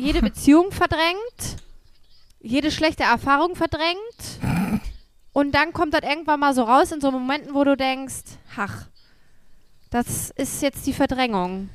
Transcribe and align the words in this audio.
jede 0.00 0.22
Beziehung 0.22 0.72
verdrängt, 0.72 1.56
jede 2.40 2.70
schlechte 2.70 3.02
Erfahrung 3.02 3.54
verdrängt. 3.54 4.80
Und 5.32 5.54
dann 5.54 5.72
kommt 5.72 5.94
das 5.94 6.02
irgendwann 6.02 6.40
mal 6.40 6.54
so 6.54 6.62
raus 6.62 6.90
in 6.90 7.00
so 7.00 7.10
Momenten, 7.10 7.54
wo 7.54 7.62
du 7.64 7.76
denkst, 7.76 8.24
ach, 8.56 8.86
das 9.90 10.30
ist 10.30 10.62
jetzt 10.62 10.86
die 10.86 10.92
Verdrängung. 10.92 11.68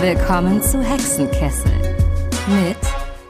Willkommen 0.00 0.62
zu 0.62 0.82
Hexenkessel 0.82 1.96
mit 2.48 2.76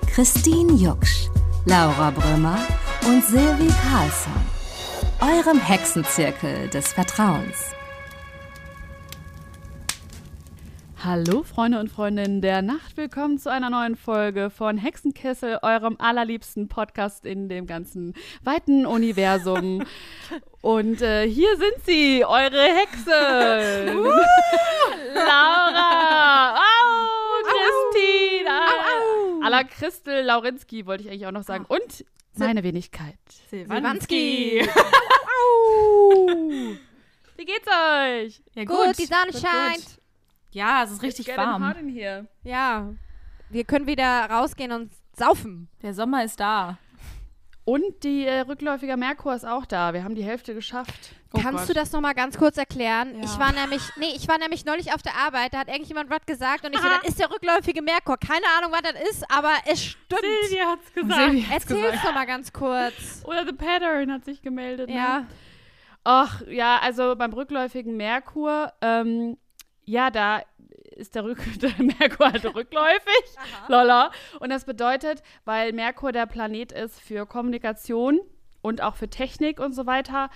Christine 0.08 0.72
Jucksch, 0.72 1.28
Laura 1.64 2.10
Brümmer 2.10 2.58
und 3.06 3.24
Silvi 3.24 3.68
Carlsson, 3.82 4.32
eurem 5.20 5.60
Hexenzirkel 5.60 6.68
des 6.68 6.92
Vertrauens. 6.92 7.75
Hallo 11.04 11.42
Freunde 11.42 11.78
und 11.78 11.90
Freundinnen 11.90 12.40
der 12.40 12.62
Nacht, 12.62 12.96
willkommen 12.96 13.38
zu 13.38 13.50
einer 13.50 13.68
neuen 13.68 13.96
Folge 13.96 14.48
von 14.48 14.78
Hexenkessel, 14.78 15.58
eurem 15.62 15.96
allerliebsten 15.98 16.68
Podcast 16.68 17.26
in 17.26 17.50
dem 17.50 17.66
ganzen 17.66 18.14
weiten 18.42 18.86
Universum. 18.86 19.84
und 20.62 21.02
äh, 21.02 21.28
hier 21.28 21.54
sind 21.58 21.84
sie, 21.84 22.24
eure 22.24 22.62
Hexen. 22.62 23.94
Laura, 25.14 26.54
au, 26.54 27.42
Christine, 27.44 28.48
au, 28.48 29.42
Alla 29.44 29.64
Christel 29.64 30.24
Laurinski 30.24 30.86
wollte 30.86 31.04
ich 31.04 31.10
eigentlich 31.10 31.26
auch 31.26 31.32
noch 31.32 31.44
sagen. 31.44 31.66
Und 31.68 32.06
meine 32.36 32.62
Wenigkeit. 32.62 33.18
Silvanski. 33.50 34.66
Wie 37.36 37.44
geht's 37.44 37.68
euch? 37.68 38.42
Ja, 38.54 38.64
Gut, 38.64 38.98
die 38.98 39.04
Sonne 39.04 39.30
Gut, 39.30 39.40
scheint. 39.42 39.76
gut. 39.84 40.05
Ja, 40.50 40.82
es 40.84 40.90
ist 40.92 41.02
richtig 41.02 41.26
Getting 41.26 41.44
warm. 41.44 41.68
hot 41.68 41.76
in 41.76 41.88
here. 41.88 42.26
Ja, 42.44 42.88
wir 43.50 43.64
können 43.64 43.86
wieder 43.86 44.26
rausgehen 44.30 44.72
und 44.72 44.90
saufen. 45.12 45.68
Der 45.82 45.94
Sommer 45.94 46.24
ist 46.24 46.40
da. 46.40 46.78
Und 47.64 48.04
die 48.04 48.24
äh, 48.24 48.40
rückläufige 48.40 48.96
Merkur 48.96 49.34
ist 49.34 49.44
auch 49.44 49.66
da. 49.66 49.92
Wir 49.92 50.04
haben 50.04 50.14
die 50.14 50.22
Hälfte 50.22 50.54
geschafft. 50.54 50.94
Oh 51.32 51.40
Kannst 51.40 51.66
Gott. 51.66 51.68
du 51.70 51.74
das 51.74 51.90
nochmal 51.90 52.14
ganz 52.14 52.38
kurz 52.38 52.56
erklären? 52.56 53.16
Ja. 53.16 53.24
Ich 53.24 53.38
war 53.40 53.52
nämlich, 53.52 53.82
nee, 53.96 54.12
ich 54.14 54.28
war 54.28 54.38
nämlich 54.38 54.64
neulich 54.64 54.94
auf 54.94 55.02
der 55.02 55.16
Arbeit, 55.16 55.52
da 55.52 55.58
hat 55.58 55.68
irgendjemand 55.68 56.08
was 56.08 56.24
gesagt 56.26 56.64
und 56.64 56.72
ich 56.74 56.80
so, 56.80 56.86
das 56.88 57.08
ist 57.08 57.18
der 57.18 57.28
rückläufige 57.28 57.82
Merkur. 57.82 58.18
Keine 58.18 58.46
Ahnung, 58.56 58.70
was 58.70 58.82
das 58.82 59.10
ist, 59.10 59.30
aber 59.36 59.50
es 59.66 59.84
stimmt. 59.84 60.20
Silvia 60.44 60.66
hat's 60.70 60.92
gesagt. 60.94 61.10
hat's 61.50 61.64
Erzähl's 61.64 61.86
gesagt. 61.90 62.06
doch 62.06 62.14
mal 62.14 62.24
ganz 62.26 62.52
kurz. 62.52 63.22
Oder 63.24 63.44
The 63.44 63.52
Pattern 63.52 64.12
hat 64.12 64.24
sich 64.24 64.40
gemeldet. 64.42 64.88
Ne? 64.88 64.94
Ja. 64.94 65.26
Ach, 66.04 66.42
ja, 66.46 66.78
also 66.78 67.16
beim 67.16 67.32
rückläufigen 67.32 67.96
Merkur, 67.96 68.72
ähm, 68.80 69.36
ja, 69.86 70.10
da 70.10 70.42
ist 70.90 71.14
der, 71.14 71.24
Rück 71.24 71.38
der 71.60 71.72
Merkur 71.78 72.32
halt 72.32 72.44
rückläufig. 72.44 73.24
Lolla. 73.68 74.10
Und 74.40 74.50
das 74.50 74.64
bedeutet, 74.64 75.22
weil 75.44 75.72
Merkur 75.72 76.12
der 76.12 76.26
Planet 76.26 76.72
ist 76.72 77.00
für 77.00 77.26
Kommunikation 77.26 78.20
und 78.62 78.82
auch 78.82 78.96
für 78.96 79.08
Technik 79.08 79.60
und 79.60 79.74
so 79.74 79.86
weiter, 79.86 80.30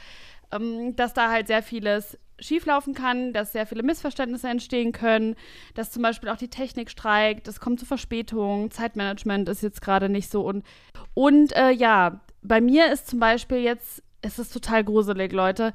ähm, 0.52 0.96
dass 0.96 1.14
da 1.14 1.30
halt 1.30 1.46
sehr 1.46 1.62
vieles 1.62 2.18
schieflaufen 2.38 2.94
kann, 2.94 3.32
dass 3.32 3.52
sehr 3.52 3.66
viele 3.66 3.82
Missverständnisse 3.82 4.48
entstehen 4.48 4.92
können, 4.92 5.36
dass 5.74 5.90
zum 5.90 6.02
Beispiel 6.02 6.30
auch 6.30 6.38
die 6.38 6.48
Technik 6.48 6.90
streikt, 6.90 7.48
es 7.48 7.60
kommt 7.60 7.78
zu 7.78 7.86
Verspätungen, 7.86 8.70
Zeitmanagement 8.70 9.48
ist 9.48 9.62
jetzt 9.62 9.82
gerade 9.82 10.08
nicht 10.08 10.30
so 10.30 10.42
und 10.42 10.64
und 11.12 11.54
äh, 11.54 11.70
ja, 11.70 12.20
bei 12.42 12.60
mir 12.62 12.90
ist 12.90 13.08
zum 13.08 13.20
Beispiel 13.20 13.58
jetzt, 13.58 14.02
es 14.22 14.38
ist 14.38 14.52
total 14.52 14.84
gruselig, 14.84 15.32
Leute, 15.32 15.74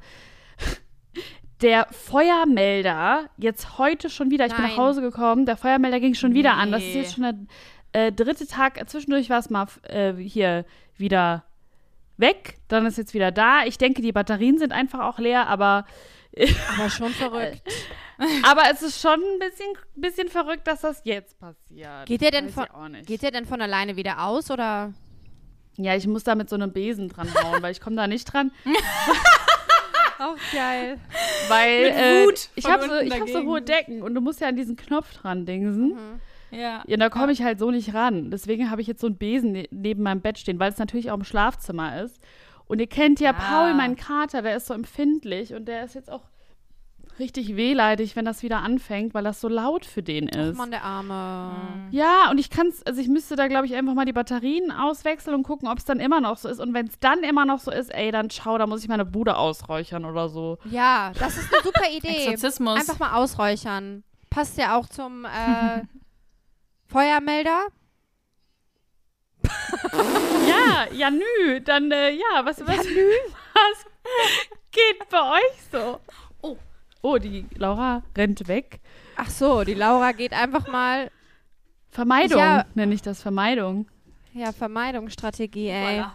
der 1.62 1.86
Feuermelder 1.90 3.30
jetzt 3.36 3.78
heute 3.78 4.10
schon 4.10 4.30
wieder, 4.30 4.46
ich 4.46 4.54
bin 4.54 4.64
nach. 4.64 4.76
Hause 4.76 5.00
gekommen, 5.00 5.46
der 5.46 5.56
Feuermelder 5.56 6.00
ging 6.00 6.14
schon 6.14 6.34
wieder 6.34 6.54
an. 6.54 6.70
Das 6.72 6.82
ist 6.82 6.94
Nee. 6.94 7.00
jetzt 7.00 7.14
schon 7.14 7.22
der 7.92 8.06
äh, 8.08 8.12
dritte 8.12 8.46
Tag. 8.46 8.78
Zwischendurch 8.88 9.30
war 9.30 9.38
es 9.38 9.48
mal 9.50 9.66
äh, 9.84 10.12
hier 10.14 10.64
wieder 10.96 11.44
weg, 12.18 12.58
dann 12.68 12.84
ist 12.86 12.98
jetzt 12.98 13.14
wieder 13.14 13.30
da. 13.32 13.64
Ich 13.64 13.78
denke, 13.78 14.02
die 14.02 14.12
Batterien 14.12 14.58
sind 14.58 14.72
einfach 14.72 15.00
auch 15.00 15.18
leer, 15.18 15.46
aber, 15.48 15.84
Aber 16.78 16.90
schon 16.90 17.12
verrückt. 17.12 17.62
aber 18.42 18.62
es 18.70 18.82
ist 18.82 19.00
schon 19.00 19.18
ein 19.20 19.38
bisschen, 19.38 19.68
bisschen 19.94 20.28
verrückt, 20.28 20.66
dass 20.66 20.82
das 20.82 21.00
jetzt 21.04 21.38
passiert. 21.38 22.06
Geht 22.06 22.20
der 22.20 22.30
denn 22.30 22.50
von-. 22.50 22.66
Geht 23.06 23.22
der 23.22 23.30
denn 23.30 23.46
von 23.46 23.60
alleine 23.62 23.96
wieder 23.96 24.22
aus 24.24 24.50
oder? 24.50 24.92
Ja, 25.78 25.94
ich 25.94 26.06
muss 26.06 26.24
da 26.24 26.34
mit 26.34 26.48
so 26.50 26.56
einem 26.56 26.72
Besen 26.72 27.08
dran 27.08 27.28
hauen, 27.34 27.62
weil 27.62 27.72
ich 27.72 27.80
komme 27.80 27.96
da 27.96 28.06
nicht 28.06 28.24
dran. 28.32 28.50
Auch 30.18 30.36
geil. 30.52 30.98
Weil 31.48 31.82
Mit 31.84 31.94
äh, 31.94 32.48
ich 32.54 32.64
habe 32.66 32.88
so, 32.88 32.94
ich 32.96 33.20
hab 33.20 33.28
so 33.28 33.42
hohe 33.44 33.62
Decken 33.62 34.02
und 34.02 34.14
du 34.14 34.20
musst 34.20 34.40
ja 34.40 34.48
an 34.48 34.56
diesen 34.56 34.76
Knopf 34.76 35.12
dran 35.14 35.46
dingsen. 35.46 35.94
Mhm. 35.94 36.20
Ja. 36.50 36.82
Ja, 36.86 36.96
da 36.96 37.08
komme 37.08 37.32
ich 37.32 37.42
halt 37.42 37.58
so 37.58 37.70
nicht 37.70 37.92
ran. 37.94 38.30
Deswegen 38.30 38.70
habe 38.70 38.80
ich 38.80 38.86
jetzt 38.86 39.00
so 39.00 39.08
einen 39.08 39.16
Besen 39.16 39.52
ne 39.52 39.68
neben 39.70 40.02
meinem 40.02 40.20
Bett 40.20 40.38
stehen, 40.38 40.58
weil 40.58 40.70
es 40.70 40.78
natürlich 40.78 41.10
auch 41.10 41.16
im 41.16 41.24
Schlafzimmer 41.24 42.00
ist. 42.02 42.20
Und 42.66 42.80
ihr 42.80 42.86
kennt 42.86 43.20
ja 43.20 43.30
Ja. 43.30 43.32
Paul, 43.32 43.74
meinen 43.74 43.96
Kater, 43.96 44.42
der 44.42 44.56
ist 44.56 44.66
so 44.66 44.74
empfindlich 44.74 45.54
und 45.54 45.66
der 45.66 45.84
ist 45.84 45.94
jetzt 45.94 46.10
auch 46.10 46.22
richtig 47.18 47.56
wehleidig, 47.56 48.16
wenn 48.16 48.24
das 48.24 48.42
wieder 48.42 48.58
anfängt, 48.58 49.14
weil 49.14 49.24
das 49.24 49.40
so 49.40 49.48
laut 49.48 49.84
für 49.84 50.02
den 50.02 50.30
Ach 50.34 50.38
ist. 50.38 50.56
Mann, 50.56 50.70
der 50.70 50.82
Arme. 50.84 51.88
Ja, 51.90 52.30
und 52.30 52.38
ich 52.38 52.50
kann 52.50 52.68
es, 52.68 52.84
also 52.84 53.00
ich 53.00 53.08
müsste 53.08 53.36
da, 53.36 53.48
glaube 53.48 53.66
ich, 53.66 53.74
einfach 53.74 53.94
mal 53.94 54.04
die 54.04 54.12
Batterien 54.12 54.70
auswechseln 54.70 55.34
und 55.34 55.42
gucken, 55.42 55.68
ob 55.68 55.78
es 55.78 55.84
dann 55.84 56.00
immer 56.00 56.20
noch 56.20 56.36
so 56.38 56.48
ist. 56.48 56.60
Und 56.60 56.74
wenn 56.74 56.86
es 56.86 56.98
dann 56.98 57.22
immer 57.22 57.44
noch 57.44 57.58
so 57.58 57.70
ist, 57.70 57.94
ey, 57.94 58.10
dann 58.10 58.30
schau, 58.30 58.58
da 58.58 58.66
muss 58.66 58.82
ich 58.82 58.88
meine 58.88 59.04
Bude 59.04 59.36
ausräuchern 59.36 60.04
oder 60.04 60.28
so. 60.28 60.58
Ja, 60.64 61.12
das 61.18 61.36
ist 61.36 61.52
eine 61.52 61.62
super 61.62 61.90
Idee. 61.90 62.24
Exorzismus. 62.26 62.78
Einfach 62.80 62.98
mal 62.98 63.14
ausräuchern. 63.14 64.04
Passt 64.30 64.58
ja 64.58 64.76
auch 64.76 64.88
zum 64.88 65.24
äh, 65.24 65.82
Feuermelder. 66.86 67.66
Ja, 70.48 70.86
ja, 70.92 71.10
nü, 71.10 71.60
dann, 71.64 71.90
äh, 71.90 72.10
ja, 72.10 72.44
was, 72.44 72.60
was, 72.60 72.78
was 72.86 73.86
geht 74.70 75.08
bei 75.10 75.38
euch 75.38 75.62
so? 75.72 76.00
Oh. 76.42 76.56
Oh, 77.08 77.18
die 77.18 77.46
Laura 77.56 78.02
rennt 78.16 78.48
weg. 78.48 78.80
Ach 79.16 79.30
so, 79.30 79.62
die 79.62 79.74
Laura 79.74 80.10
geht 80.12 80.32
einfach 80.32 80.66
mal. 80.66 81.10
Vermeidung, 81.90 82.38
Ja. 82.40 82.64
nenne 82.74 82.94
ich 82.94 83.00
das, 83.02 83.22
Vermeidung. 83.22 83.86
Ja, 84.34 84.50
Vermeidungsstrategie, 84.52 85.68
ey. 85.68 86.00
Voilà. 86.00 86.10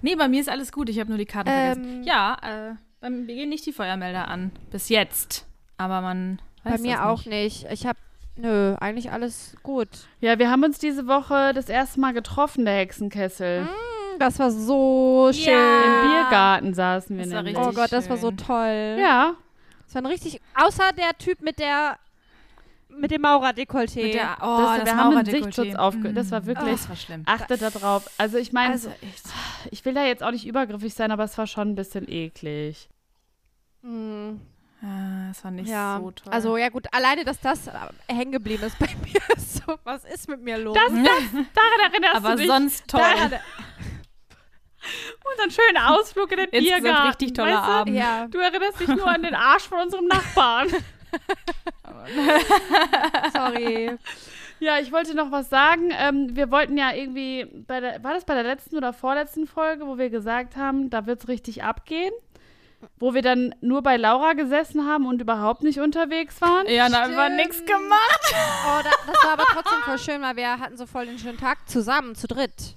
Nee, 0.00 0.16
bei 0.16 0.26
mir 0.28 0.40
ist 0.40 0.48
alles 0.48 0.72
gut. 0.72 0.88
Ich 0.88 0.98
habe 0.98 1.10
nur 1.10 1.18
die 1.18 1.26
Karten 1.26 1.50
Ähm. 1.50 1.74
vergessen. 1.74 2.02
Ja, 2.04 2.36
äh, 2.42 2.74
bei 3.00 3.10
mir 3.10 3.26
gehen 3.26 3.50
nicht 3.50 3.66
die 3.66 3.72
Feuermelder 3.72 4.28
an. 4.28 4.52
Bis 4.70 4.88
jetzt. 4.88 5.46
Aber 5.76 6.00
man 6.00 6.40
weiß 6.64 6.76
Bei 6.76 6.78
mir 6.88 6.96
das 6.96 7.04
auch 7.04 7.24
nicht. 7.26 7.64
nicht. 7.64 7.66
Ich 7.72 7.86
hab. 7.86 7.96
Nö, 8.36 8.74
eigentlich 8.80 9.10
alles 9.12 9.54
gut. 9.62 9.88
Ja, 10.20 10.38
wir 10.38 10.50
haben 10.50 10.64
uns 10.64 10.78
diese 10.78 11.06
Woche 11.08 11.52
das 11.52 11.68
erste 11.68 12.00
Mal 12.00 12.14
getroffen, 12.14 12.64
der 12.64 12.76
Hexenkessel. 12.78 13.62
Hm, 13.66 14.18
Das 14.18 14.38
war 14.38 14.50
so 14.50 15.30
schön. 15.32 15.52
Im 15.52 16.08
Biergarten 16.08 16.72
saßen 16.74 17.16
wir 17.18 17.24
Das 17.24 17.34
nämlich. 17.34 17.56
Oh 17.58 17.70
Gott, 17.72 17.92
das 17.92 18.08
war 18.08 18.16
so 18.16 18.28
schön. 18.28 18.36
toll. 18.38 18.96
Ja, 19.00 19.34
Das 19.88 19.94
war 19.94 20.02
ein 20.02 20.06
richtig. 20.06 20.40
Außer 20.54 20.92
der 20.92 21.16
Typ 21.18 21.40
mit 21.42 21.58
der. 21.58 21.98
Mit 22.90 23.10
dem 23.10 23.20
Maurer-Dekolleté. 23.20 24.02
Mit 24.02 24.14
der, 24.14 24.38
oh, 24.40 24.58
das, 24.60 24.78
das, 24.78 24.84
wir 24.86 24.96
haben 24.96 25.16
einen. 25.16 25.26
Sichtschutz 25.26 25.74
aufge... 25.74 26.12
Das 26.14 26.30
war 26.30 26.40
Mm. 26.40 26.46
wirklich... 26.46 26.70
Das 26.80 26.88
war 26.88 26.96
schlimm. 26.96 27.22
Achtet 27.26 27.60
da 27.60 27.68
drauf. 27.70 28.10
Also 28.16 28.38
ich 28.38 28.52
meine, 28.52 28.72
Also 28.72 28.90
ich 29.70 29.84
will 29.84 29.92
da 29.92 30.04
jetzt 30.04 30.22
auch 30.22 30.30
nicht 30.30 30.46
übergriffig 30.46 30.94
sein, 30.94 31.10
aber 31.10 31.24
es 31.24 31.36
war 31.36 31.46
schon 31.46 31.68
ein 31.70 31.74
bisschen 31.74 32.08
eklig. 32.10 32.88
Hm, 33.82 34.40
Ah, 34.82 35.28
das 35.28 35.42
war 35.44 35.50
nicht 35.50 35.68
ja. 35.68 35.98
so 36.00 36.12
toll. 36.12 36.32
Also, 36.32 36.56
ja, 36.56 36.68
gut, 36.68 36.86
alleine, 36.92 37.24
dass 37.24 37.40
das 37.40 37.66
äh, 37.66 37.72
hängen 38.08 38.30
geblieben 38.32 38.62
ist 38.62 38.78
bei 38.78 38.86
mir. 39.04 39.20
So, 39.36 39.76
was 39.84 40.04
ist 40.04 40.28
mit 40.28 40.40
mir 40.42 40.56
los? 40.56 40.74
Das, 40.76 40.92
das, 40.92 41.44
daran 41.52 41.92
erinnerst 41.92 42.16
aber 42.16 42.30
du 42.30 42.36
dich. 42.36 42.46
sonst 42.46 42.86
toll. 42.88 43.00
Daran- 43.00 43.40
Unseren 45.32 45.50
schönen 45.50 45.78
Ausflug 45.78 46.30
in 46.32 46.38
den 46.38 46.48
Insgesamt 46.50 46.82
Biergarten. 46.82 47.08
richtig 47.08 47.32
toller 47.34 47.56
weißt 47.56 47.66
du? 47.66 47.70
Abend. 47.72 47.96
ja. 47.96 48.26
Du 48.28 48.38
erinnerst 48.38 48.80
dich 48.80 48.88
nur 48.88 49.06
an 49.06 49.22
den 49.22 49.34
Arsch 49.34 49.64
von 49.64 49.80
unserem 49.80 50.06
Nachbarn. 50.06 50.68
Sorry. 53.32 53.96
Ja, 54.60 54.78
ich 54.80 54.90
wollte 54.90 55.14
noch 55.14 55.30
was 55.30 55.48
sagen. 55.50 55.92
Ähm, 55.96 56.34
wir 56.34 56.50
wollten 56.50 56.76
ja 56.76 56.92
irgendwie, 56.92 57.46
bei 57.66 57.80
der, 57.80 58.02
war 58.02 58.14
das 58.14 58.24
bei 58.24 58.34
der 58.34 58.42
letzten 58.42 58.76
oder 58.76 58.92
vorletzten 58.92 59.46
Folge, 59.46 59.86
wo 59.86 59.98
wir 59.98 60.10
gesagt 60.10 60.56
haben, 60.56 60.90
da 60.90 61.06
wird 61.06 61.20
es 61.22 61.28
richtig 61.28 61.62
abgehen? 61.62 62.12
Wo 62.98 63.14
wir 63.14 63.22
dann 63.22 63.54
nur 63.60 63.82
bei 63.82 63.96
Laura 63.96 64.34
gesessen 64.34 64.86
haben 64.86 65.06
und 65.06 65.20
überhaupt 65.20 65.62
nicht 65.62 65.80
unterwegs 65.80 66.40
waren? 66.40 66.66
Ja, 66.68 66.88
da 66.88 67.02
haben 67.02 67.14
wir 67.16 67.28
nichts 67.28 67.64
gemacht. 67.64 68.32
Oh, 68.32 68.80
da, 68.82 68.90
das 69.12 69.24
war 69.24 69.32
aber 69.32 69.44
trotzdem 69.52 69.78
voll 69.84 69.98
schön, 69.98 70.22
weil 70.22 70.36
wir 70.36 70.58
hatten 70.60 70.76
so 70.76 70.86
voll 70.86 71.06
den 71.06 71.18
schönen 71.18 71.38
Tag 71.38 71.68
zusammen, 71.68 72.14
zu 72.14 72.28
dritt. 72.28 72.74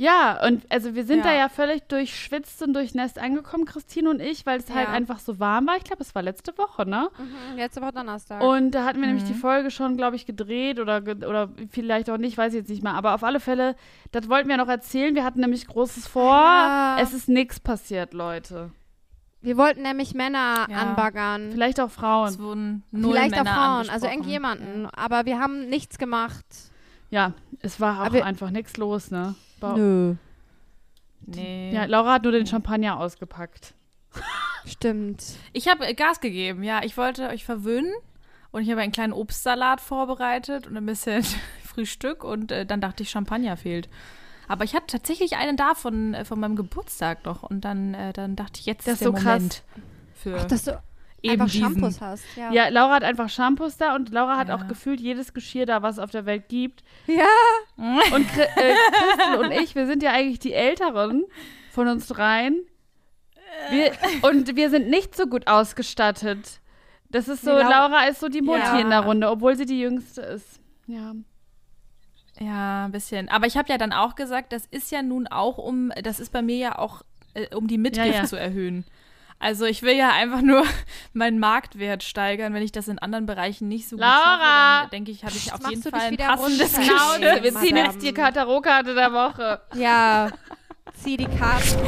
Ja, 0.00 0.42
und 0.46 0.62
also 0.70 0.94
wir 0.94 1.04
sind 1.04 1.18
Ja. 1.18 1.24
da 1.24 1.34
ja 1.34 1.48
völlig 1.50 1.82
durchschwitzt 1.88 2.62
und 2.62 2.72
durchnässt 2.72 3.18
angekommen, 3.18 3.66
Christine 3.66 4.08
und 4.08 4.18
ich, 4.22 4.46
weil 4.46 4.58
es 4.58 4.70
halt 4.72 4.88
Ja. 4.88 4.94
einfach 4.94 5.18
so 5.18 5.38
warm 5.38 5.66
war. 5.66 5.76
Ich 5.76 5.84
glaube, 5.84 6.02
es 6.02 6.14
war 6.14 6.22
letzte 6.22 6.56
Woche, 6.56 6.86
ne? 6.88 7.10
Mhm, 7.18 7.58
letzte 7.58 7.82
Woche 7.82 7.92
Donnerstag. 7.92 8.42
Und 8.42 8.70
da 8.70 8.86
hatten 8.86 8.98
wir 9.00 9.08
nämlich 9.08 9.24
Mhm. 9.24 9.28
die 9.28 9.38
Folge 9.38 9.70
schon, 9.70 9.98
glaube 9.98 10.16
ich, 10.16 10.24
gedreht 10.24 10.80
oder, 10.80 11.02
oder 11.02 11.50
vielleicht 11.70 12.08
auch 12.08 12.16
nicht, 12.16 12.38
weiß 12.38 12.54
ich 12.54 12.60
jetzt 12.60 12.70
nicht 12.70 12.82
mehr. 12.82 12.94
Aber 12.94 13.14
auf 13.14 13.22
alle 13.22 13.40
Fälle, 13.40 13.76
das 14.10 14.30
wollten 14.30 14.48
wir 14.48 14.56
noch 14.56 14.68
erzählen. 14.68 15.14
Wir 15.14 15.22
hatten 15.22 15.40
nämlich 15.40 15.66
Großes 15.66 16.06
vor. 16.08 16.32
Ja. 16.34 16.96
Es 16.98 17.12
ist 17.12 17.28
nichts 17.28 17.60
passiert, 17.60 18.14
Leute. 18.14 18.70
Wir 19.42 19.58
wollten 19.58 19.82
nämlich 19.82 20.14
Männer 20.14 20.66
Ja. 20.70 20.78
anbaggern. 20.78 21.50
Vielleicht 21.52 21.78
auch 21.78 21.90
Frauen. 21.90 22.28
Es 22.28 22.38
wurden 22.38 22.84
null 22.90 23.12
Vielleicht 23.12 23.34
auch 23.34 23.44
Männer 23.44 23.54
Frauen, 23.54 23.90
also 23.90 24.06
irgendjemanden. 24.06 24.86
Aber 24.86 25.26
wir 25.26 25.38
haben 25.38 25.68
nichts 25.68 25.98
gemacht. 25.98 26.46
Ja, 27.10 27.34
es 27.60 27.80
war 27.80 28.00
auch 28.00 28.06
Aber- 28.06 28.24
einfach 28.24 28.50
nichts 28.50 28.78
los, 28.78 29.10
ne? 29.10 29.34
Ba- 29.60 29.76
Nö. 29.76 30.14
Nee. 31.26 31.70
Ja, 31.72 31.84
Laura 31.84 32.14
hat 32.14 32.22
nur 32.24 32.32
den 32.32 32.46
Champagner 32.46 32.98
ausgepackt. 32.98 33.74
Stimmt. 34.66 35.22
Ich 35.52 35.68
habe 35.68 35.94
Gas 35.94 36.20
gegeben, 36.20 36.62
ja. 36.62 36.82
Ich 36.82 36.96
wollte 36.96 37.28
euch 37.28 37.44
verwöhnen 37.44 37.92
und 38.50 38.62
ich 38.62 38.70
habe 38.70 38.80
einen 38.80 38.92
kleinen 38.92 39.12
Obstsalat 39.12 39.80
vorbereitet 39.80 40.66
und 40.66 40.76
ein 40.76 40.86
bisschen 40.86 41.24
Frühstück 41.64 42.24
und 42.24 42.50
äh, 42.52 42.66
dann 42.66 42.80
dachte 42.80 43.02
ich, 43.02 43.10
Champagner 43.10 43.56
fehlt. 43.56 43.88
Aber 44.48 44.64
ich 44.64 44.74
hatte 44.74 44.86
tatsächlich 44.88 45.36
einen 45.36 45.56
da 45.56 45.74
von, 45.74 46.14
äh, 46.14 46.24
von 46.24 46.40
meinem 46.40 46.56
Geburtstag 46.56 47.24
noch 47.24 47.44
und 47.44 47.60
dann, 47.64 47.94
äh, 47.94 48.12
dann 48.12 48.34
dachte 48.34 48.58
ich, 48.58 48.66
jetzt 48.66 48.86
Das 48.86 48.94
ist 48.94 49.00
der 49.02 49.08
so 49.08 49.12
krass. 49.12 49.24
Moment 49.24 49.62
für 50.14 50.36
Ach, 50.40 50.44
dass 50.46 50.64
du 50.64 50.82
eben 51.22 51.40
einfach 51.42 51.52
diesen. 51.52 51.62
Shampoos 51.74 52.00
hast. 52.00 52.24
Ja. 52.36 52.52
Ja, 52.52 52.68
Laura 52.68 52.94
hat 52.94 53.04
einfach 53.04 53.28
Shampoos 53.28 53.76
da 53.76 53.94
und 53.94 54.10
Laura 54.10 54.36
hat 54.36 54.48
Ja. 54.48 54.56
auch 54.56 54.66
gefühlt 54.68 55.00
jedes 55.00 55.32
Geschirr 55.34 55.66
da, 55.66 55.82
was 55.82 55.96
es 55.96 55.98
auf 55.98 56.10
der 56.10 56.26
Welt 56.26 56.48
gibt. 56.48 56.82
Ja. 57.06 57.26
Und 58.14 58.28
Chri 58.28 58.42
äh, 58.42 58.74
Christel 58.92 59.38
und 59.40 59.50
ich, 59.52 59.74
wir 59.74 59.86
sind 59.86 60.02
ja 60.02 60.10
eigentlich 60.12 60.38
die 60.38 60.52
Älteren 60.52 61.24
von 61.70 61.88
uns 61.88 62.06
dreien. 62.08 62.60
Wir, 63.70 63.92
und 64.22 64.54
wir 64.56 64.68
sind 64.70 64.88
nicht 64.90 65.16
so 65.16 65.26
gut 65.26 65.46
ausgestattet. 65.46 66.60
Das 67.08 67.26
ist 67.28 67.42
so, 67.42 67.50
Nee, 67.52 67.62
Lau- 67.62 67.70
Laura 67.70 68.04
ist 68.06 68.20
so 68.20 68.28
die 68.28 68.42
Mutti 68.42 68.60
Ja. 68.60 68.78
in 68.80 68.90
der 68.90 69.00
Runde, 69.00 69.28
obwohl 69.30 69.56
sie 69.56 69.66
die 69.66 69.80
Jüngste 69.80 70.20
ist. 70.22 70.60
Ja. 70.86 71.14
Ja, 72.38 72.84
ein 72.86 72.92
bisschen. 72.92 73.28
Aber 73.28 73.46
ich 73.46 73.56
habe 73.56 73.68
ja 73.68 73.76
dann 73.78 73.92
auch 73.92 74.14
gesagt, 74.14 74.52
das 74.52 74.66
ist 74.66 74.90
ja 74.92 75.02
nun 75.02 75.26
auch 75.26 75.58
um, 75.58 75.92
das 76.02 76.20
ist 76.20 76.32
bei 76.32 76.42
mir 76.42 76.56
ja 76.56 76.78
auch, 76.78 77.02
äh, 77.34 77.54
um 77.54 77.66
die 77.66 77.78
Mitgift 77.78 78.06
Ja, 78.06 78.12
ja. 78.22 78.24
zu 78.24 78.36
erhöhen. 78.36 78.84
Also 79.42 79.64
ich 79.64 79.80
will 79.82 79.96
ja 79.96 80.10
einfach 80.10 80.42
nur 80.42 80.64
meinen 81.14 81.38
Marktwert 81.38 82.02
steigern. 82.02 82.52
Wenn 82.52 82.62
ich 82.62 82.72
das 82.72 82.88
in 82.88 82.98
anderen 82.98 83.24
Bereichen 83.24 83.68
nicht 83.68 83.88
so 83.88 83.96
gut 83.96 84.04
Laura! 84.04 84.80
schaffe, 84.80 84.90
denke 84.90 85.10
ich, 85.10 85.24
habe 85.24 85.34
ich 85.34 85.50
auf 85.52 85.60
machst 85.60 85.70
jeden 85.70 85.82
du 85.82 85.90
Fall 85.90 86.00
ein 86.00 86.12
wieder 86.12 86.26
passendes 86.26 86.76
Geschirr. 86.76 87.42
wir 87.42 87.54
ziehen 87.56 87.76
jetzt 87.76 88.02
die 88.02 88.12
Katarokarte 88.12 88.94
der 88.94 89.12
Woche. 89.12 89.60
Ja. 89.74 90.30
Zieh 91.02 91.16
die 91.16 91.24
Karten. 91.24 91.78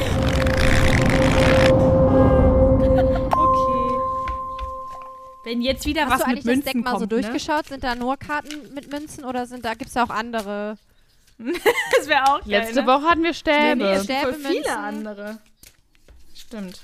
Wenn 5.44 5.60
jetzt 5.60 5.84
wieder 5.86 6.06
Hast 6.06 6.10
was 6.12 6.20
du 6.20 6.26
mit 6.30 6.38
eigentlich 6.38 6.44
das 6.44 6.54
Münzen 6.54 6.72
Deck 6.72 6.84
mal 6.84 6.90
so 6.92 6.98
kommt, 6.98 7.12
ne? 7.12 7.20
durchgeschaut? 7.20 7.66
Sind 7.66 7.84
da 7.84 7.94
nur 7.94 8.16
Karten 8.16 8.72
mit 8.74 8.90
Münzen 8.90 9.24
oder 9.24 9.46
sind 9.46 9.64
da 9.64 9.74
gibt 9.74 9.90
es 9.90 9.96
auch 9.96 10.10
andere? 10.10 10.78
Das 11.96 12.06
wäre 12.08 12.24
auch 12.26 12.38
geil, 12.40 12.60
Letzte 12.60 12.82
ne? 12.82 12.86
Woche 12.86 13.02
hatten 13.02 13.22
wir 13.24 13.34
Stäbe. 13.34 13.74
Nee, 13.76 13.84
nee, 13.84 13.94
Voll 13.96 14.04
Stäbe, 14.04 14.34
viele 14.34 14.54
Münzen. 14.54 14.70
andere. 14.72 15.38
Stimmt. 16.34 16.80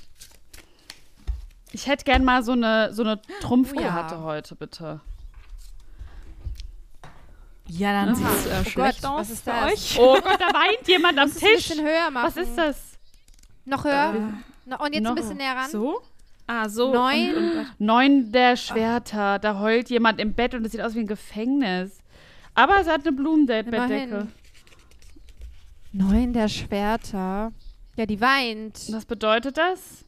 Ich 1.71 1.87
hätte 1.87 2.03
gern 2.03 2.23
mal 2.25 2.43
so 2.43 2.53
eine, 2.53 2.93
so 2.93 3.03
eine 3.03 3.21
Trumpfkarte 3.41 4.15
ja. 4.15 4.21
heute, 4.23 4.55
bitte. 4.55 5.01
Ja, 7.67 8.05
dann 8.05 8.15
sieht 8.15 8.25
es 8.27 8.45
äh, 8.47 8.49
Oh 8.61 8.69
schlecht 8.69 9.01
Gott, 9.03 9.11
aus 9.11 9.19
was 9.19 9.29
ist 9.29 9.43
für 9.43 9.51
das? 9.51 9.71
euch. 9.73 9.99
Oh 9.99 10.13
Gott, 10.15 10.39
da 10.41 10.47
weint 10.47 10.87
jemand 10.87 11.19
am 11.19 11.27
es 11.29 11.35
ein 11.35 11.39
Tisch. 11.47 11.67
bisschen 11.69 11.85
höher 11.85 12.09
machen. 12.09 12.25
Was 12.27 12.37
ist 12.37 12.55
das? 12.57 12.97
Noch 13.65 13.83
höher? 13.83 14.15
Äh, 14.15 14.69
No, 14.69 14.77
und 14.83 14.93
jetzt 14.93 15.03
noch- 15.03 15.11
ein 15.11 15.15
bisschen 15.15 15.37
näher 15.37 15.55
ran. 15.55 15.69
So? 15.69 16.01
Ah, 16.47 16.67
so. 16.67 16.91
Neun. 16.93 17.35
Und, 17.35 17.57
und, 17.59 17.67
Neun 17.79 18.31
der 18.31 18.55
Schwerter. 18.55 19.37
Da 19.39 19.59
heult 19.59 19.89
jemand 19.91 20.19
im 20.19 20.33
Bett 20.33 20.53
und 20.55 20.65
es 20.65 20.71
sieht 20.71 20.81
aus 20.81 20.95
wie 20.95 20.99
ein 21.01 21.07
Gefängnis. 21.07 21.99
Aber 22.55 22.79
es 22.79 22.87
hat 22.87 23.01
eine 23.05 23.15
Blumenbettdecke. 23.15 24.27
Neun 25.91 26.33
der 26.33 26.47
Schwerter. 26.47 27.51
Ja, 27.95 28.05
die 28.07 28.19
weint. 28.21 28.91
Was 28.91 29.05
bedeutet 29.05 29.57
das? 29.57 30.05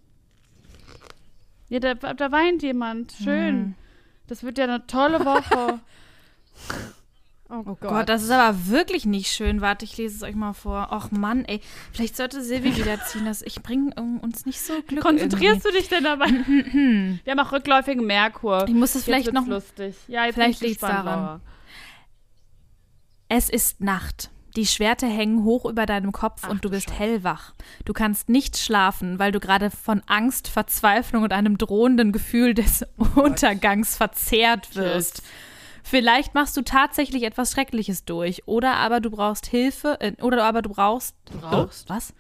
Ja, 1.71 1.79
da, 1.79 1.93
da 1.93 2.31
weint 2.33 2.63
jemand. 2.63 3.13
Schön. 3.13 3.47
Hm. 3.55 3.75
Das 4.27 4.43
wird 4.43 4.57
ja 4.57 4.65
eine 4.65 4.85
tolle 4.87 5.23
Woche. 5.25 5.79
Oh, 7.53 7.63
Oh 7.67 7.75
Gott. 7.75 8.07
das 8.07 8.23
ist 8.23 8.31
aber 8.31 8.67
wirklich 8.67 9.05
nicht 9.05 9.29
schön. 9.29 9.59
Warte, 9.59 9.83
ich 9.83 9.97
lese 9.97 10.15
es 10.15 10.23
euch 10.23 10.35
mal 10.35 10.53
vor. 10.53 10.87
Och 10.93 11.11
Mann, 11.11 11.43
ey. 11.43 11.59
Vielleicht 11.91 12.15
sollte 12.15 12.41
Silvi 12.41 12.77
wiederziehen. 12.77 13.25
Das, 13.25 13.41
ich 13.41 13.61
bringe 13.61 13.93
uns 13.93 14.45
nicht 14.45 14.61
so 14.61 14.81
Glück 14.87 15.03
Konzentrierst 15.03 15.65
du 15.65 15.71
dich 15.71 15.89
denn 15.89 16.05
dabei? 16.05 16.27
Wir 17.25 17.29
haben 17.29 17.39
auch 17.39 17.51
rückläufigen 17.51 18.05
Merkur. 18.05 18.53
irgendwie. 18.59 18.71
Ich 18.71 18.79
muss 18.79 18.95
es 18.95 19.03
vielleicht 19.03 19.25
jetzt 19.25 19.35
noch... 19.35 19.47
lustig. 19.47 19.97
Ja, 20.07 20.23
jetzt 20.23 20.35
vielleicht 20.35 20.61
liegt's 20.61 20.79
gespannt, 20.79 21.05
daran. 21.05 21.19
Laura. 21.25 21.41
Es 23.27 23.49
ist 23.49 23.81
Nacht. 23.81 24.29
Die 24.55 24.65
Schwerter 24.65 25.07
hängen 25.07 25.43
hoch 25.43 25.65
über 25.65 25.85
deinem 25.85 26.11
Kopf 26.11 26.47
und 26.47 26.65
du 26.65 26.69
bist 26.69 26.91
hellwach. 26.91 27.53
Du 27.85 27.93
kannst 27.93 28.27
nicht 28.27 28.57
schlafen, 28.57 29.17
weil 29.17 29.31
du 29.31 29.39
gerade 29.39 29.71
von 29.71 30.01
Angst, 30.07 30.47
Verzweiflung 30.49 31.23
und 31.23 31.31
einem 31.31 31.57
drohenden 31.57 32.11
Gefühl 32.11 32.53
des 32.53 32.85
Untergangs 33.15 33.95
verzehrt 33.95 34.75
wirst. 34.75 35.23
Vielleicht 35.83 36.35
machst 36.35 36.55
du 36.57 36.61
tatsächlich 36.61 37.23
etwas 37.23 37.51
Schreckliches 37.51 38.05
durch 38.05 38.47
oder 38.47 38.75
aber 38.75 38.99
du 38.99 39.09
brauchst 39.09 39.47
Hilfe 39.47 39.97
äh, 39.99 40.13
oder 40.21 40.43
aber 40.43 40.61
du 40.61 40.69
brauchst 40.69 41.15
brauchst? 41.25 41.85
Oh, 41.89 41.93
was? 41.93 42.13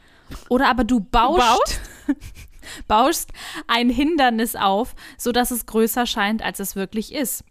Oder 0.49 0.67
aber 0.69 0.83
du 0.83 0.99
baust 0.99 1.79
baust 2.87 3.31
ein 3.67 3.89
Hindernis 3.89 4.55
auf, 4.55 4.95
so 5.17 5.31
dass 5.31 5.51
es 5.51 5.65
größer 5.65 6.05
scheint, 6.05 6.41
als 6.41 6.59
es 6.59 6.75
wirklich 6.75 7.13
ist. 7.13 7.43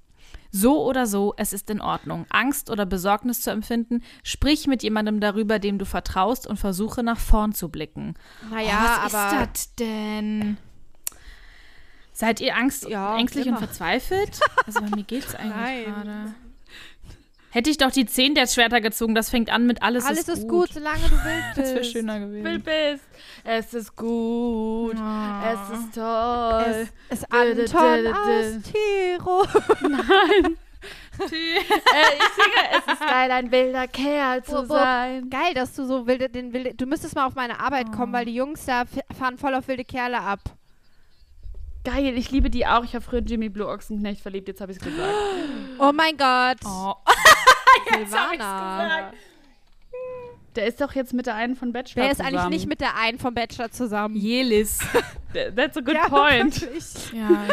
So 0.52 0.84
oder 0.84 1.06
so, 1.06 1.34
es 1.36 1.52
ist 1.52 1.70
in 1.70 1.80
Ordnung. 1.80 2.26
Angst 2.30 2.70
oder 2.70 2.86
Besorgnis 2.86 3.40
zu 3.40 3.50
empfinden, 3.50 4.02
sprich 4.24 4.66
mit 4.66 4.82
jemandem 4.82 5.20
darüber, 5.20 5.58
dem 5.58 5.78
du 5.78 5.84
vertraust 5.84 6.46
und 6.46 6.56
versuche 6.58 7.02
nach 7.02 7.18
vorn 7.18 7.52
zu 7.52 7.68
blicken. 7.68 8.14
Naja, 8.50 8.98
oh, 9.00 9.04
was 9.06 9.14
aber. 9.14 9.42
ist 9.42 9.50
das 9.54 9.74
denn? 9.76 10.56
Seid 12.12 12.40
ihr 12.40 12.56
Angst, 12.56 12.88
Ja, 12.88 13.16
ängstlich 13.16 13.46
immer. 13.46 13.58
und 13.58 13.64
verzweifelt? 13.64 14.40
Also 14.66 14.80
bei 14.82 14.90
mir 14.90 15.04
geht's 15.04 15.34
eigentlich 15.34 15.86
gerade. 15.86 16.34
Hätte 17.52 17.68
ich 17.68 17.78
doch 17.78 17.90
die 17.90 18.06
zehn 18.06 18.34
der 18.34 18.46
Schwerter 18.46 18.80
gezogen, 18.80 19.14
das 19.14 19.28
fängt 19.28 19.50
an 19.50 19.66
mit 19.66 19.82
alles, 19.82 20.04
Alles 20.04 20.28
ist 20.28 20.46
gut, 20.46 20.72
solange 20.72 21.00
du 21.00 21.10
willst. 21.10 21.40
Das 21.56 21.74
wäre 21.74 21.84
schöner 21.84 22.20
Will 22.20 22.42
gewesen. 22.42 22.62
bist. 22.62 23.04
Es 23.42 23.74
ist 23.74 23.96
gut. 23.96 24.96
Oh. 24.96 25.42
Es 25.44 25.78
ist 25.78 25.94
toll. 25.94 26.88
Es 27.08 27.18
ist 27.18 27.32
Anton 27.32 28.06
aus 28.14 28.62
Tiro. 28.62 29.42
äh, 31.20 31.24
ich 31.24 31.28
singe, 31.28 32.62
es 32.72 32.92
ist 32.92 33.00
geil, 33.00 33.30
ein 33.30 33.50
wilder 33.50 33.88
Kerl 33.88 34.42
zu 34.44 34.52
Wupp, 34.52 34.68
wupp. 34.68 34.78
sein. 34.78 35.28
Geil, 35.28 35.54
dass 35.54 35.74
du 35.74 35.84
so 35.84 36.06
wilde, 36.06 36.28
den 36.28 36.52
wilde. 36.52 36.74
Du 36.74 36.86
müsstest 36.86 37.16
mal 37.16 37.26
auf 37.26 37.34
meine 37.34 37.58
Arbeit 37.60 37.90
kommen, 37.92 38.12
weil 38.12 38.26
die 38.26 38.34
Jungs 38.34 38.64
da 38.64 38.84
fahren 39.18 39.38
voll 39.38 39.54
auf 39.54 39.66
wilde 39.66 39.84
Kerle 39.84 40.20
ab. 40.20 40.40
Geil, 41.82 42.16
ich 42.16 42.30
liebe 42.30 42.50
die 42.50 42.66
auch. 42.66 42.84
Ich 42.84 42.94
habe 42.94 43.04
früher 43.04 43.20
Jimmy 43.22 43.48
Blue 43.48 43.66
Ochsenknecht 43.66 44.20
verliebt, 44.20 44.48
jetzt 44.48 44.60
habe 44.60 44.70
ich 44.72 44.78
es 44.78 44.84
gesagt. 44.84 45.14
Oh 45.78 45.92
mein 45.92 46.16
Gott. 46.16 46.58
Oh. 46.66 46.94
Silvana. 48.06 49.12
Der 50.56 50.66
ist 50.66 50.80
doch 50.80 50.92
jetzt 50.94 51.12
mit 51.14 51.26
der 51.26 51.36
einen 51.36 51.54
von 51.54 51.72
Bachelor 51.72 52.02
Wer 52.02 52.10
ist 52.10 52.16
zusammen. 52.18 52.36
eigentlich 52.38 52.50
nicht 52.50 52.66
mit 52.68 52.80
der 52.80 52.96
einen 52.96 53.20
vom 53.20 53.34
Bachelor 53.34 53.70
zusammen? 53.70 54.16
Jelis. 54.16 54.80
Th- 55.32 55.54
That's 55.54 55.76
a 55.76 55.80
good 55.80 55.94
Ja, 55.94 56.08
point. 56.08 56.60
wirklich. 56.60 57.12
Ja, 57.12 57.46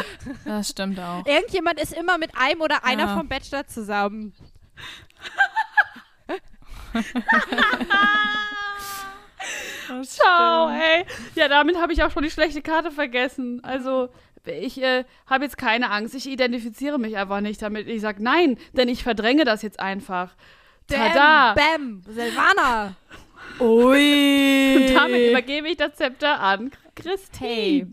das 0.46 0.70
stimmt 0.70 1.00
auch. 1.00 1.24
Irgendjemand 1.28 1.80
ist 1.80 1.94
immer 1.94 2.18
mit 2.18 2.32
einem 2.36 2.62
oder 2.62 2.84
einer 2.84 3.04
Ja. 3.06 3.16
vom 3.18 3.28
Bachelor 3.28 3.68
zusammen. 3.68 4.34
Ciao, 10.04 10.70
ey. 10.70 11.06
Ja, 11.36 11.48
damit 11.48 11.78
habe 11.80 11.94
ich 11.94 12.04
auch 12.04 12.12
schon 12.12 12.24
die 12.24 12.32
schlechte 12.32 12.62
Karte 12.62 12.92
vergessen. 12.92 13.64
Also, 13.64 14.10
ich 14.52 14.82
äh, 14.82 15.04
habe 15.26 15.44
jetzt 15.44 15.58
keine 15.58 15.92
Angst. 15.92 16.16
Ich 16.16 16.28
identifiziere 16.28 16.98
mich 17.00 17.18
einfach 17.18 17.42
nicht 17.42 17.62
damit. 17.62 17.88
Ich 17.88 18.02
sage 18.02 18.22
nein, 18.24 18.58
denn 18.74 18.90
ich 18.90 19.04
verdränge 19.04 19.46
das 19.46 19.62
jetzt 19.62 19.80
einfach. 19.80 20.36
Tada! 20.88 21.54
Bam, 21.54 22.02
Bam, 22.02 22.14
Silvana. 22.14 22.96
Ui. 23.60 24.76
Und 24.90 24.96
damit 24.96 25.30
übergebe 25.32 25.68
ich 25.70 25.78
das 25.78 25.96
Zepter 25.96 26.40
an 26.40 26.72
Christine. 26.96 27.50
Hey. 27.50 27.88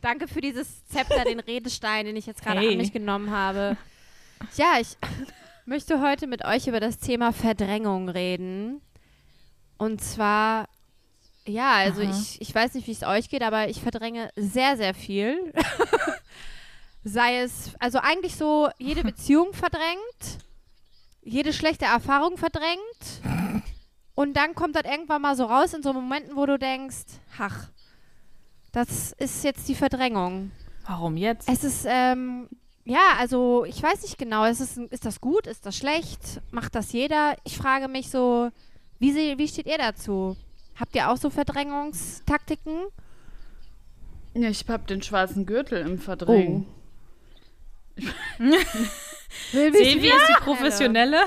Danke 0.00 0.26
für 0.28 0.40
dieses 0.40 0.84
Zepter, 0.86 1.24
den 1.24 1.40
Redestein, 1.40 2.06
den 2.06 2.16
ich 2.16 2.26
jetzt 2.26 2.42
gerade 2.42 2.60
Hey. 2.60 2.72
an 2.72 2.76
mich 2.78 2.92
genommen 2.92 3.30
habe. 3.30 3.76
Ja, 4.56 4.74
ich 4.80 4.96
möchte 5.64 6.00
heute 6.00 6.26
mit 6.26 6.44
euch 6.44 6.66
über 6.66 6.80
das 6.80 6.98
Thema 6.98 7.32
Verdrängung 7.32 8.08
reden. 8.08 8.80
Und 9.78 10.00
zwar, 10.02 10.68
ja, 11.46 11.72
also 11.72 12.02
Aha. 12.02 12.10
ich, 12.10 12.40
ich 12.40 12.54
weiß 12.54 12.74
nicht, 12.74 12.86
wie 12.86 12.92
es 12.92 13.02
euch 13.02 13.28
geht, 13.28 13.42
aber 13.42 13.68
ich 13.68 13.80
verdränge 13.80 14.30
sehr, 14.36 14.76
sehr 14.76 14.94
viel. 14.94 15.52
Sei 17.04 17.38
es, 17.38 17.72
also 17.80 17.98
eigentlich 17.98 18.36
so 18.36 18.68
jede 18.78 19.02
Beziehung 19.02 19.52
verdrängt, 19.52 20.38
jede 21.22 21.52
schlechte 21.52 21.84
Erfahrung 21.84 22.36
verdrängt. 22.36 23.72
Und 24.14 24.34
dann 24.34 24.54
kommt 24.54 24.76
das 24.76 24.84
irgendwann 24.84 25.22
mal 25.22 25.34
so 25.34 25.44
raus 25.44 25.74
in 25.74 25.82
so 25.82 25.92
Momenten, 25.92 26.36
wo 26.36 26.46
du 26.46 26.58
denkst, 26.58 27.06
ach, 27.38 27.68
das 28.70 29.12
ist 29.12 29.42
jetzt 29.42 29.68
die 29.68 29.74
Verdrängung. 29.74 30.52
Warum 30.86 31.16
jetzt? 31.16 31.48
Es 31.48 31.64
ist, 31.64 31.86
ähm, 31.88 32.48
ja, 32.84 33.16
also 33.18 33.64
ich 33.64 33.82
weiß 33.82 34.02
nicht 34.02 34.18
genau, 34.18 34.44
ist, 34.44 34.60
es, 34.60 34.76
ist 34.76 35.04
das 35.04 35.20
gut, 35.20 35.46
ist 35.46 35.66
das 35.66 35.76
schlecht, 35.76 36.40
macht 36.50 36.74
das 36.74 36.92
jeder? 36.92 37.36
Ich 37.44 37.56
frage 37.56 37.88
mich 37.88 38.10
so, 38.10 38.50
wie, 38.98 39.12
sie, 39.12 39.38
wie 39.38 39.48
steht 39.48 39.66
ihr 39.66 39.78
dazu? 39.78 40.36
Habt 40.78 40.94
ihr 40.94 41.10
auch 41.10 41.16
so 41.16 41.30
Verdrängungstaktiken? 41.30 42.80
Ja, 44.34 44.48
ich 44.48 44.64
hab 44.68 44.86
den 44.86 45.02
schwarzen 45.02 45.46
Gürtel 45.46 45.80
im 45.80 45.98
Verdrängen. 45.98 46.66
Sevi 49.52 50.08
ist 50.08 50.28
die 50.28 50.42
Professionelle. 50.42 51.24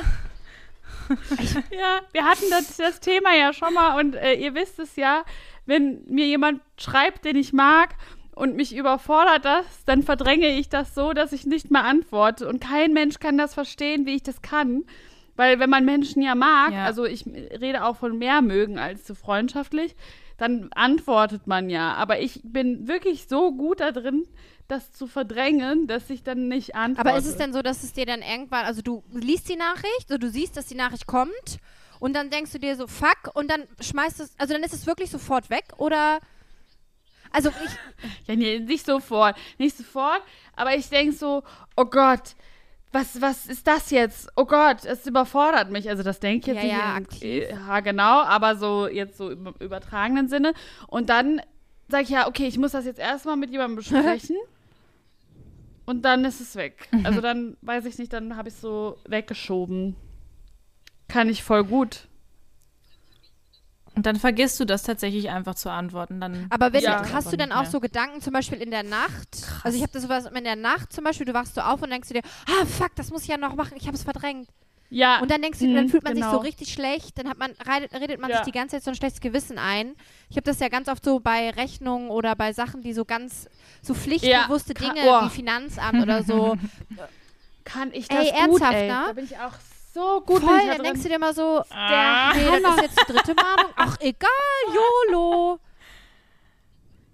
Ja, 1.69 2.01
wir 2.11 2.25
hatten 2.25 2.45
das, 2.49 2.77
das 2.77 2.99
Thema 2.99 3.35
ja 3.35 3.53
schon 3.53 3.75
mal 3.75 3.99
und 3.99 4.15
äh, 4.15 4.33
ihr 4.33 4.55
wisst 4.55 4.79
es 4.79 4.95
ja, 4.95 5.23
wenn 5.67 6.03
mir 6.07 6.25
jemand 6.25 6.61
schreibt, 6.77 7.25
den 7.25 7.35
ich 7.35 7.53
mag 7.53 7.95
und 8.33 8.55
mich 8.55 8.75
überfordert 8.75 9.45
das, 9.45 9.65
dann 9.85 10.03
verdränge 10.03 10.47
ich 10.57 10.69
das 10.69 10.93
so, 10.95 11.13
dass 11.13 11.31
ich 11.31 11.45
nicht 11.45 11.71
mehr 11.71 11.83
antworte. 11.83 12.47
Und 12.47 12.59
kein 12.59 12.93
Mensch 12.93 13.19
kann 13.19 13.37
das 13.37 13.53
verstehen, 13.53 14.05
wie 14.05 14.15
ich 14.15 14.23
das 14.23 14.41
kann. 14.41 14.83
Weil 15.35 15.59
wenn 15.59 15.69
man 15.69 15.85
Menschen 15.85 16.21
ja 16.21 16.35
mag, 16.35 16.71
Ja. 16.71 16.85
also 16.85 17.05
ich 17.05 17.25
rede 17.25 17.83
auch 17.83 17.97
von 17.97 18.17
mehr 18.17 18.41
mögen 18.41 18.79
als 18.79 19.03
zu 19.03 19.15
freundschaftlich, 19.15 19.95
dann 20.37 20.69
antwortet 20.73 21.47
man 21.47 21.69
ja. 21.69 21.93
Aber 21.93 22.19
ich 22.19 22.41
bin 22.43 22.87
wirklich 22.87 23.27
so 23.27 23.51
gut 23.53 23.79
da 23.79 23.91
drin, 23.91 24.27
das 24.67 24.91
zu 24.91 25.07
verdrängen, 25.07 25.87
dass 25.87 26.09
ich 26.09 26.23
dann 26.23 26.47
nicht 26.47 26.75
antworte. 26.75 27.09
Aber 27.09 27.17
ist 27.17 27.27
es 27.27 27.37
denn 27.37 27.53
so, 27.53 27.61
dass 27.61 27.83
es 27.83 27.93
dir 27.93 28.05
dann 28.05 28.21
irgendwann, 28.21 28.65
also 28.65 28.81
du 28.81 29.03
liest 29.13 29.47
die 29.49 29.55
Nachricht, 29.55 30.07
so 30.09 30.17
du 30.17 30.29
siehst, 30.29 30.57
dass 30.57 30.65
die 30.65 30.75
Nachricht 30.75 31.05
kommt 31.05 31.57
und 31.99 32.13
dann 32.15 32.29
denkst 32.29 32.51
du 32.51 32.59
dir 32.59 32.75
so, 32.75 32.87
fuck, 32.87 33.31
und 33.35 33.49
dann 33.49 33.63
schmeißt 33.79 34.19
es, 34.19 34.33
also 34.37 34.53
dann 34.53 34.63
ist 34.63 34.73
es 34.73 34.87
wirklich 34.87 35.09
sofort 35.11 35.49
weg 35.49 35.65
oder. 35.77 36.19
Also 37.31 37.49
ich, 37.49 37.71
Ja, 38.27 38.35
nee, 38.35 38.59
nicht 38.59 38.85
sofort. 38.85 39.35
Nicht 39.57 39.75
sofort. 39.77 40.21
Aber 40.55 40.75
ich 40.75 40.87
denke 40.89 41.13
so, 41.13 41.43
oh 41.75 41.85
Gott, 41.85 42.35
was, 42.95 43.21
was 43.21 43.45
ist 43.45 43.67
das 43.67 43.91
jetzt? 43.91 44.29
Oh 44.35 44.45
Gott, 44.45 44.85
es 44.85 45.05
überfordert 45.05 45.69
mich. 45.69 45.89
Also 45.89 46.01
das 46.01 46.19
denke 46.19 46.51
ich 46.51 46.57
jetzt 46.57 46.65
Ja, 46.65 46.99
nicht. 46.99 47.21
ja, 47.23 47.29
in-. 47.29 47.49
Ja, 47.67 47.79
genau, 47.81 48.21
aber 48.23 48.55
so 48.55 48.87
jetzt 48.87 49.17
so 49.17 49.29
im 49.29 49.53
übertragenen 49.59 50.29
Sinne. 50.29 50.53
Und 50.87 51.09
dann 51.09 51.41
sage 51.89 52.03
ich 52.03 52.09
ja, 52.09 52.27
okay, 52.27 52.47
ich 52.47 52.57
muss 52.57 52.71
das 52.71 52.85
jetzt 52.85 52.99
erstmal 52.99 53.35
mit 53.37 53.51
jemandem 53.51 53.75
besprechen. 53.75 54.37
und 55.85 56.03
dann 56.03 56.25
ist 56.25 56.39
es 56.41 56.55
weg. 56.55 56.87
Also 57.03 57.21
dann 57.27 57.57
weiß 57.61 57.85
ich 57.85 57.97
nicht, 57.99 58.13
dann 58.13 58.37
habe 58.37 58.47
ich 58.49 58.55
es 58.55 58.61
so 58.61 58.97
weggeschoben. 59.07 59.95
Kann 61.07 61.29
ich 61.29 61.43
voll 61.43 61.63
gut. 61.63 62.07
Und 63.95 64.05
dann 64.05 64.17
vergisst 64.17 64.59
du 64.59 64.65
das 64.65 64.83
tatsächlich 64.83 65.29
einfach 65.29 65.55
zu 65.55 65.71
antworten. 65.71 66.19
Dann 66.19 66.47
aber 66.49 66.73
wenn, 66.73 66.83
Ja. 66.83 67.01
hast 67.13 67.31
du 67.31 67.37
dann 67.37 67.51
auch 67.51 67.65
so 67.65 67.79
Gedanken, 67.79 68.21
zum 68.21 68.33
Beispiel 68.33 68.61
in 68.61 68.69
der 68.71 68.83
Nacht? 68.83 69.47
Also 69.63 69.77
ich 69.77 69.81
habe 69.83 69.93
das 69.93 70.03
sowas 70.03 70.25
in 70.25 70.43
der 70.43 70.55
Nacht 70.57 70.91
zum 70.91 71.03
Beispiel, 71.05 71.25
du 71.25 71.33
wachst 71.33 71.55
so 71.55 71.61
auf 71.61 71.81
und 71.81 71.89
denkst 71.89 72.09
du 72.09 72.13
dir, 72.15 72.21
ah 72.47 72.65
fuck, 72.65 72.93
das 72.95 73.09
muss 73.11 73.23
ich 73.23 73.29
ja 73.29 73.37
noch 73.37 73.55
machen, 73.55 73.75
ich 73.77 73.87
habe 73.87 73.95
es 73.95 74.03
verdrängt. 74.03 74.49
Ja. 74.89 75.19
Und 75.19 75.31
dann 75.31 75.41
denkst 75.41 75.59
du, 75.59 75.65
Mhm, 75.67 75.75
dann 75.75 75.89
fühlt 75.89 76.03
man 76.03 76.13
sich 76.13 76.23
genau. 76.23 76.35
so 76.35 76.39
richtig 76.41 76.71
schlecht, 76.71 77.17
dann 77.17 77.27
hat 77.27 77.37
man, 77.39 77.51
redet, 77.51 77.93
redet 77.93 78.19
man 78.19 78.29
Ja. 78.29 78.37
sich 78.37 78.45
die 78.45 78.51
ganze 78.51 78.75
Zeit 78.75 78.83
so 78.83 78.91
ein 78.91 78.95
schlechtes 78.95 79.19
Gewissen 79.21 79.57
ein. 79.57 79.95
Ich 80.29 80.35
habe 80.35 80.43
das 80.43 80.59
ja 80.59 80.67
ganz 80.67 80.87
oft 80.89 81.03
so 81.03 81.19
bei 81.19 81.49
Rechnungen 81.51 82.09
oder 82.09 82.35
bei 82.35 82.53
Sachen, 82.53 82.81
die 82.81 82.93
so 82.93 83.03
ganz, 83.05 83.47
so 83.81 83.93
pflichtbewusste 83.93 84.73
Ja, 84.79 84.93
Dinge 84.93 85.01
oh. 85.07 85.25
wie 85.25 85.29
Finanzamt 85.29 86.01
oder 86.01 86.21
so. 86.23 86.55
kann 87.63 87.91
ich 87.93 88.11
Ey, 88.11 88.17
das 88.17 88.25
gut, 88.31 88.61
ernsthaft, 88.61 88.73
ey. 88.73 88.87
ne? 88.89 89.03
Da 89.07 89.13
bin 89.13 89.25
ich 89.25 89.37
auch 89.37 89.53
so 89.95 90.21
gut. 90.21 90.39
bin 90.41 90.49
Voll, 90.49 90.57
ich 90.59 90.63
da 90.63 90.67
dann 90.67 90.75
drin. 90.77 90.83
denkst 90.85 91.01
du 91.03 91.09
dir 91.09 91.15
immer 91.15 91.33
so, 91.33 91.63
Ah. 91.71 92.33
der, 92.33 92.41
nee, 92.51 92.61
das 92.63 92.75
ist 92.75 92.81
jetzt 92.83 92.99
die 93.09 93.13
dritte 93.13 93.33
Mahnung. 93.33 93.71
Ach, 93.75 93.97
egal, 94.01 94.29
YOLO. 95.09 95.59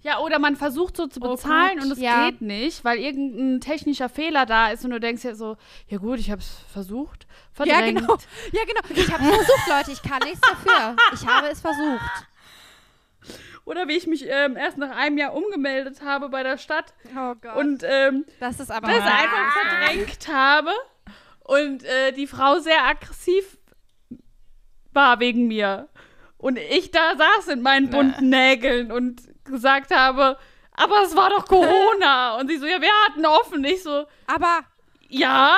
Ja, 0.02 0.18
oder 0.18 0.40
man 0.40 0.56
versucht 0.56 0.96
so 0.96 1.06
zu 1.06 1.20
Oh 1.22 1.28
bezahlen 1.30 1.76
Gott, 1.78 1.84
und 1.86 1.92
es 1.92 2.00
ja. 2.00 2.24
geht 2.28 2.40
nicht, 2.42 2.84
weil 2.84 2.98
irgendein 2.98 3.60
technischer 3.60 4.08
Fehler 4.08 4.46
da 4.46 4.70
ist 4.72 4.84
und 4.84 4.90
du 4.90 4.98
denkst 4.98 5.22
ja 5.22 5.34
so, 5.36 5.56
ja 5.86 5.98
gut, 5.98 6.18
ich 6.18 6.28
hab's 6.32 6.56
versucht, 6.72 7.24
Ja, 7.24 7.76
verdrängt. 7.76 8.00
genau. 8.00 8.16
Ja, 8.50 8.62
genau. 8.64 8.80
Ich 9.00 9.12
habe 9.12 9.22
es 9.24 9.30
versucht, 9.36 9.68
Leute. 9.68 9.90
Ich 9.92 10.02
kann 10.02 10.18
nichts 10.24 10.40
dafür. 10.40 10.96
Ich 11.14 11.24
habe 11.24 11.46
es 11.48 11.60
versucht. 11.60 12.26
Oder 13.64 13.86
wie 13.86 13.92
ich 13.96 14.08
mich 14.08 14.26
ähm, 14.28 14.56
erst 14.56 14.76
nach 14.76 14.90
einem 14.90 15.18
Jahr 15.18 15.34
umgemeldet 15.34 16.02
habe 16.04 16.28
bei 16.30 16.42
der 16.42 16.58
Stadt 16.58 16.92
Oh 17.16 17.34
Gott. 17.40 17.54
und 17.54 17.84
ähm, 17.86 18.24
das 18.40 18.58
ist 18.58 18.72
aber. 18.72 18.88
das 18.88 19.02
einfach 19.02 19.52
verdrängt 19.52 20.26
habe 20.28 20.70
und 21.52 21.84
äh, 21.84 22.12
die 22.12 22.26
Frau 22.26 22.58
sehr 22.60 22.84
aggressiv 22.84 23.58
war 24.92 25.20
wegen 25.20 25.48
mir. 25.48 25.88
Und 26.38 26.58
ich 26.58 26.90
da 26.90 27.16
saß 27.16 27.48
in 27.48 27.62
meinen 27.62 27.90
bunten 27.90 28.28
Nägeln 28.28 28.90
und 28.90 29.22
gesagt 29.44 29.94
habe, 29.94 30.36
aber 30.72 31.02
es 31.02 31.14
war 31.14 31.30
doch 31.30 31.46
Corona. 31.46 32.36
und 32.40 32.48
sie 32.48 32.58
so, 32.58 32.66
ja, 32.66 32.80
wir 32.80 32.90
hatten 33.06 33.24
offen. 33.26 33.64
Ich 33.64 33.82
so, 33.82 34.06
Aber 34.26 34.60
Ja, 35.08 35.56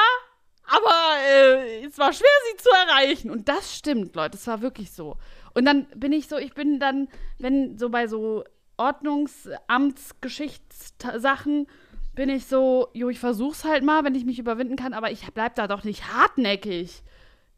aber 0.66 1.18
äh, 1.28 1.84
es 1.84 1.98
war 1.98 2.12
schwer, 2.12 2.28
sie 2.50 2.56
zu 2.58 2.68
erreichen. 2.70 3.30
Und 3.30 3.48
das 3.48 3.76
stimmt, 3.76 4.16
Leute. 4.16 4.36
Es 4.36 4.46
war 4.46 4.62
wirklich 4.62 4.92
so. 4.92 5.16
Und 5.54 5.64
dann 5.64 5.86
bin 5.94 6.12
ich 6.12 6.28
so, 6.28 6.36
ich 6.36 6.52
bin 6.54 6.80
dann, 6.80 7.08
wenn 7.38 7.78
so 7.78 7.88
bei 7.90 8.08
so 8.08 8.44
Ordnungsamtsgeschichtssachen, 8.76 11.68
bin 12.14 12.28
ich 12.28 12.46
so, 12.46 12.88
jo, 12.92 13.08
ich 13.08 13.18
versuch's 13.18 13.64
halt 13.64 13.84
mal, 13.84 14.04
wenn 14.04 14.14
ich 14.14 14.24
mich 14.24 14.38
überwinden 14.38 14.76
kann, 14.76 14.92
aber 14.94 15.10
ich 15.10 15.26
bleib 15.32 15.54
da 15.56 15.66
doch 15.66 15.84
nicht 15.84 16.12
hartnäckig. 16.12 17.02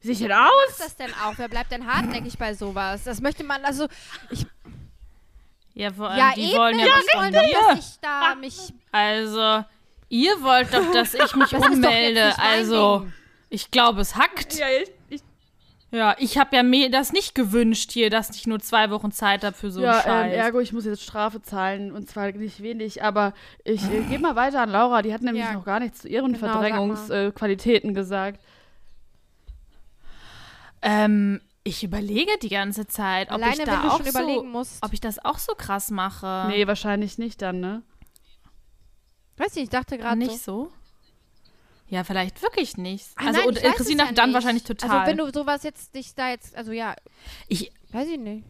Wie 0.01 0.15
sieht 0.15 0.29
denn 0.29 0.31
was 0.31 0.51
aus? 0.51 0.71
ist 0.71 0.81
das 0.81 0.97
denn 0.97 1.13
auch? 1.25 1.35
Wer 1.37 1.49
bleibt 1.49 1.73
denn 1.73 1.87
hartnäckig 1.87 2.39
bei 2.39 2.55
sowas? 2.55 3.05
Das 3.05 3.21
möchte 3.21 3.45
man, 3.45 3.65
also, 3.65 3.87
ich, 4.31 4.47
Ja, 5.75 5.93
vor 5.93 6.11
allem, 6.11 6.19
ja, 6.19 6.33
die 6.35 6.43
eben, 6.43 6.59
wollen 6.59 6.79
ja, 6.79 6.87
ja, 6.87 6.93
was 6.93 7.21
wollen 7.21 7.33
doch, 7.33 7.69
dass 7.69 7.79
ich 7.79 8.01
da 8.01 8.35
mich, 8.41 8.73
Also, 8.93 9.65
ihr 10.09 10.43
wollt 10.43 10.73
doch, 10.73 10.93
dass 10.93 11.15
ich 11.15 11.35
mich 11.35 11.51
das 11.51 11.67
ummelde. 11.67 12.39
Also, 12.39 13.01
Ding. 13.01 13.13
ich 13.51 13.71
glaube, 13.71 14.01
es 14.01 14.17
hackt. 14.17 14.55
Ja, 14.55 14.67
ich, 14.69 14.89
ich, 14.89 14.95
Ja, 15.97 16.15
ich 16.19 16.37
habe 16.37 16.55
ja 16.55 16.63
mir 16.63 16.91
das 16.91 17.13
nicht 17.13 17.35
gewünscht 17.35 17.91
hier, 17.91 18.11
dass 18.11 18.29
ich 18.37 18.47
nur 18.47 18.61
zwei 18.61 18.91
Wochen 18.91 19.13
Zeit 19.13 19.45
habe 19.45 19.57
für 19.57 19.71
so 19.71 19.81
ja 19.81 19.93
einen 20.01 20.27
ähm, 20.27 20.31
Scheiß. 20.33 20.45
ergo, 20.45 20.61
ich 20.61 20.73
muss 20.75 20.85
jetzt 20.85 21.03
Strafe 21.03 21.41
zahlen 21.41 21.91
und 21.91 22.11
zwar 22.11 22.31
nicht 22.33 22.63
wenig, 22.63 23.03
aber 23.03 23.33
ich 23.65 23.83
äh, 23.85 24.03
gebe 24.03 24.21
mal 24.21 24.37
weiter 24.37 24.61
an 24.61 24.69
Laura. 24.71 25.01
Die 25.01 25.15
hat 25.15 25.23
nämlich 25.23 25.43
Ja. 25.45 25.55
noch 25.55 25.65
gar 25.65 25.81
nichts 25.81 26.03
zu 26.03 26.09
ihren 26.09 26.35
Genau. 26.35 26.47
Verdrängungsqualitäten 26.51 27.95
gesagt. 27.95 28.41
ähm, 30.83 31.41
ich 31.65 31.83
überlege 31.83 32.31
die 32.43 32.51
ganze 32.51 32.87
Zeit, 32.87 33.29
ob 33.29 33.35
alleine 33.37 33.53
ich 33.55 33.59
wenn 33.61 33.67
da 33.67 33.83
du 33.83 33.89
auch 33.89 33.97
schon 34.05 34.65
so, 34.65 34.77
ob 34.83 34.93
ich 34.93 35.01
das 35.01 35.25
auch 35.25 35.39
so 35.39 35.55
krass 35.55 35.91
mache. 35.91 36.45
Nee, 36.49 36.67
wahrscheinlich 36.67 37.19
nicht 37.19 37.41
dann, 37.43 37.59
ne? 37.61 37.83
Weiß 39.39 39.55
nicht, 39.55 39.65
ich 39.65 39.71
dachte 39.71 39.99
gerade 39.99 40.19
nicht 40.19 40.39
so. 40.39 40.65
so. 40.67 40.73
Ja, 41.89 42.03
vielleicht 42.05 42.43
wirklich 42.43 42.77
nicht. 42.77 43.07
Ah, 43.17 43.27
also 43.27 43.39
nein, 43.39 43.49
und 43.49 43.63
Christine 43.63 44.05
ja 44.05 44.13
dann 44.13 44.31
nicht. 44.31 44.35
wahrscheinlich 44.35 44.65
total. 44.65 44.91
Also 44.91 45.11
wenn 45.11 45.19
du 45.19 45.33
sowas 45.33 45.63
jetzt 45.63 45.95
dich 45.95 46.15
da 46.15 46.31
jetzt, 46.31 46.57
also 46.57 46.73
ja, 46.73 46.97
ich, 47.49 47.71
weiß 47.93 48.09
ich 48.09 48.19
nicht. 48.19 48.45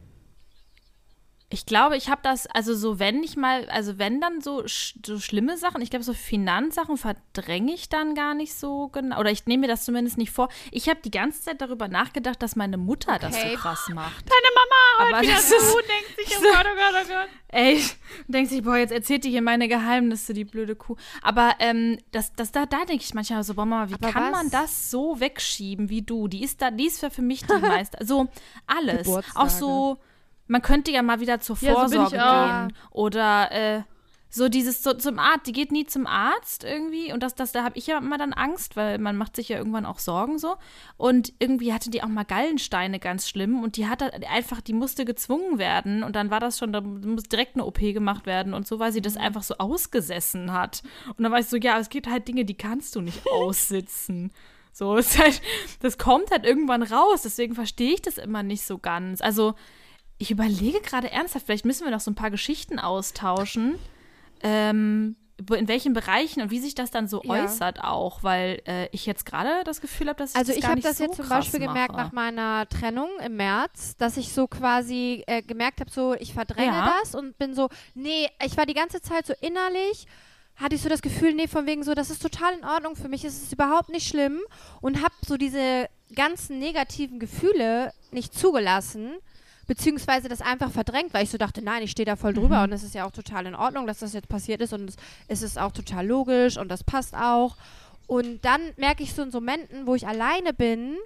Ich 1.49 1.65
glaube, 1.65 1.97
ich 1.97 2.09
habe 2.11 2.21
das, 2.25 2.49
also 2.49 2.75
so, 2.75 2.99
wenn 2.99 3.23
ich 3.23 3.37
mal, 3.37 3.69
also 3.71 3.99
wenn 3.99 4.21
dann 4.21 4.41
so, 4.41 4.65
so 4.67 5.21
schlimme 5.21 5.57
Sachen, 5.57 5.81
ich 5.81 5.91
glaube, 5.91 6.03
so 6.05 6.13
Finanzsachen 6.13 6.97
verdränge 6.97 7.73
ich 7.73 7.89
dann 7.89 8.17
gar 8.17 8.35
nicht 8.35 8.53
so 8.55 8.89
genau. 8.89 9.21
Oder 9.21 9.31
ich 9.31 9.47
nehme 9.47 9.61
mir 9.61 9.69
das 9.69 9.85
zumindest 9.85 10.19
nicht 10.19 10.33
vor. 10.33 10.49
Ich 10.73 10.89
habe 10.89 10.99
die 11.05 11.11
ganze 11.13 11.43
Zeit 11.43 11.61
darüber 11.61 11.87
nachgedacht, 11.87 12.43
dass 12.43 12.57
meine 12.57 12.77
Mutter 12.79 13.21
das 13.21 13.35
so 13.35 13.41
Okay. 13.47 13.55
krass 13.55 13.89
macht. 13.95 14.25
Deine 14.29 14.55
Mama 14.55 15.09
Aber 15.11 15.19
heute 15.19 15.29
wieder 15.29 15.41
so, 15.41 15.55
ist- 15.55 15.89
denkt 15.89 16.17
sich, 16.29 16.37
oh 16.37 16.43
so- 16.43 16.49
Gott, 16.53 16.67
oh 16.67 16.77
Gott, 16.77 17.05
oh 17.05 17.09
Gott. 17.13 17.29
Ey, 17.49 17.85
denkt 18.27 18.51
sich, 18.51 18.63
boah, 18.65 18.77
jetzt 18.77 18.91
erzählt 18.93 19.23
die 19.23 19.31
hier 19.31 19.41
meine 19.43 19.69
Geheimnisse, 19.69 20.35
die 20.35 20.45
blöde 20.45 20.75
Kuh. 20.75 20.97
Aber 21.23 21.55
ähm, 21.61 21.97
das, 22.11 22.33
das, 22.35 22.51
da, 22.51 22.67
da 22.67 22.85
denke 22.85 23.05
ich 23.05 23.15
manchmal 23.15 23.45
so, 23.45 23.55
boah, 23.55 23.65
Mama, 23.67 23.89
wie 23.89 23.95
Aber 23.95 24.11
kann 24.11 24.33
was? 24.33 24.43
man 24.43 24.51
das 24.51 24.91
so 24.91 25.21
wegschieben 25.21 25.91
wie 25.91 26.03
du? 26.03 26.27
Die 26.27 26.43
ist 26.43 26.61
da, 26.61 26.73
die 26.73 26.87
ist 26.89 26.99
für, 26.99 27.11
für 27.11 27.23
mich 27.23 27.45
die 27.47 27.53
meiste. 27.61 28.05
So 28.05 28.27
alles. 28.67 29.05
Geburtstage. 29.07 29.39
Auch 29.47 29.49
so, 29.49 29.99
man 30.47 30.63
könnte 30.63 30.91
ja 30.91 31.03
mal 31.03 31.21
wieder 31.21 31.41
zur 31.41 31.57
Ja, 31.61 31.73
so 31.73 31.97
Vorsorge 31.97 32.17
gehen. 32.17 32.77
Oder 32.91 33.53
äh, 33.53 33.83
so 34.29 34.49
dieses 34.49 34.83
so, 34.83 34.93
zum 34.93 35.19
Arzt, 35.19 35.47
die 35.47 35.53
geht 35.53 35.73
nie 35.73 35.87
zum 35.87 36.07
Arzt 36.07 36.65
irgendwie. 36.65 37.13
Und 37.13 37.23
das, 37.23 37.35
das, 37.35 37.53
da 37.53 37.65
habe 37.65 37.79
ich 37.79 37.87
ja 37.87 37.99
immer 37.99 38.19
dann 38.19 38.33
Angst, 38.33 38.77
weil 38.77 38.99
man 38.99 39.17
macht 39.17 39.35
sich 39.35 39.49
ja 39.49 39.57
irgendwann 39.57 39.87
auch 39.87 39.99
Sorgen 39.99 40.39
so. 40.39 40.57
Und 40.97 41.33
irgendwie 41.39 41.73
hatte 41.73 41.91
die 41.91 42.03
auch 42.03 42.09
mal 42.09 42.25
Gallensteine 42.25 42.99
ganz 42.99 43.29
schlimm 43.29 43.63
und 43.63 43.77
die 43.77 43.89
hat 43.89 44.03
einfach, 44.29 44.61
die 44.61 44.75
musste 44.75 45.05
gezwungen 45.05 45.59
werden 45.59 46.03
und 46.03 46.17
dann 46.17 46.31
war 46.31 46.41
das 46.41 46.59
schon, 46.59 46.73
da 46.73 46.81
muss 46.81 47.25
direkt 47.25 47.55
eine 47.55 47.65
OP 47.65 47.79
gemacht 47.79 48.27
werden 48.27 48.53
und 48.53 48.67
so, 48.67 48.79
weil 48.79 48.93
sie 48.93 49.01
das 49.01 49.17
einfach 49.17 49.43
so 49.43 49.57
ausgesessen 49.59 50.53
hat. 50.53 50.83
Und 51.17 51.23
dann 51.23 51.33
war 51.33 51.39
ich 51.39 51.47
so, 51.47 51.57
ja, 51.57 51.79
es 51.79 51.89
gibt 51.89 52.09
halt 52.09 52.29
Dinge, 52.29 52.45
die 52.45 52.57
kannst 52.57 52.95
du 52.95 53.01
nicht 53.01 53.27
aussitzen. 53.33 54.33
So, 54.73 54.97
halt, 54.97 55.41
das 55.81 55.97
kommt 55.97 56.31
halt 56.31 56.45
irgendwann 56.45 56.83
raus, 56.83 57.23
deswegen 57.23 57.55
verstehe 57.55 57.95
ich 57.95 58.03
das 58.03 58.19
immer 58.19 58.43
nicht 58.43 58.63
so 58.67 58.77
ganz. 58.77 59.23
Also, 59.23 59.55
ich 60.19 60.31
überlege 60.31 60.81
gerade 60.81 61.11
ernsthaft, 61.11 61.47
vielleicht 61.47 61.65
müssen 61.65 61.85
wir 61.85 61.91
noch 61.91 62.01
so 62.01 62.11
ein 62.11 62.15
paar 62.15 62.31
Geschichten 62.31 62.79
austauschen, 62.79 63.79
ähm, 64.43 65.17
in 65.55 65.69
welchen 65.69 65.93
Bereichen 65.93 66.41
und 66.41 66.51
wie 66.51 66.59
sich 66.61 66.75
das 66.75 66.91
dann 66.91 67.09
so 67.09 67.23
Ja. 67.25 67.45
äußert 67.45 67.85
auch, 67.85 68.23
weil 68.23 68.63
äh, 68.67 68.89
ich 68.93 69.05
jetzt 69.05 69.27
gerade 69.27 69.65
das 69.65 69.83
Gefühl 69.83 70.09
habe, 70.09 70.17
dass 70.19 70.31
ich 70.31 70.37
Also 70.37 70.53
das 70.53 70.59
ich 70.59 70.65
habe 70.67 70.81
das 70.81 70.97
so 70.97 71.05
jetzt 71.05 71.17
zum 71.17 71.29
Beispiel 71.29 71.61
gemerkt 71.61 71.93
mache. 71.93 72.07
nach 72.07 72.13
meiner 72.13 72.67
Trennung 72.71 73.11
im 73.23 73.37
März, 73.37 73.97
dass 73.99 74.17
ich 74.17 74.33
so 74.33 74.47
quasi 74.47 75.23
äh, 75.27 75.43
gemerkt 75.43 75.81
habe, 75.81 75.91
so 75.91 76.15
ich 76.15 76.33
verdränge 76.33 76.73
Ja. 76.73 76.99
das 77.03 77.15
und 77.15 77.37
bin 77.37 77.55
so, 77.55 77.69
nee, 77.95 78.29
ich 78.45 78.57
war 78.57 78.65
die 78.65 78.73
ganze 78.75 79.03
Zeit 79.03 79.27
so 79.27 79.35
innerlich, 79.43 80.07
hatte 80.55 80.75
ich 80.75 80.81
so 80.81 80.89
das 80.89 81.03
Gefühl, 81.03 81.35
nee, 81.35 81.49
von 81.49 81.67
wegen 81.67 81.83
so, 81.85 81.93
das 81.95 82.09
ist 82.09 82.23
total 82.23 82.55
in 82.55 82.65
Ordnung 82.65 82.97
für 82.97 83.09
mich, 83.11 83.23
es 83.23 83.43
ist 83.43 83.53
überhaupt 83.53 83.91
nicht 83.91 84.09
schlimm 84.09 84.41
und 84.81 85.03
habe 85.03 85.13
so 85.27 85.37
diese 85.37 85.91
ganzen 86.15 86.59
negativen 86.59 87.19
Gefühle 87.19 87.93
nicht 88.11 88.33
zugelassen, 88.33 89.13
beziehungsweise 89.67 90.29
das 90.29 90.41
einfach 90.41 90.71
verdrängt, 90.71 91.13
weil 91.13 91.25
ich 91.25 91.31
so 91.31 91.39
dachte, 91.39 91.63
nein, 91.63 91.83
ich 91.83 91.91
stehe 91.91 92.07
da 92.07 92.17
voll 92.17 92.35
drüber 92.35 92.63
und 92.63 92.73
es 92.73 92.83
ist 92.83 92.95
ja 92.95 93.05
auch 93.05 93.11
total 93.11 93.47
in 93.47 93.55
Ordnung, 93.55 93.87
dass 93.87 93.99
das 93.99 94.13
jetzt 94.13 94.29
passiert 94.29 94.61
ist 94.61 94.73
und 94.73 94.93
es, 95.29 95.43
ist 95.43 95.59
auch 95.59 95.73
total 95.73 96.07
logisch 96.07 96.57
und 96.57 96.69
das 96.69 96.85
passt 96.85 97.15
auch. 97.15 97.57
Und 98.07 98.45
dann 98.45 98.61
merke 98.77 99.03
ich 99.03 99.15
so 99.15 99.23
in 99.23 99.31
so 99.31 99.41
Momenten, 99.41 99.87
wo 99.87 99.95
ich 99.95 100.07
alleine 100.07 100.53
bin 100.53 100.97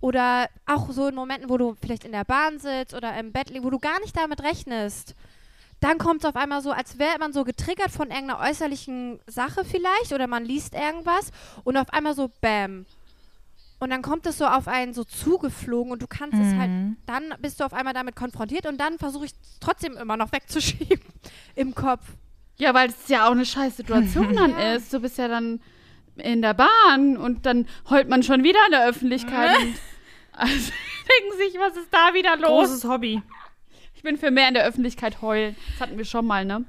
oder 0.00 0.48
auch 0.66 0.90
so 0.90 1.06
in 1.06 1.14
Momenten, 1.14 1.48
wo 1.48 1.56
du 1.56 1.76
vielleicht 1.80 2.04
in 2.04 2.12
der 2.12 2.24
Bahn 2.24 2.58
sitzt 2.58 2.94
oder 2.94 3.16
im 3.18 3.32
Bett 3.32 3.50
liegst, 3.50 3.64
wo 3.64 3.70
du 3.70 3.78
gar 3.78 4.00
nicht 4.00 4.16
damit 4.16 4.42
rechnest, 4.42 5.14
dann 5.80 5.98
kommt 5.98 6.24
es 6.24 6.28
auf 6.28 6.36
einmal 6.36 6.62
so, 6.62 6.72
als 6.72 6.98
wäre 6.98 7.18
man 7.18 7.32
so 7.32 7.44
getriggert 7.44 7.90
von 7.90 8.10
irgendeiner 8.10 8.40
äußerlichen 8.40 9.20
Sache 9.26 9.64
vielleicht 9.64 10.12
oder 10.12 10.26
man 10.26 10.44
liest 10.44 10.74
irgendwas 10.74 11.30
und 11.62 11.76
auf 11.76 11.92
einmal 11.92 12.14
so 12.14 12.30
Bäm. 12.40 12.86
Und 13.84 13.90
dann 13.90 14.02
kommt 14.02 14.24
es 14.26 14.38
so 14.38 14.46
auf 14.46 14.66
einen 14.66 14.94
so 14.94 15.04
zugeflogen 15.04 15.92
und 15.92 16.02
du 16.02 16.06
kannst 16.06 16.38
es 16.38 16.54
halt, 16.54 16.70
Mhm. 16.70 16.96
dann 17.06 17.34
bist 17.40 17.60
du 17.60 17.64
auf 17.64 17.72
einmal 17.74 17.92
damit 17.94 18.16
konfrontiert 18.16 18.66
und 18.66 18.78
dann 18.80 18.98
versuche 18.98 19.26
ich 19.26 19.32
es 19.32 19.58
trotzdem 19.60 19.96
immer 19.96 20.16
noch 20.16 20.32
wegzuschieben 20.32 21.00
im 21.54 21.74
Kopf. 21.74 22.02
Ja, 22.56 22.72
weil 22.72 22.88
es 22.88 23.08
ja 23.08 23.26
auch 23.28 23.32
eine 23.32 23.44
scheiß 23.44 23.76
Situation 23.76 24.34
dann 24.36 24.50
Ja. 24.58 24.72
ist. 24.74 24.92
Du 24.92 25.00
bist 25.00 25.18
ja 25.18 25.28
dann 25.28 25.60
in 26.16 26.40
der 26.42 26.54
Bahn 26.54 27.16
und 27.16 27.44
dann 27.46 27.66
heult 27.90 28.08
man 28.08 28.22
schon 28.22 28.42
wieder 28.42 28.58
in 28.66 28.72
der 28.72 28.88
Öffentlichkeit. 28.88 29.56
und 29.62 29.74
also, 30.32 30.54
denken 30.54 31.38
sich, 31.38 31.60
was 31.60 31.76
ist 31.76 31.92
da 31.92 32.14
wieder 32.14 32.36
los? 32.36 32.48
Großes 32.70 32.84
Hobby. 32.84 33.20
Ich 33.94 34.02
bin 34.02 34.16
für 34.16 34.30
mehr 34.30 34.48
in 34.48 34.54
der 34.54 34.64
Öffentlichkeit 34.64 35.20
heulen. 35.22 35.56
Das 35.72 35.80
hatten 35.88 35.98
wir 35.98 36.04
schon 36.04 36.26
mal, 36.26 36.44
ne? 36.44 36.64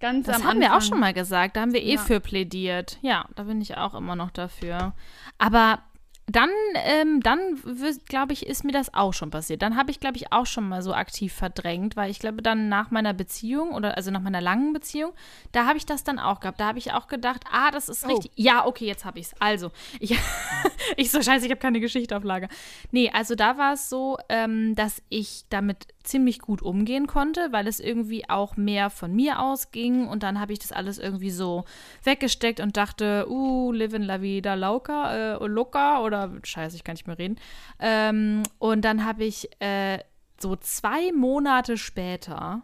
Ganz 0.00 0.26
Das 0.26 0.36
am 0.36 0.44
haben 0.44 0.60
wir 0.60 0.70
auch 0.72 0.74
Anfang. 0.76 0.88
schon 0.88 1.00
mal 1.00 1.12
gesagt. 1.14 1.56
Da 1.56 1.60
haben 1.60 1.72
wir 1.72 1.82
eh 1.82 1.94
Ja. 1.94 2.00
für 2.00 2.20
plädiert. 2.20 2.98
Ja, 3.02 3.26
da 3.36 3.44
bin 3.44 3.60
ich 3.60 3.76
auch 3.76 3.94
immer 3.94 4.16
noch 4.16 4.30
dafür. 4.30 4.94
Aber 5.38 5.80
dann, 6.26 6.50
ähm, 6.74 7.20
dann 7.20 7.60
glaube 8.08 8.32
ich, 8.32 8.46
ist 8.46 8.64
mir 8.64 8.72
das 8.72 8.94
auch 8.94 9.12
schon 9.12 9.30
passiert. 9.30 9.60
Dann 9.60 9.76
habe 9.76 9.90
ich, 9.90 9.98
glaube 9.98 10.16
ich, 10.16 10.32
auch 10.32 10.46
schon 10.46 10.68
mal 10.68 10.80
so 10.80 10.94
aktiv 10.94 11.32
verdrängt, 11.32 11.96
weil 11.96 12.10
ich 12.10 12.20
glaube, 12.20 12.42
dann 12.42 12.68
nach 12.68 12.90
meiner 12.90 13.12
Beziehung 13.12 13.72
oder 13.72 13.96
also 13.96 14.10
nach 14.10 14.20
meiner 14.20 14.40
langen 14.40 14.72
Beziehung, 14.72 15.12
da 15.50 15.66
habe 15.66 15.78
ich 15.78 15.84
das 15.86 16.04
dann 16.04 16.18
auch 16.20 16.40
gehabt. 16.40 16.60
Da 16.60 16.66
habe 16.68 16.78
ich 16.78 16.92
auch 16.92 17.08
gedacht, 17.08 17.42
ah, 17.50 17.70
das 17.70 17.88
ist 17.88 18.04
Oh. 18.04 18.08
richtig. 18.08 18.30
Ja, 18.36 18.66
okay, 18.66 18.86
jetzt 18.86 19.04
habe 19.04 19.18
ich 19.18 19.26
es. 19.26 19.34
Also, 19.40 19.72
ich, 19.98 20.16
ich 20.96 21.10
so 21.10 21.20
scheiße, 21.20 21.44
ich 21.44 21.50
habe 21.50 21.60
keine 21.60 21.80
Geschichte 21.80 22.16
auf 22.16 22.22
Lager. 22.24 22.48
Nee, 22.92 23.10
also 23.12 23.34
da 23.34 23.58
war 23.58 23.74
es 23.74 23.88
so, 23.88 24.16
ähm, 24.28 24.74
dass 24.76 25.02
ich 25.08 25.44
damit 25.50 25.86
ziemlich 26.04 26.40
gut 26.40 26.62
umgehen 26.62 27.06
konnte, 27.06 27.48
weil 27.52 27.66
es 27.66 27.80
irgendwie 27.80 28.28
auch 28.28 28.56
mehr 28.56 28.90
von 28.90 29.14
mir 29.14 29.40
ausging. 29.40 30.06
Und 30.08 30.22
dann 30.22 30.40
habe 30.40 30.52
ich 30.52 30.58
das 30.58 30.72
alles 30.72 30.98
irgendwie 30.98 31.30
so 31.30 31.64
weggesteckt 32.04 32.60
und 32.60 32.76
dachte, 32.76 33.26
uh, 33.28 33.72
live 33.72 33.94
in 33.94 34.02
la 34.02 34.20
vida 34.20 34.54
loca, 34.54 35.36
äh, 35.36 35.46
loca 35.46 36.02
oder 36.02 36.32
scheiße, 36.42 36.76
ich 36.76 36.84
kann 36.84 36.94
nicht 36.94 37.06
mehr 37.06 37.18
reden. 37.18 37.36
Ähm, 37.78 38.42
und 38.58 38.84
dann 38.84 39.04
habe 39.04 39.24
ich 39.24 39.48
äh, 39.60 39.98
so 40.40 40.56
zwei 40.56 41.12
Monate 41.12 41.76
später 41.76 42.62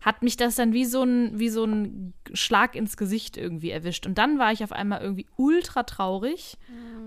hat 0.00 0.22
mich 0.22 0.36
das 0.36 0.54
dann 0.54 0.72
wie 0.72 0.84
so 0.84 1.02
ein 1.02 1.38
wie 1.38 1.48
so 1.48 1.64
ein 1.64 2.14
Schlag 2.32 2.76
ins 2.76 2.96
Gesicht 2.96 3.36
irgendwie 3.36 3.70
erwischt. 3.70 4.06
Und 4.06 4.16
dann 4.16 4.38
war 4.38 4.52
ich 4.52 4.62
auf 4.62 4.72
einmal 4.72 5.02
irgendwie 5.02 5.26
ultra 5.36 5.82
traurig 5.82 6.56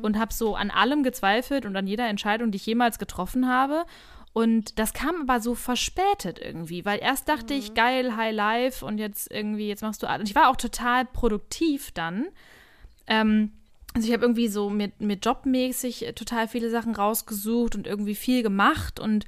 und 0.02 0.20
habe 0.20 0.34
so 0.34 0.56
an 0.56 0.72
allem 0.72 1.02
gezweifelt 1.02 1.66
und 1.66 1.76
an 1.76 1.88
jeder 1.88 2.08
Entscheidung, 2.08 2.52
die 2.52 2.58
ich 2.58 2.66
jemals 2.66 3.00
getroffen 3.00 3.48
habe 3.48 3.86
und 4.34 4.80
das 4.80 4.94
kam 4.94 5.22
aber 5.22 5.42
so 5.42 5.56
verspätet 5.56 6.40
irgendwie, 6.40 6.86
weil 6.86 7.00
erst 7.00 7.28
dachte 7.28 7.54
ich, 7.54 7.74
geil, 7.74 8.16
High 8.16 8.34
Life 8.34 8.86
und 8.86 8.98
jetzt 8.98 9.30
irgendwie, 9.30 9.68
jetzt 9.68 9.82
machst 9.82 10.04
du. 10.04 10.08
Und 10.08 10.28
ich 10.28 10.36
war 10.36 10.50
auch 10.50 10.56
total 10.56 11.06
produktiv 11.06 11.92
dann. 11.92 12.28
Ähm, 13.08 13.52
also 13.94 14.08
ich 14.08 14.14
habe 14.14 14.24
irgendwie 14.24 14.48
so 14.48 14.70
mit, 14.70 15.02
mit 15.02 15.26
jobmäßig 15.26 16.08
äh, 16.08 16.14
total 16.14 16.48
viele 16.48 16.70
Sachen 16.70 16.96
rausgesucht 16.96 17.76
und 17.76 17.88
irgendwie 17.88 18.16
viel 18.16 18.42
gemacht 18.42 19.02
und 19.02 19.26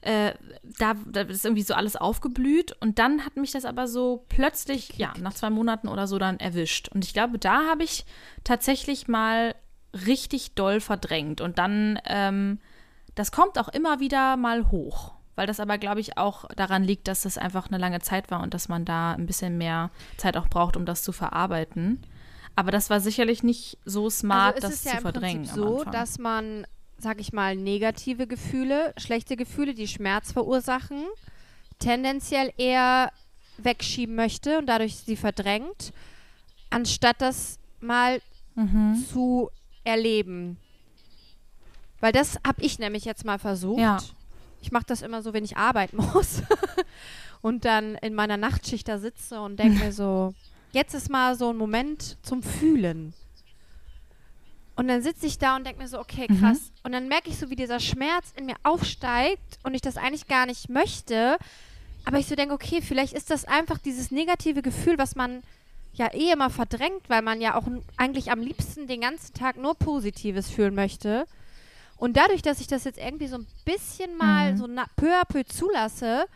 äh, 0.00 0.32
da, 0.78 0.94
da 1.04 1.22
ist 1.22 1.44
irgendwie 1.44 1.62
so 1.62 1.74
alles 1.74 1.96
aufgeblüht 1.96 2.74
und 2.80 2.98
dann 2.98 3.26
hat 3.26 3.36
mich 3.36 3.50
das 3.50 3.66
aber 3.66 3.88
so 3.88 4.24
plötzlich, 4.28 4.96
ja, 4.96 5.12
nach 5.20 5.34
zwei 5.34 5.50
Monaten 5.50 5.88
oder 5.88 6.06
so 6.06 6.18
dann 6.18 6.38
erwischt. 6.38 6.88
Und 6.88 7.04
ich 7.04 7.12
glaube, 7.12 7.38
da 7.38 7.66
habe 7.66 7.82
ich 7.82 8.06
tatsächlich 8.44 9.08
mal 9.08 9.54
richtig 10.06 10.54
doll 10.54 10.80
verdrängt 10.80 11.40
und 11.40 11.58
dann, 11.58 11.98
ähm, 12.06 12.58
das 13.16 13.32
kommt 13.32 13.58
auch 13.58 13.68
immer 13.68 13.98
wieder 13.98 14.36
mal 14.36 14.70
hoch. 14.70 15.14
Weil 15.34 15.46
das 15.46 15.60
aber, 15.60 15.76
glaube 15.76 16.00
ich, 16.00 16.16
auch 16.16 16.46
daran 16.56 16.82
liegt, 16.82 17.08
dass 17.08 17.22
das 17.22 17.36
einfach 17.36 17.68
eine 17.68 17.76
lange 17.76 18.00
Zeit 18.00 18.30
war 18.30 18.42
und 18.42 18.54
dass 18.54 18.68
man 18.70 18.86
da 18.86 19.12
ein 19.12 19.26
bisschen 19.26 19.58
mehr 19.58 19.90
Zeit 20.16 20.34
auch 20.36 20.48
braucht, 20.48 20.76
um 20.78 20.86
das 20.86 21.02
zu 21.02 21.12
verarbeiten. 21.12 22.00
Aber 22.54 22.70
das 22.70 22.88
war 22.88 23.00
sicherlich 23.00 23.42
nicht 23.42 23.76
so 23.84 24.08
smart, 24.08 24.54
also 24.54 24.68
das 24.68 24.76
ist 24.76 24.86
es 24.86 24.92
ja 24.92 24.96
zu 24.98 25.02
verdrängen. 25.02 25.42
Prinzip 25.42 25.62
am 25.62 25.68
so, 25.78 25.84
dass 25.84 26.18
man, 26.18 26.66
sag 26.96 27.20
ich 27.20 27.34
mal, 27.34 27.54
negative 27.54 28.26
Gefühle, 28.26 28.94
schlechte 28.96 29.36
Gefühle, 29.36 29.74
die 29.74 29.88
Schmerz 29.88 30.32
verursachen, 30.32 31.04
tendenziell 31.78 32.50
eher 32.56 33.12
wegschieben 33.58 34.14
möchte 34.14 34.56
und 34.56 34.66
dadurch 34.66 34.96
sie 34.96 35.16
verdrängt, 35.16 35.92
anstatt 36.70 37.20
das 37.20 37.58
mal 37.80 38.20
Mhm. 38.54 39.04
zu 39.12 39.50
erleben. 39.84 40.56
Weil 42.00 42.12
das 42.12 42.38
habe 42.46 42.62
ich 42.62 42.78
nämlich 42.78 43.04
jetzt 43.04 43.24
mal 43.24 43.38
versucht. 43.38 43.80
Ja. 43.80 43.98
Ich 44.62 44.72
mache 44.72 44.84
das 44.86 45.02
immer 45.02 45.22
so, 45.22 45.32
wenn 45.32 45.44
ich 45.44 45.56
arbeiten 45.56 45.96
muss 46.14 46.42
und 47.42 47.64
dann 47.64 47.94
in 47.96 48.14
meiner 48.14 48.36
Nachtschicht 48.36 48.88
da 48.88 48.98
sitze 48.98 49.40
und 49.40 49.58
denke 49.58 49.84
mir 49.84 49.92
so, 49.92 50.34
jetzt 50.72 50.94
ist 50.94 51.08
mal 51.10 51.36
so 51.36 51.50
ein 51.50 51.56
Moment 51.56 52.16
zum 52.22 52.42
Fühlen. 52.42 53.14
Und 54.74 54.88
dann 54.88 55.00
sitze 55.00 55.26
ich 55.26 55.38
da 55.38 55.56
und 55.56 55.64
denke 55.66 55.80
mir 55.82 55.88
so, 55.88 55.98
okay, 55.98 56.26
Mhm. 56.28 56.40
krass. 56.40 56.70
Und 56.82 56.92
dann 56.92 57.08
merke 57.08 57.30
ich 57.30 57.38
so, 57.38 57.48
wie 57.48 57.56
dieser 57.56 57.80
Schmerz 57.80 58.32
in 58.36 58.44
mir 58.44 58.56
aufsteigt 58.62 59.58
und 59.62 59.74
ich 59.74 59.80
das 59.80 59.96
eigentlich 59.96 60.26
gar 60.28 60.44
nicht 60.44 60.68
möchte. 60.68 61.38
Aber 62.04 62.18
ich 62.18 62.26
so 62.26 62.34
denke, 62.34 62.54
okay, 62.54 62.82
vielleicht 62.82 63.14
ist 63.14 63.30
das 63.30 63.46
einfach 63.46 63.78
dieses 63.78 64.10
negative 64.10 64.60
Gefühl, 64.62 64.98
was 64.98 65.16
man 65.16 65.42
ja 65.94 66.12
eh 66.12 66.30
immer 66.30 66.50
verdrängt, 66.50 67.08
weil 67.08 67.22
man 67.22 67.40
ja 67.40 67.54
auch 67.56 67.64
eigentlich 67.96 68.30
am 68.30 68.40
liebsten 68.40 68.86
den 68.86 69.00
ganzen 69.00 69.32
Tag 69.32 69.56
nur 69.56 69.74
Positives 69.74 70.50
fühlen 70.50 70.74
möchte. 70.74 71.26
Und 71.96 72.16
dadurch, 72.16 72.42
dass 72.42 72.60
ich 72.60 72.66
das 72.66 72.84
jetzt 72.84 72.98
irgendwie 72.98 73.26
so 73.28 73.36
ein 73.36 73.46
bisschen 73.64 74.16
mal 74.16 74.52
Mhm. 74.52 74.56
so 74.58 74.66
peu 74.96 75.12
à 75.20 75.24
peu 75.24 75.44
zulasse, 75.44 76.26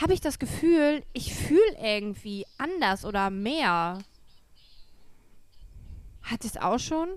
habe 0.00 0.12
ich 0.12 0.20
das 0.20 0.38
Gefühl, 0.40 1.04
ich 1.12 1.34
fühle 1.34 1.76
irgendwie 1.80 2.46
anders 2.58 3.04
oder 3.04 3.30
mehr. 3.30 3.98
Hat 6.22 6.44
es 6.44 6.56
auch 6.56 6.78
schon? 6.78 7.08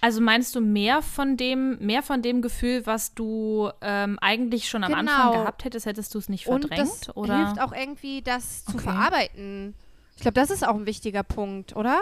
Also 0.00 0.20
meinst 0.20 0.54
du 0.56 0.60
mehr 0.60 1.00
von 1.00 1.36
dem, 1.36 1.78
mehr 1.78 2.02
von 2.02 2.22
dem 2.22 2.42
Gefühl, 2.42 2.84
was 2.86 3.14
du 3.14 3.70
ähm, 3.80 4.18
eigentlich 4.20 4.68
schon 4.68 4.82
am 4.82 4.90
Genau. 4.92 5.00
Anfang 5.12 5.32
gehabt 5.40 5.64
hättest, 5.64 5.86
hättest 5.86 6.12
du 6.14 6.18
es 6.18 6.28
nicht 6.28 6.48
Und 6.48 6.62
verdrängt? 6.68 7.08
das 7.08 7.16
oder? 7.16 7.36
hilft 7.36 7.60
auch 7.60 7.72
irgendwie, 7.72 8.20
das 8.20 8.64
zu 8.64 8.72
Okay. 8.74 8.82
verarbeiten. 8.84 9.74
Ich 10.16 10.22
glaube, 10.22 10.34
das 10.34 10.50
ist 10.50 10.66
auch 10.66 10.74
ein 10.74 10.86
wichtiger 10.86 11.22
Punkt, 11.22 11.76
oder? 11.76 12.00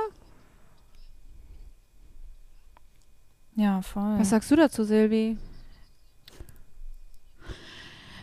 Ja, 3.56 3.82
voll. 3.82 4.18
Was 4.18 4.30
sagst 4.30 4.50
du 4.50 4.56
dazu, 4.56 4.84
Silvi? 4.84 5.36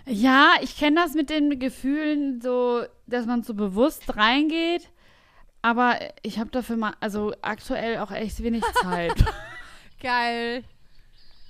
Ja, 0.06 0.54
ich 0.62 0.78
kenne 0.78 1.02
das 1.02 1.14
mit 1.16 1.30
den 1.30 1.60
Gefühlen, 1.60 2.40
so, 2.42 2.84
dass 3.08 3.26
man 3.26 3.44
so 3.44 3.54
bewusst 3.54 4.16
reingeht. 4.16 4.90
Aber 5.62 6.00
ich 6.22 6.40
habe 6.40 6.50
dafür 6.50 6.78
mal, 6.78 6.94
also 7.02 7.34
aktuell 7.42 8.00
auch 8.00 8.12
echt 8.12 8.42
wenig 8.42 8.64
Zeit. 8.82 9.16
Geil. 10.02 10.64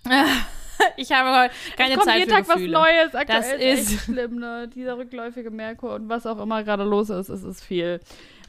ich 0.98 1.12
habe 1.12 1.30
heute 1.44 1.54
keine 1.76 1.92
es 1.92 1.96
kommt 1.98 2.08
Zeit 2.10 2.20
jeden 2.20 2.30
für 2.30 2.36
Tag 2.38 2.48
was 2.48 2.56
Gefühle. 2.56 2.74
Neues. 2.74 3.16
Aktuell 3.16 3.26
Das 3.42 3.48
ist 3.54 3.60
echt 3.62 3.82
ist- 3.92 4.02
schlimm, 4.06 4.36
ne? 4.40 4.68
Dieser 4.68 4.98
rückläufige 4.98 5.52
Merkur 5.52 5.96
und 5.96 6.10
was 6.10 6.26
auch 6.26 6.40
immer 6.40 6.64
gerade 6.64 6.84
los 6.84 7.10
ist, 7.10 7.30
es 7.30 7.44
ist 7.44 7.64
viel. 7.64 8.00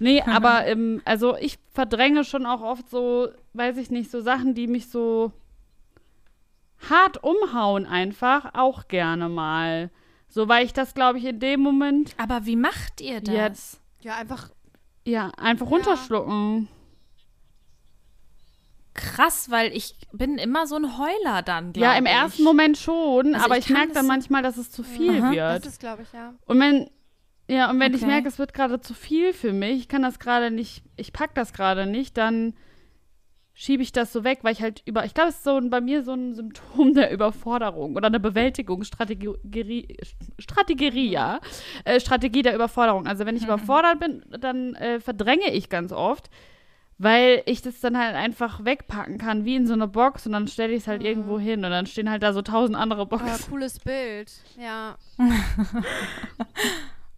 Nee, 0.01 0.23
aber 0.23 0.67
ähm, 0.67 1.03
also 1.05 1.37
ich 1.37 1.59
verdränge 1.73 2.23
schon 2.25 2.47
auch 2.47 2.63
oft 2.63 2.89
so, 2.89 3.29
weiß 3.55 3.77
ich 3.79 3.91
nicht, 3.91 4.11
so 4.11 4.21
Sachen, 4.21 4.55
die 4.55 4.67
mich 4.69 4.89
so 4.91 5.33
hart 6.89 7.23
umhauen 7.23 7.87
einfach, 7.87 8.55
auch 8.55 8.87
gerne 8.89 9.29
mal. 9.29 9.91
So, 10.29 10.49
weil 10.49 10.65
ich 10.65 10.73
das, 10.73 10.95
glaube 10.95 11.19
ich, 11.19 11.25
in 11.25 11.41
dem 11.41 11.61
Moment 11.61 12.15
Aber 12.19 12.45
wie 12.47 12.55
macht 12.57 13.01
ihr 13.01 13.21
das? 13.21 13.35
Jetzt. 13.35 13.81
Ja, 14.03 14.17
einfach. 14.17 14.51
Ja, 15.05 15.31
einfach 15.39 15.67
Ja. 15.67 15.73
runterschlucken. 15.73 16.69
Krass, 19.01 19.51
weil 19.51 19.75
ich 19.77 19.95
bin 20.13 20.39
immer 20.39 20.67
so 20.67 20.77
ein 20.77 20.99
Heuler 20.99 21.43
dann. 21.43 21.73
Ja, 21.77 21.95
im 21.95 22.07
ich. 22.07 22.13
ersten 22.13 22.43
Moment 22.45 22.77
schon, 22.77 23.35
Also 23.35 23.47
aber 23.47 23.59
ich 23.59 23.67
ich, 23.67 23.71
merke 23.73 23.89
dann 23.89 23.95
das- 24.05 24.07
manchmal, 24.07 24.43
dass 24.43 24.57
es 24.57 24.71
zu 24.71 24.83
viel 24.83 25.23
Aha. 25.23 25.35
Das 25.35 25.55
wird. 25.55 25.67
ist, 25.67 25.81
glaube 25.81 26.03
ich, 26.03 26.13
ja. 26.13 26.35
Und 26.47 26.61
wenn, 26.61 26.91
ja, 27.49 27.71
und 27.71 27.81
wenn 27.81 27.95
ich 27.95 28.03
Okay. 28.03 28.11
merke, 28.11 28.29
es 28.29 28.39
wird 28.39 28.53
gerade 28.55 28.81
zu 28.81 28.95
viel 28.95 29.33
für 29.33 29.53
mich, 29.53 29.79
ich 29.79 29.89
kann 29.89 30.03
das 30.03 30.19
gerade 30.19 30.51
nicht, 30.51 30.83
ich 30.97 31.13
pack 31.13 31.35
das 31.35 31.53
gerade 31.53 31.87
nicht, 31.87 32.17
dann 32.17 32.55
schiebe 33.55 33.83
ich 33.83 33.91
das 33.91 34.13
so 34.13 34.23
weg, 34.23 34.39
weil 34.43 34.53
ich 34.53 34.63
halt 34.63 34.83
über, 34.85 35.05
ich 35.05 35.15
glaube, 35.15 35.31
es 35.31 35.37
ist 35.37 35.45
so 35.45 35.57
ein, 35.57 35.69
bei 35.69 35.81
mir 35.81 36.05
so 36.05 36.13
ein 36.13 36.33
Symptom 36.35 36.95
der 36.95 37.11
Überforderung 37.11 37.97
oder 37.97 38.07
eine 38.07 38.21
Bewältigungsstrategie, 38.21 39.97
Strategie, 40.39 41.11
ja, 41.11 41.41
äh, 41.85 41.99
Strategie 42.01 42.43
der 42.43 42.55
Überforderung. 42.55 43.07
Also 43.07 43.27
wenn 43.27 43.35
ich 43.37 43.43
Mhm. 43.43 43.49
überfordert 43.49 44.01
bin, 44.01 44.25
dann 44.41 44.75
äh, 44.77 45.01
verdränge 45.01 45.51
ich 45.53 45.69
ganz 45.69 45.93
oft, 45.93 46.31
weil 46.99 47.43
ich 47.47 47.63
das 47.63 47.81
dann 47.81 47.97
halt 47.97 48.15
einfach 48.17 48.65
wegpacken 48.65 49.19
kann, 49.19 49.45
wie 49.45 49.55
in 49.57 49.67
so 49.67 49.73
eine 49.75 49.87
Box 49.89 50.27
und 50.27 50.33
dann 50.33 50.49
stelle 50.49 50.73
ich 50.73 50.83
es 50.83 50.89
halt 50.89 51.01
Mhm. 51.03 51.07
irgendwo 51.07 51.39
hin 51.39 51.65
und 51.65 51.71
dann 51.71 51.87
stehen 51.87 52.11
halt 52.11 52.23
da 52.23 52.33
so 52.33 52.43
tausend 52.43 52.77
andere 52.77 53.03
Aber 53.03 53.19
Boxen. 53.19 53.51
cooles 53.51 53.79
Bild. 53.79 54.33
Ja. 54.61 54.97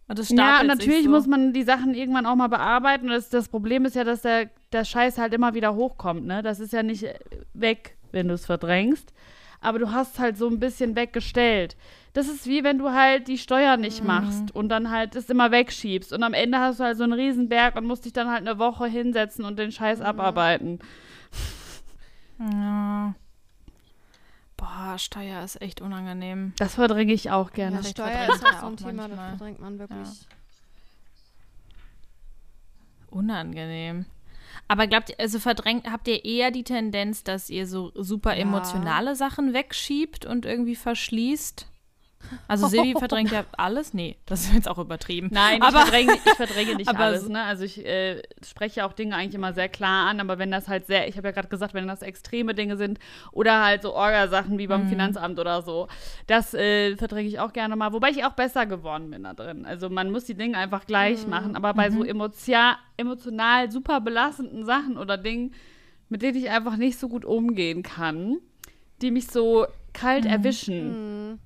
Und 0.07 0.19
das 0.19 0.29
Ja, 0.29 0.59
und 0.59 0.67
natürlich 0.67 1.05
so. 1.05 1.09
muss 1.09 1.25
man 1.25 1.53
die 1.53 1.63
Sachen 1.63 1.93
irgendwann 1.93 2.25
auch 2.25 2.35
mal 2.35 2.49
bearbeiten. 2.49 3.05
Und 3.05 3.11
das, 3.13 3.29
das 3.29 3.47
Problem 3.47 3.85
ist 3.85 3.95
ja, 3.95 4.03
dass 4.03 4.23
der, 4.23 4.49
der 4.73 4.83
Scheiß 4.83 5.17
halt 5.17 5.33
immer 5.33 5.53
wieder 5.53 5.73
hochkommt, 5.73 6.25
ne? 6.25 6.43
Das 6.43 6.59
ist 6.59 6.73
ja 6.73 6.83
nicht 6.83 7.03
äh, 7.03 7.17
weg, 7.53 7.95
wenn 8.11 8.27
du 8.27 8.33
es 8.33 8.45
verdrängst. 8.45 9.13
Aber 9.61 9.79
du 9.79 9.91
hast 9.91 10.19
halt 10.19 10.37
so 10.37 10.47
ein 10.47 10.59
bisschen 10.59 10.95
weggestellt. 10.95 11.77
Das 12.13 12.27
ist 12.27 12.45
wie 12.47 12.63
wenn 12.63 12.77
du 12.77 12.91
halt 12.91 13.27
die 13.27 13.37
Steuer 13.37 13.77
nicht 13.77 14.03
machst 14.03 14.53
und 14.53 14.67
dann 14.69 14.91
halt 14.91 15.15
das 15.15 15.29
immer 15.29 15.51
wegschiebst. 15.51 16.11
Und 16.11 16.23
am 16.23 16.33
Ende 16.33 16.59
hast 16.59 16.79
du 16.79 16.83
halt 16.83 16.97
so 16.97 17.03
einen 17.03 17.13
Riesenberg 17.13 17.75
und 17.77 17.85
musst 17.85 18.03
dich 18.03 18.11
dann 18.11 18.29
halt 18.29 18.45
eine 18.45 18.59
Woche 18.59 18.87
hinsetzen 18.87 19.45
und 19.45 19.57
den 19.57 19.71
Scheiß 19.71 20.01
abarbeiten. 20.01 20.79
Ja. 22.39 23.13
Boah, 24.57 24.97
Steuer 24.97 25.43
ist 25.43 25.61
echt 25.61 25.79
unangenehm. 25.79 26.53
Das 26.57 26.75
verdränge 26.75 27.13
ich 27.13 27.31
auch 27.31 27.51
gerne. 27.51 27.77
ja 27.77 27.81
das 27.81 27.91
Steuer 27.91 28.29
ist 28.29 28.45
auch 28.45 28.59
so 28.59 28.65
ein 28.67 28.77
Thema, 28.77 29.07
das 29.07 29.19
verdrängt 29.19 29.59
man 29.59 29.79
wirklich. 29.79 30.07
Unangenehm. 33.09 34.05
Aber 34.71 34.87
glaubt 34.87 35.09
ihr, 35.09 35.19
also 35.19 35.37
verdrängt, 35.37 35.91
habt 35.91 36.07
ihr 36.07 36.23
eher 36.23 36.49
die 36.49 36.63
Tendenz, 36.63 37.25
dass 37.25 37.49
ihr 37.49 37.67
so 37.67 37.91
super 37.93 38.33
Ja. 38.33 38.37
emotionale 38.37 39.17
Sachen 39.17 39.53
wegschiebt 39.53 40.25
und 40.25 40.45
irgendwie 40.45 40.77
verschließt? 40.77 41.67
Also 42.47 42.67
Silvi 42.67 42.95
verdrängt 42.99 43.31
ja 43.31 43.45
alles? 43.57 43.93
Nee, 43.93 44.17
das 44.25 44.41
ist 44.41 44.53
jetzt 44.53 44.67
auch 44.67 44.77
übertrieben. 44.77 45.29
Nein, 45.31 45.57
ich, 45.61 45.67
aber 45.67 45.81
verdränge, 45.81 46.19
ich 46.23 46.33
verdränge 46.33 46.75
nicht 46.77 46.89
aber 46.89 46.99
alles. 46.99 47.27
Ne? 47.27 47.41
Also 47.43 47.63
ich 47.63 47.85
äh, 47.85 48.21
spreche 48.45 48.85
auch 48.85 48.93
Dinge 48.93 49.15
eigentlich 49.15 49.35
immer 49.35 49.53
sehr 49.53 49.69
klar 49.69 50.07
an, 50.09 50.19
aber 50.19 50.37
wenn 50.39 50.51
das 50.51 50.67
halt 50.67 50.87
sehr, 50.87 51.07
ich 51.07 51.17
habe 51.17 51.27
ja 51.27 51.31
gerade 51.31 51.47
gesagt, 51.47 51.73
wenn 51.73 51.87
das 51.87 52.01
extreme 52.01 52.53
Dinge 52.53 52.77
sind 52.77 52.99
oder 53.31 53.63
halt 53.63 53.81
so 53.81 53.93
Orgasachen 53.93 54.57
wie 54.57 54.65
Mhm. 54.67 54.69
beim 54.69 54.87
Finanzamt 54.87 55.39
oder 55.39 55.61
so, 55.61 55.87
das 56.27 56.53
äh, 56.53 56.95
verdränge 56.97 57.27
ich 57.27 57.39
auch 57.39 57.53
gerne 57.53 57.75
mal. 57.75 57.93
Wobei 57.93 58.09
ich 58.09 58.23
auch 58.25 58.33
besser 58.33 58.65
geworden 58.65 59.09
bin 59.11 59.23
da 59.23 59.33
drin. 59.33 59.65
Also 59.65 59.89
man 59.89 60.11
muss 60.11 60.25
die 60.25 60.35
Dinge 60.35 60.57
einfach 60.57 60.85
gleich 60.85 61.27
machen, 61.27 61.55
aber 61.55 61.73
bei 61.73 61.89
Mhm. 61.89 61.93
so 61.93 62.03
emotio 62.03 62.57
emotional 62.97 63.71
super 63.71 64.01
belastenden 64.01 64.65
Sachen 64.65 64.97
oder 64.97 65.17
Dingen, 65.17 65.53
mit 66.09 66.21
denen 66.21 66.37
ich 66.37 66.49
einfach 66.49 66.77
nicht 66.77 66.97
so 66.99 67.07
gut 67.09 67.25
umgehen 67.25 67.83
kann, 67.83 68.37
die 69.01 69.11
mich 69.11 69.27
so 69.27 69.65
kalt 69.93 70.25
Mhm. 70.25 70.29
erwischen, 70.29 71.31
Mhm. 71.31 71.39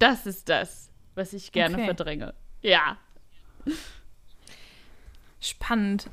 Das 0.00 0.26
ist 0.26 0.48
das, 0.48 0.90
was 1.14 1.32
ich 1.32 1.52
gerne 1.52 1.76
Okay. 1.76 1.84
verdränge. 1.84 2.34
Ja. 2.62 2.96
Spannend. 5.40 6.08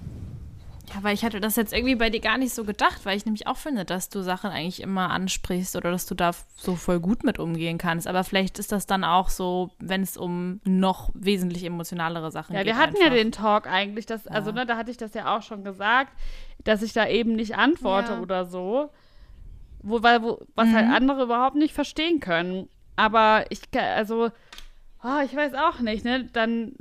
Ja, 0.93 1.03
weil 1.03 1.13
ich 1.13 1.25
hatte 1.25 1.41
das 1.41 1.57
jetzt 1.57 1.73
irgendwie 1.73 1.95
bei 1.95 2.09
dir 2.09 2.21
gar 2.21 2.37
nicht 2.37 2.53
so 2.53 2.63
gedacht, 2.63 3.05
weil 3.05 3.17
ich 3.17 3.25
nämlich 3.25 3.45
auch 3.45 3.57
finde, 3.57 3.83
dass 3.83 4.07
du 4.07 4.21
Sachen 4.21 4.51
eigentlich 4.51 4.81
immer 4.81 5.09
ansprichst 5.09 5.75
oder 5.75 5.91
dass 5.91 6.05
du 6.05 6.15
da 6.15 6.31
so 6.55 6.77
voll 6.77 7.01
gut 7.01 7.25
mit 7.25 7.39
umgehen 7.39 7.77
kannst. 7.77 8.07
Aber 8.07 8.23
vielleicht 8.23 8.57
ist 8.57 8.71
das 8.71 8.85
dann 8.85 9.03
auch 9.03 9.27
so, 9.27 9.71
wenn 9.79 10.01
es 10.01 10.15
um 10.15 10.61
noch 10.63 11.09
wesentlich 11.13 11.65
emotionalere 11.65 12.31
Sachen 12.31 12.53
Ja, 12.53 12.59
geht. 12.63 12.67
wir 12.67 12.77
hatten 12.77 12.95
ja 12.95 13.07
einfach. 13.07 13.17
den 13.17 13.31
Talk 13.33 13.67
eigentlich, 13.67 14.05
dass, 14.05 14.27
also 14.27 14.51
Ja. 14.51 14.55
ne, 14.55 14.65
da 14.65 14.77
hatte 14.77 14.89
ich 14.91 14.95
das 14.97 15.13
ja 15.13 15.35
auch 15.37 15.41
schon 15.41 15.65
gesagt, 15.65 16.13
dass 16.63 16.81
ich 16.81 16.93
da 16.93 17.05
eben 17.05 17.33
nicht 17.35 17.55
antworte 17.57 18.13
Ja. 18.13 18.21
oder 18.21 18.45
so. 18.45 18.89
Wo, 19.83 20.01
weil, 20.03 20.23
wo, 20.23 20.39
was 20.55 20.69
Mhm. 20.69 20.73
halt 20.75 20.87
andere 20.89 21.23
überhaupt 21.23 21.55
nicht 21.57 21.73
verstehen 21.73 22.21
können. 22.21 22.69
Aber 22.97 23.45
ich, 23.49 23.61
also, 23.73 24.31
oh, 25.03 25.19
ich 25.23 25.33
weiß 25.33 25.53
auch 25.53 25.79
nicht, 25.79 26.03
ne? 26.03 26.25
Dann 26.33 26.75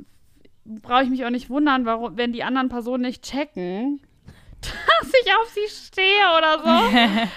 brauche 0.65 1.03
ich 1.03 1.09
mich 1.09 1.23
auch 1.23 1.29
nicht 1.29 1.49
wundern, 1.49 1.85
warum, 1.85 2.17
wenn 2.17 2.33
die 2.33 2.43
anderen 2.43 2.67
Personen 2.67 3.03
nicht 3.03 3.23
checken, 3.23 4.01
dass 4.61 5.13
ich 5.23 5.31
auf 5.33 5.49
sie 5.49 5.69
stehe 5.69 6.25
oder 6.37 6.59
so. 6.59 7.27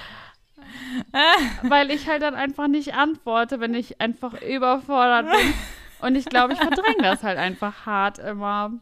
weil 1.68 1.90
ich 1.90 2.08
halt 2.08 2.22
dann 2.22 2.34
einfach 2.34 2.66
nicht 2.66 2.94
antworte, 2.94 3.60
wenn 3.60 3.74
ich 3.74 4.00
einfach 4.00 4.40
überfordert 4.42 5.30
bin. 5.30 5.54
Und 6.00 6.16
ich 6.16 6.24
glaube, 6.24 6.54
ich 6.54 6.58
verdränge 6.58 7.02
das 7.02 7.22
halt 7.22 7.38
einfach 7.38 7.86
hart 7.86 8.18
immer. 8.18 8.72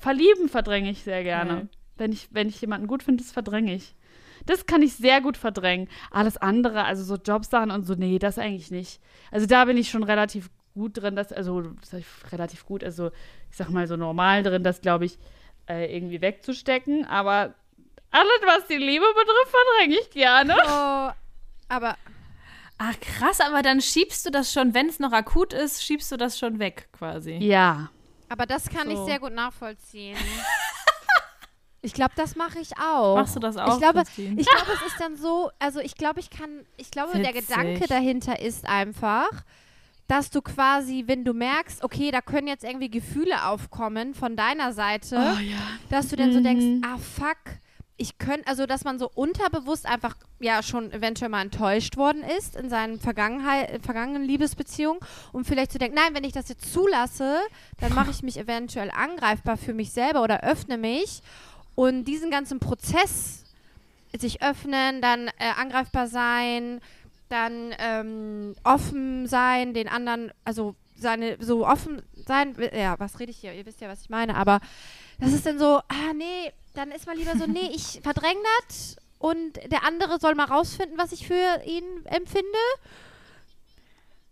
Verlieben 0.00 0.48
verdränge 0.48 0.90
ich 0.90 1.02
sehr 1.02 1.24
gerne. 1.24 1.54
Mhm. 1.54 1.68
Wenn, 1.96 2.12
ich, 2.12 2.28
wenn 2.30 2.48
ich 2.48 2.60
jemanden 2.60 2.86
gut 2.86 3.02
finde, 3.02 3.22
das 3.22 3.32
verdränge 3.32 3.74
ich. 3.74 3.94
Das 4.46 4.66
kann 4.66 4.82
ich 4.82 4.94
sehr 4.94 5.20
gut 5.20 5.36
verdrängen. 5.36 5.88
Alles 6.10 6.36
andere, 6.36 6.84
also 6.84 7.02
so 7.04 7.16
Jobsachen 7.16 7.70
und 7.70 7.84
so, 7.84 7.94
nee, 7.94 8.18
das 8.18 8.38
eigentlich 8.38 8.70
nicht. 8.70 9.00
Also 9.30 9.46
da 9.46 9.64
bin 9.64 9.76
ich 9.76 9.90
schon 9.90 10.02
relativ 10.02 10.50
gut 10.74 11.00
drin, 11.00 11.16
das, 11.16 11.32
also 11.32 11.62
das 11.62 11.92
ich 11.94 12.06
relativ 12.32 12.66
gut, 12.66 12.82
also 12.84 13.10
ich 13.50 13.56
sag 13.56 13.70
mal 13.70 13.86
so 13.86 13.96
normal 13.96 14.42
drin, 14.42 14.62
das 14.64 14.80
glaube 14.80 15.04
ich 15.04 15.18
äh, 15.68 15.94
irgendwie 15.96 16.20
wegzustecken. 16.20 17.06
Aber 17.06 17.54
alles, 18.10 18.40
was 18.44 18.66
die 18.66 18.76
Liebe 18.76 19.04
betrifft, 19.14 19.50
verdränge 19.50 20.00
ich 20.00 20.10
gerne. 20.10 20.54
Oh, 20.56 21.10
aber 21.68 21.96
Ach 22.76 22.98
krass, 23.00 23.40
aber 23.40 23.62
dann 23.62 23.80
schiebst 23.80 24.26
du 24.26 24.30
das 24.30 24.52
schon, 24.52 24.74
wenn 24.74 24.88
es 24.88 24.98
noch 24.98 25.12
akut 25.12 25.52
ist, 25.52 25.84
schiebst 25.84 26.10
du 26.10 26.16
das 26.16 26.38
schon 26.38 26.58
weg 26.58 26.88
quasi. 26.92 27.34
Ja. 27.34 27.90
Aber 28.28 28.46
das 28.46 28.68
kann 28.68 28.90
ich 28.90 28.96
So. 28.96 29.06
sehr 29.06 29.20
gut 29.20 29.32
nachvollziehen. 29.32 30.16
ich 31.84 31.92
glaube, 31.94 32.12
das 32.16 32.34
mache 32.36 32.58
ich 32.58 32.76
auch. 32.78 33.16
Machst 33.16 33.36
du 33.36 33.40
das 33.40 33.56
auch? 33.56 33.74
Ich 33.74 33.78
glaube, 33.80 34.02
Christine? 34.04 34.40
ich 34.40 34.46
glaube, 34.48 34.72
es 34.72 34.82
ist 34.82 35.00
dann 35.00 35.16
so, 35.16 35.50
also 35.58 35.80
ich 35.80 35.94
glaube, 35.96 36.20
ich 36.20 36.30
kann, 36.30 36.64
ich 36.76 36.90
glaube, 36.90 37.12
der 37.18 37.34
Witzig. 37.34 37.48
Gedanke 37.48 37.86
dahinter 37.86 38.40
ist 38.40 38.66
einfach, 38.66 39.30
dass 40.08 40.30
du 40.30 40.42
quasi, 40.42 41.04
wenn 41.06 41.24
du 41.24 41.32
merkst, 41.32 41.82
okay, 41.84 42.10
da 42.10 42.20
können 42.20 42.46
jetzt 42.48 42.64
irgendwie 42.64 42.90
Gefühle 42.90 43.46
aufkommen 43.46 44.14
von 44.14 44.36
deiner 44.36 44.72
Seite, 44.72 45.16
Oh 45.16 45.38
ja. 45.40 45.56
dass 45.90 46.08
du 46.08 46.16
dann 46.16 46.32
so 46.32 46.40
Mhm. 46.40 46.44
denkst, 46.44 46.86
ah 46.86 46.98
fuck, 46.98 47.38
ich 47.96 48.18
könnte, 48.18 48.48
also 48.48 48.66
dass 48.66 48.82
man 48.82 48.98
so 48.98 49.08
unterbewusst 49.14 49.86
einfach 49.86 50.16
ja 50.40 50.64
schon 50.64 50.90
eventuell 50.92 51.30
mal 51.30 51.42
enttäuscht 51.42 51.96
worden 51.96 52.24
ist 52.38 52.56
in 52.56 52.68
seinen 52.68 52.98
Vergangenheit, 52.98 53.80
vergangenen 53.84 54.24
Liebesbeziehungen 54.24 54.98
und 55.32 55.46
vielleicht 55.46 55.70
zu 55.70 55.78
denken, 55.78 55.94
nein, 55.96 56.12
wenn 56.12 56.24
ich 56.24 56.32
das 56.32 56.48
jetzt 56.48 56.72
zulasse, 56.72 57.38
dann 57.78 57.92
mache 57.94 58.10
ich 58.10 58.22
mich 58.24 58.36
eventuell 58.36 58.90
angreifbar 58.90 59.56
für 59.56 59.72
mich 59.74 59.92
selber 59.92 60.22
oder 60.24 60.42
öffne 60.42 60.76
mich 60.76 61.22
und 61.74 62.04
diesen 62.04 62.30
ganzen 62.30 62.60
Prozess 62.60 63.44
sich 64.16 64.42
öffnen, 64.42 65.00
dann 65.00 65.28
äh, 65.38 65.50
angreifbar 65.56 66.06
sein, 66.06 66.80
dann 67.28 67.74
ähm, 67.78 68.54
offen 68.62 69.26
sein, 69.26 69.74
den 69.74 69.88
anderen, 69.88 70.30
also 70.44 70.74
seine, 70.96 71.36
so 71.40 71.66
offen 71.66 72.02
sein, 72.26 72.54
ja, 72.72 72.98
was 72.98 73.18
rede 73.18 73.30
ich 73.32 73.38
hier? 73.38 73.52
Ihr 73.52 73.66
wisst 73.66 73.80
ja, 73.80 73.88
was 73.88 74.02
ich 74.02 74.10
meine, 74.10 74.36
aber 74.36 74.60
das 75.18 75.32
ist 75.32 75.46
dann 75.46 75.58
so, 75.58 75.78
ah, 75.88 76.12
nee, 76.16 76.52
dann 76.74 76.90
ist 76.90 77.06
mal 77.06 77.16
lieber 77.16 77.36
so, 77.36 77.46
nee, 77.46 77.70
ich 77.74 78.00
verdränge 78.02 78.40
das 78.68 78.96
und 79.18 79.56
der 79.70 79.84
andere 79.84 80.20
soll 80.20 80.34
mal 80.34 80.44
rausfinden, 80.44 80.98
was 80.98 81.12
ich 81.12 81.26
für 81.26 81.62
ihn 81.66 81.84
empfinde. 82.04 82.44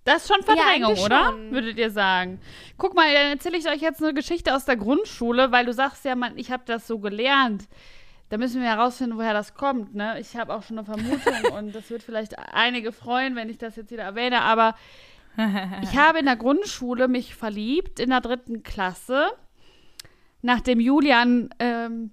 Das 0.05 0.23
ist 0.23 0.29
schon 0.35 0.43
Verdrängung, 0.43 0.91
eigentlich 0.91 1.05
oder? 1.05 1.27
schon. 1.27 1.53
Würdet 1.53 1.79
ihr 1.79 1.91
sagen. 1.91 2.41
Guck 2.77 2.95
mal, 2.95 3.13
dann 3.13 3.33
erzähle 3.33 3.57
ich 3.57 3.69
euch 3.69 3.81
jetzt 3.81 4.03
eine 4.03 4.15
Geschichte 4.15 4.55
aus 4.55 4.65
der 4.65 4.77
Grundschule, 4.77 5.53
weil 5.53 5.65
du 5.65 5.73
sagst 5.73 6.05
ja, 6.05 6.17
man, 6.17 6.37
ich 6.37 6.51
habe 6.51 6.65
das 6.67 6.87
so 6.87 6.99
gelernt. 6.99 7.69
Da 8.29 8.39
müssen 8.39 8.63
wir 8.63 8.69
herausfinden, 8.69 9.17
woher 9.17 9.35
das 9.35 9.55
kommt. 9.55 9.95
Ne? 9.95 10.19
Ich 10.19 10.37
habe 10.37 10.55
auch 10.55 10.63
schon 10.63 10.79
eine 10.79 10.87
Vermutung 10.87 11.53
und 11.57 11.75
das 11.75 11.91
wird 11.91 12.03
vielleicht 12.03 12.39
einige 12.39 12.91
freuen, 12.91 13.37
wenn 13.37 13.49
ich 13.49 13.59
das 13.59 13.77
jetzt 13.77 13.91
wieder 13.91 14.05
erwähne. 14.05 14.41
Aber 14.41 14.75
ich 15.83 15.97
habe 15.97 16.19
in 16.19 16.25
der 16.25 16.37
Grundschule 16.37 17.07
mich 17.09 17.35
verliebt, 17.37 18.01
in 18.01 18.11
der 18.11 18.21
dritten 18.21 18.63
Klasse, 18.63 19.31
nachdem 20.41 20.81
Julian 20.81 21.51
ähm, 21.59 22.11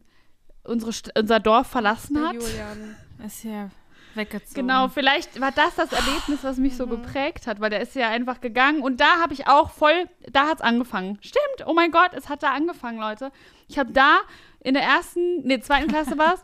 unsere, 0.64 0.92
unser 1.18 1.40
Dorf 1.40 1.68
verlassen 1.68 2.22
hat. 2.22 2.36
Julian. 2.36 2.96
Ist 3.26 3.44
ja 3.44 3.70
weggezogen. 4.16 4.68
Genau, 4.68 4.88
vielleicht 4.88 5.40
war 5.40 5.52
das 5.52 5.76
das 5.76 5.92
Erlebnis, 5.92 6.44
was 6.44 6.58
mich 6.58 6.76
so 6.76 6.88
geprägt 6.88 7.48
hat, 7.48 7.60
weil 7.60 7.70
der 7.70 7.82
ist 7.82 7.96
ja 7.96 8.10
einfach 8.10 8.42
gegangen 8.42 8.82
und 8.82 9.00
da 9.00 9.20
habe 9.20 9.34
ich 9.34 9.48
auch 9.48 9.70
voll, 9.72 10.10
da 10.30 10.48
hat 10.48 10.58
es 10.58 10.62
angefangen. 10.62 11.18
Stimmt, 11.22 11.68
oh 11.68 11.74
mein 11.74 11.92
Gott, 11.92 12.12
es 12.14 12.30
hat 12.30 12.44
da 12.44 12.52
angefangen, 12.52 13.00
Leute. 13.00 13.32
Ich 13.68 13.78
habe 13.80 13.92
da 13.92 14.20
in 14.62 14.74
der 14.74 14.84
ersten, 14.84 15.42
nee, 15.44 15.60
zweiten 15.60 15.88
Klasse 15.88 16.18
war 16.18 16.36
es, 16.36 16.42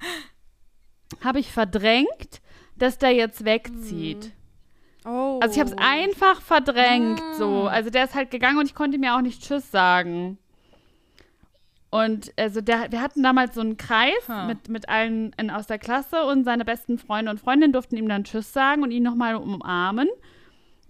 habe 1.23 1.39
ich 1.39 1.51
verdrängt, 1.51 2.41
dass 2.75 2.97
der 2.97 3.11
jetzt 3.11 3.45
wegzieht. 3.45 4.31
Oh. 5.05 5.39
Also 5.41 5.53
ich 5.53 5.59
habe 5.59 5.69
es 5.69 5.77
einfach 5.77 6.41
verdrängt, 6.41 7.21
so. 7.37 7.67
Also 7.67 7.89
der 7.89 8.05
ist 8.05 8.15
halt 8.15 8.31
gegangen 8.31 8.57
und 8.57 8.65
ich 8.65 8.75
konnte 8.75 8.97
mir 8.97 9.15
auch 9.15 9.21
nicht 9.21 9.43
Tschüss 9.43 9.69
sagen. 9.69 10.39
Und 11.95 12.33
also 12.37 12.59
der, 12.59 12.91
wir 12.91 13.01
hatten 13.01 13.23
damals 13.23 13.55
so 13.55 13.61
einen 13.61 13.77
Kreis 13.77 14.27
Hm. 14.27 14.47
mit, 14.47 14.67
mit 14.67 14.89
allen 14.89 15.31
in, 15.37 15.49
aus 15.49 15.65
der 15.65 15.79
Klasse 15.79 16.25
und 16.25 16.43
seine 16.43 16.65
besten 16.65 16.97
Freunde 16.97 17.31
und 17.31 17.39
Freundinnen 17.39 17.71
durften 17.71 17.95
ihm 17.95 18.09
dann 18.09 18.25
Tschüss 18.25 18.51
sagen 18.51 18.83
und 18.83 18.91
ihn 18.91 19.03
nochmal 19.03 19.35
umarmen. 19.35 20.09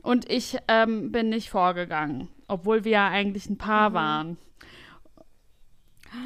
Und 0.01 0.31
ich 0.31 0.57
ähm, 0.67 1.11
bin 1.11 1.29
nicht 1.29 1.51
vorgegangen, 1.51 2.29
obwohl 2.47 2.85
wir 2.85 2.91
ja 2.91 3.07
eigentlich 3.07 3.47
ein 3.49 3.57
Paar 3.57 3.93
waren. 3.93 4.37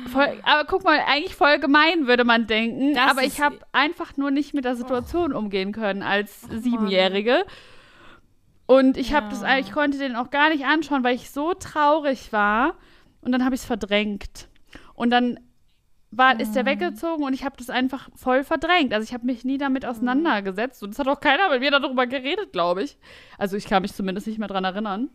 Voll, 0.08 0.40
aber 0.44 0.66
guck 0.66 0.84
mal, 0.84 1.00
eigentlich 1.08 1.36
voll 1.36 1.60
gemein, 1.60 2.08
würde 2.08 2.24
man 2.24 2.48
denken. 2.48 2.94
Das 2.94 3.12
aber 3.12 3.24
ich 3.24 3.42
habe 3.42 3.60
einfach 3.74 4.16
nur 4.16 4.32
nicht 4.32 4.54
mit 4.54 4.64
der 4.64 4.76
Situation 4.76 5.34
umgehen 5.34 5.72
können 5.72 6.04
als 6.04 6.42
Siebenjährige. 6.42 7.44
Und 8.66 8.98
ich 8.98 9.14
habe 9.14 9.30
das, 9.30 9.44
ich 9.60 9.72
konnte 9.72 9.98
den 9.98 10.16
auch 10.16 10.30
gar 10.30 10.50
nicht 10.50 10.66
anschauen, 10.66 11.04
weil 11.04 11.16
ich 11.16 11.32
so 11.32 11.54
traurig 11.54 12.32
war. 12.32 12.76
Und 13.22 13.32
dann 13.32 13.44
habe 13.44 13.56
ich 13.56 13.62
es 13.62 13.68
verdrängt. 13.68 14.48
Und 15.00 15.12
dann 15.12 15.40
war, 16.12 16.38
ist 16.42 16.58
der 16.58 16.66
weggezogen 16.66 17.24
und 17.24 17.34
ich 17.34 17.46
habe 17.46 17.56
das 17.56 17.70
einfach 17.70 18.10
voll 18.16 18.44
verdrängt. 18.44 18.94
Also 18.94 19.06
ich 19.06 19.14
habe 19.14 19.26
mich 19.26 19.46
nie 19.46 19.58
damit 19.58 19.86
auseinandergesetzt 19.86 20.84
und 20.84 20.90
es 20.90 21.00
hat 21.00 21.08
auch 21.08 21.22
keiner 21.22 21.50
mit 21.50 21.62
mir 21.62 21.72
darüber 21.72 22.06
geredet, 22.06 22.52
glaube 22.52 22.84
ich. 22.84 22.98
Also 23.38 23.56
ich 23.56 23.64
kann 23.64 23.82
mich 23.82 23.94
zumindest 23.94 24.28
nicht 24.28 24.40
mehr 24.40 24.50
dran 24.50 24.66
erinnern. 24.66 25.10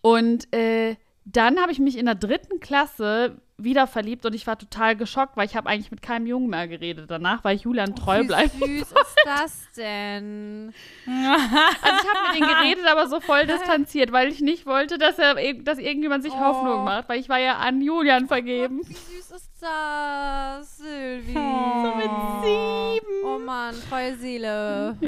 Und 0.00 0.50
äh, 0.54 0.96
dann 1.26 1.60
habe 1.60 1.70
ich 1.70 1.80
mich 1.80 1.98
in 1.98 2.06
der 2.06 2.14
dritten 2.14 2.58
Klasse 2.58 3.42
wieder 3.58 3.86
verliebt 3.86 4.26
und 4.26 4.34
ich 4.34 4.46
war 4.46 4.58
total 4.58 4.96
geschockt, 4.96 5.36
weil 5.36 5.46
ich 5.46 5.56
habe 5.56 5.68
eigentlich 5.68 5.90
mit 5.90 6.02
keinem 6.02 6.26
Jungen 6.26 6.50
mehr 6.50 6.68
geredet 6.68 7.10
danach, 7.10 7.42
weil 7.42 7.56
ich 7.56 7.62
Julian 7.62 7.94
treu 7.96 8.20
Wie 8.22 8.26
bleibe. 8.26 8.50
süß 8.50 8.80
ist 8.82 9.16
das 9.24 9.66
denn? 9.76 10.74
Also 11.06 12.02
ich 12.02 12.14
habe 12.14 12.28
mit 12.32 12.40
ihm 12.40 12.46
geredet, 12.46 12.86
aber 12.86 13.08
so 13.08 13.18
voll 13.20 13.46
distanziert, 13.46 14.12
weil 14.12 14.28
ich 14.28 14.40
nicht 14.42 14.66
wollte, 14.66 14.98
dass 14.98 15.18
er, 15.18 15.34
dass 15.54 15.78
irgendjemand 15.78 16.22
sich 16.22 16.32
Oh. 16.34 16.38
Hoffnung 16.40 16.84
macht, 16.84 17.08
weil 17.08 17.18
ich 17.18 17.28
war 17.30 17.38
ja 17.38 17.56
an 17.56 17.80
Julian 17.80 18.26
vergeben. 18.28 18.80
Wie 18.86 18.92
süß 18.92 19.30
ist 19.30 19.50
das, 19.60 20.76
Silvi? 20.76 21.34
Oh. 21.34 22.42
Sieben. 22.44 23.24
Oh 23.24 23.38
Mann, 23.38 23.74
treue 23.88 24.16
Seele. 24.16 24.98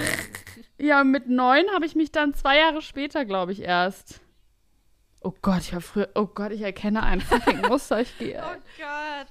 Ja, 0.78 1.04
mit 1.04 1.28
neun 1.28 1.64
habe 1.74 1.84
ich 1.84 1.94
mich 1.96 2.12
dann 2.12 2.32
zwei 2.34 2.56
Jahre 2.58 2.80
später, 2.80 3.24
glaube 3.26 3.52
ich, 3.52 3.60
erst. 3.62 4.20
Oh 5.20 5.34
Gott, 5.42 5.60
ich 5.60 5.72
war 5.72 5.80
früher. 5.80 6.08
Oh 6.14 6.26
Gott, 6.26 6.52
ich 6.52 6.62
erkenne 6.62 7.02
ein 7.02 7.20
fucking 7.20 7.62
Muster. 7.62 8.00
Ich 8.00 8.16
gehe. 8.18 8.36
Gott. 8.78 9.26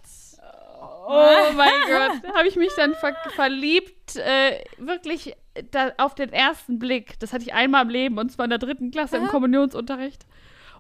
Oh 1.10 1.54
mein 1.56 1.72
Gott. 1.88 2.36
Habe 2.36 2.48
ich 2.48 2.58
mich 2.58 2.72
dann 2.76 2.94
ver 2.94 3.16
verliebt, 3.36 4.18
äh, 4.18 4.64
wirklich 4.78 5.36
da, 5.72 5.94
auf 5.98 6.16
den 6.16 6.34
ersten 6.34 6.80
Blick. 6.80 7.18
Das 7.20 7.34
hatte 7.34 7.44
ich 7.46 7.54
einmal 7.54 7.84
im 7.84 7.90
Leben 7.90 8.18
und 8.18 8.32
zwar 8.32 8.46
in 8.46 8.50
der 8.50 8.60
dritten 8.60 8.92
Klasse 8.92 9.18
im 9.18 9.28
Kommunionsunterricht. 9.28 10.26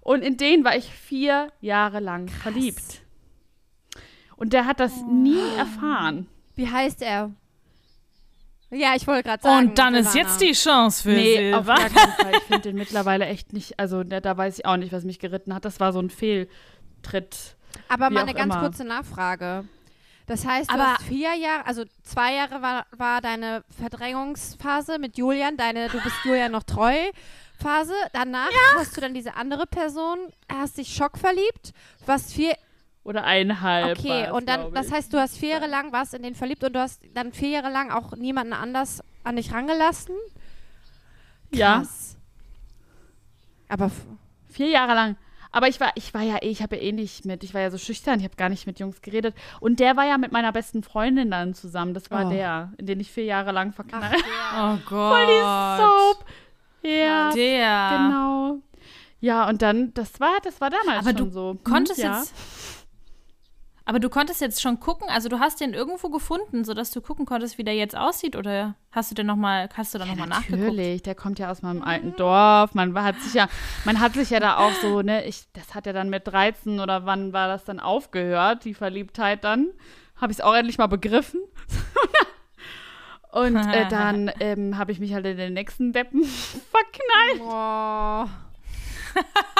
Und 0.01 0.21
in 0.21 0.37
den 0.37 0.63
war 0.63 0.75
ich 0.75 0.91
vier 0.91 1.51
Jahre 1.61 1.99
lang 1.99 2.27
verliebt. 2.27 3.01
Und 4.35 4.53
der 4.53 4.65
hat 4.65 4.79
das 4.79 4.93
nie 5.09 5.55
erfahren. 5.57 6.27
Wie 6.55 6.69
heißt 6.69 7.01
er? 7.01 7.31
Ja, 8.69 8.95
ich 8.95 9.07
wollte 9.07 9.23
gerade 9.23 9.41
sagen. 9.43 9.67
Und 9.69 9.77
dann 9.77 9.95
ist 9.95 10.11
Silvana. 10.11 10.29
jetzt 10.31 10.41
die 10.41 10.51
Chance 10.51 11.03
für 11.03 11.09
Nee, 11.15 11.53
auf 11.53 11.65
Silva. 11.65 11.75
gar 11.77 11.89
keinen 11.89 12.11
Fall. 12.13 12.31
Ich 12.33 12.43
finde 12.43 12.61
den 12.63 12.75
mittlerweile 12.77 13.25
echt 13.25 13.53
nicht, 13.53 13.79
also 13.79 14.03
da, 14.03 14.19
da 14.19 14.35
weiß 14.37 14.59
ich 14.59 14.65
auch 14.65 14.77
nicht, 14.77 14.91
was 14.91 15.03
mich 15.05 15.19
geritten 15.19 15.53
hat. 15.53 15.63
Das 15.65 15.79
war 15.79 15.93
so 15.93 15.99
ein 15.99 16.09
Fehltritt. 16.09 17.55
Aber 17.87 18.09
mal 18.09 18.21
eine 18.23 18.33
ganz 18.33 18.53
immer. 18.53 18.63
kurze 18.63 18.83
Nachfrage. 18.83 19.65
Das 20.25 20.45
heißt, 20.45 20.69
du 20.69 20.73
Aber- 20.73 20.95
hast 20.95 21.03
vier 21.03 21.33
Jahre, 21.35 21.65
also 21.65 21.83
zwei 22.03 22.33
Jahre 22.35 22.61
war, 22.61 22.85
war 22.97 23.21
deine 23.21 23.63
Verdrängungsphase 23.79 24.99
mit 24.99 25.17
Julian, 25.17 25.55
deine 25.57 25.87
Du 25.89 26.01
bist 26.01 26.15
Julian 26.25 26.51
noch 26.51 26.63
treu 26.63 26.95
Phase. 27.59 27.93
Danach 28.13 28.49
hast 28.77 28.95
du 28.97 29.01
dann 29.01 29.13
diese 29.13 29.35
andere 29.35 29.65
Person, 29.65 30.17
hast 30.51 30.77
dich 30.77 30.93
schockverliebt, 30.93 31.71
warst 32.05 32.33
vier, 32.33 32.55
Oder 33.07 33.23
eineinhalb. 33.23 33.97
okay, 33.99 34.23
war's, 34.23 34.31
und 34.33 34.49
dann, 34.49 34.73
das 34.73 34.91
heißt, 34.91 35.13
du 35.13 35.17
hast 35.17 35.37
vier 35.37 35.49
Jahre 35.51 35.67
lang 35.67 35.91
warst 35.93 36.13
in 36.13 36.23
den 36.23 36.35
verliebt 36.35 36.63
und 36.63 36.73
du 36.73 36.79
hast 36.79 37.01
dann 37.13 37.31
vier 37.31 37.49
Jahre 37.49 37.71
lang 37.71 37.89
auch 37.89 38.15
niemanden 38.17 38.53
anders 38.53 39.01
an 39.23 39.37
dich 39.37 39.53
rangelassen? 39.53 40.15
Ja, 41.53 41.77
Krass. 41.77 42.17
Aber 43.69 43.85
f- 43.85 44.05
vier 44.49 44.67
Jahre 44.69 44.93
lang. 44.93 45.15
Aber 45.51 45.67
ich 45.69 45.79
war, 45.79 45.91
ich 45.95 46.13
war 46.13 46.21
ja 46.21 46.35
eh, 46.41 46.49
ich 46.49 46.61
habe 46.61 46.75
ja 46.75 46.81
eh 46.81 46.91
nicht 46.91 47.25
mit, 47.25 47.43
ich 47.43 47.53
war 47.53 47.61
ja 47.61 47.71
so 47.71 47.77
schüchtern, 47.77 48.19
ich 48.19 48.25
habe 48.25 48.35
gar 48.35 48.49
nicht 48.49 48.67
mit 48.67 48.79
Jungs 48.79 49.01
geredet. 49.01 49.33
Und 49.61 49.79
der 49.79 49.95
war 49.95 50.05
ja 50.05 50.17
mit 50.17 50.31
meiner 50.31 50.51
besten 50.51 50.83
Freundin 50.83 51.31
dann 51.31 51.53
zusammen. 51.53 51.93
Das 51.93 52.11
war 52.11 52.27
Oh. 52.27 52.29
der, 52.29 52.73
in 52.77 52.85
den 52.85 52.99
ich 52.99 53.09
vier 53.11 53.23
Jahre 53.25 53.51
lang 53.53 53.71
verknallt. 53.73 54.21
Oh 54.57 54.77
Gott. 54.89 55.27
Soap. 55.77 56.25
Ja, 56.83 57.31
Der. 57.31 57.89
genau. 57.97 58.57
Ja, 59.19 59.47
und 59.49 59.61
dann, 59.61 59.93
das 59.95 60.19
war, 60.19 60.37
das 60.43 60.61
war 60.61 60.69
damals 60.69 60.99
Aber 61.07 61.17
schon 61.17 61.27
du 61.27 61.31
so. 61.33 61.49
Hm, 61.51 61.63
konntest 61.63 61.99
ja. 61.99 62.19
jetzt. 62.19 62.33
Aber 63.87 64.01
du 64.01 64.09
konntest 64.09 64.41
jetzt 64.41 64.61
schon 64.61 64.81
gucken, 64.81 65.07
also 65.07 65.29
du 65.29 65.39
hast 65.39 65.61
den 65.61 65.73
irgendwo 65.73 66.09
gefunden, 66.09 66.65
sodass 66.65 66.91
du 66.91 66.99
gucken 66.99 67.25
konntest, 67.25 67.57
wie 67.57 67.63
der 67.63 67.73
jetzt 67.73 67.95
aussieht, 67.95 68.35
oder 68.35 68.75
hast 68.91 69.11
du 69.11 69.15
denn 69.15 69.27
noch 69.27 69.37
mal, 69.37 69.69
hast 69.73 69.93
du 69.93 69.97
da 69.97 70.05
noch 70.05 70.17
mal 70.17 70.27
nachgeguckt? 70.27 70.59
Natürlich, 70.59 71.03
der 71.03 71.15
kommt 71.15 71.39
ja 71.39 71.49
aus 71.49 71.61
meinem 71.61 71.81
alten 71.81 72.13
Dorf. 72.17 72.73
Man 72.73 72.93
hat 73.01 73.17
sich 73.21 73.33
ja, 73.33 73.47
man 73.85 74.01
hat 74.01 74.15
sich 74.15 74.29
ja 74.29 74.41
da 74.41 74.57
auch 74.57 74.73
so, 74.81 75.01
ne, 75.03 75.23
ich, 75.23 75.45
das 75.53 75.73
hat 75.73 75.85
ja 75.85 75.93
dann 75.93 76.09
mit 76.09 76.27
13 76.27 76.81
oder 76.81 77.05
wann 77.05 77.31
war 77.31 77.47
das 77.47 77.63
dann 77.63 77.79
aufgehört, 77.79 78.65
die 78.65 78.73
Verliebtheit 78.73 79.45
dann. 79.45 79.69
Habe 80.17 80.33
ich 80.33 80.39
es 80.39 80.43
auch 80.43 80.53
endlich 80.53 80.77
mal 80.77 80.87
begriffen. 80.87 81.39
Und 83.31 83.55
äh, 83.55 83.87
dann 83.89 84.29
ähm, 84.41 84.77
habe 84.77 84.91
ich 84.91 84.99
mich 84.99 85.13
halt 85.13 85.25
in 85.25 85.37
den 85.37 85.53
nächsten 85.53 85.93
Deppen 85.93 86.23
verknallt 86.71 87.41
oh. 87.41 88.46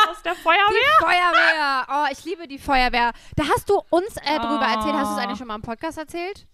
Aus 0.10 0.22
der 0.24 0.36
Feuerwehr. 0.36 0.98
Feuerwehr. 1.00 1.88
Oh, 1.90 2.06
ich 2.12 2.24
liebe 2.26 2.48
die 2.48 2.58
Feuerwehr. 2.60 3.12
Da 3.36 3.44
hast 3.56 3.70
du 3.70 3.82
uns 3.90 4.16
äh, 4.18 4.38
drüber 4.40 4.68
Oh. 4.70 4.76
erzählt. 4.76 4.94
Hast 4.96 5.12
du 5.12 5.16
es 5.18 5.22
eigentlich 5.24 5.38
schon 5.38 5.48
mal 5.48 5.56
im 5.56 5.62
Podcast 5.62 5.98
erzählt? 5.98 6.46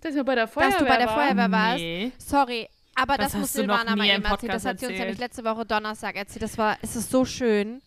Dass 0.00 0.14
wir 0.14 0.24
bei 0.24 0.34
der 0.34 0.48
Feuerwehr 0.48 0.70
Dass 0.70 0.78
du 0.78 0.84
bei 0.86 0.96
der. 0.96 1.08
Feuerwehr 1.08 1.50
warst? 1.50 1.76
Nee. 1.78 2.12
Sorry. 2.18 2.68
Aber 2.94 3.16
Das 3.16 3.32
das, 3.32 3.40
muss 3.40 3.52
Silvana 3.52 3.94
mal 3.96 4.06
eben 4.06 4.24
erzählen. 4.24 4.52
Das 4.52 4.64
hat 4.64 4.78
sie 4.80 4.86
uns 4.86 4.98
nämlich 4.98 5.18
letzte 5.18 5.44
Woche 5.44 5.64
Donnerstag 5.64 6.16
erzählt. 6.16 6.42
Das 6.42 6.58
war, 6.58 6.76
es 6.82 6.96
ist 6.96 7.10
so 7.10 7.24
schön. 7.24 7.80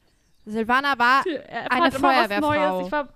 Silvana 0.45 0.97
war 0.97 1.23
Eine 1.69 1.91
Feuerwehrfrau. 1.91 2.91
War, 2.91 3.09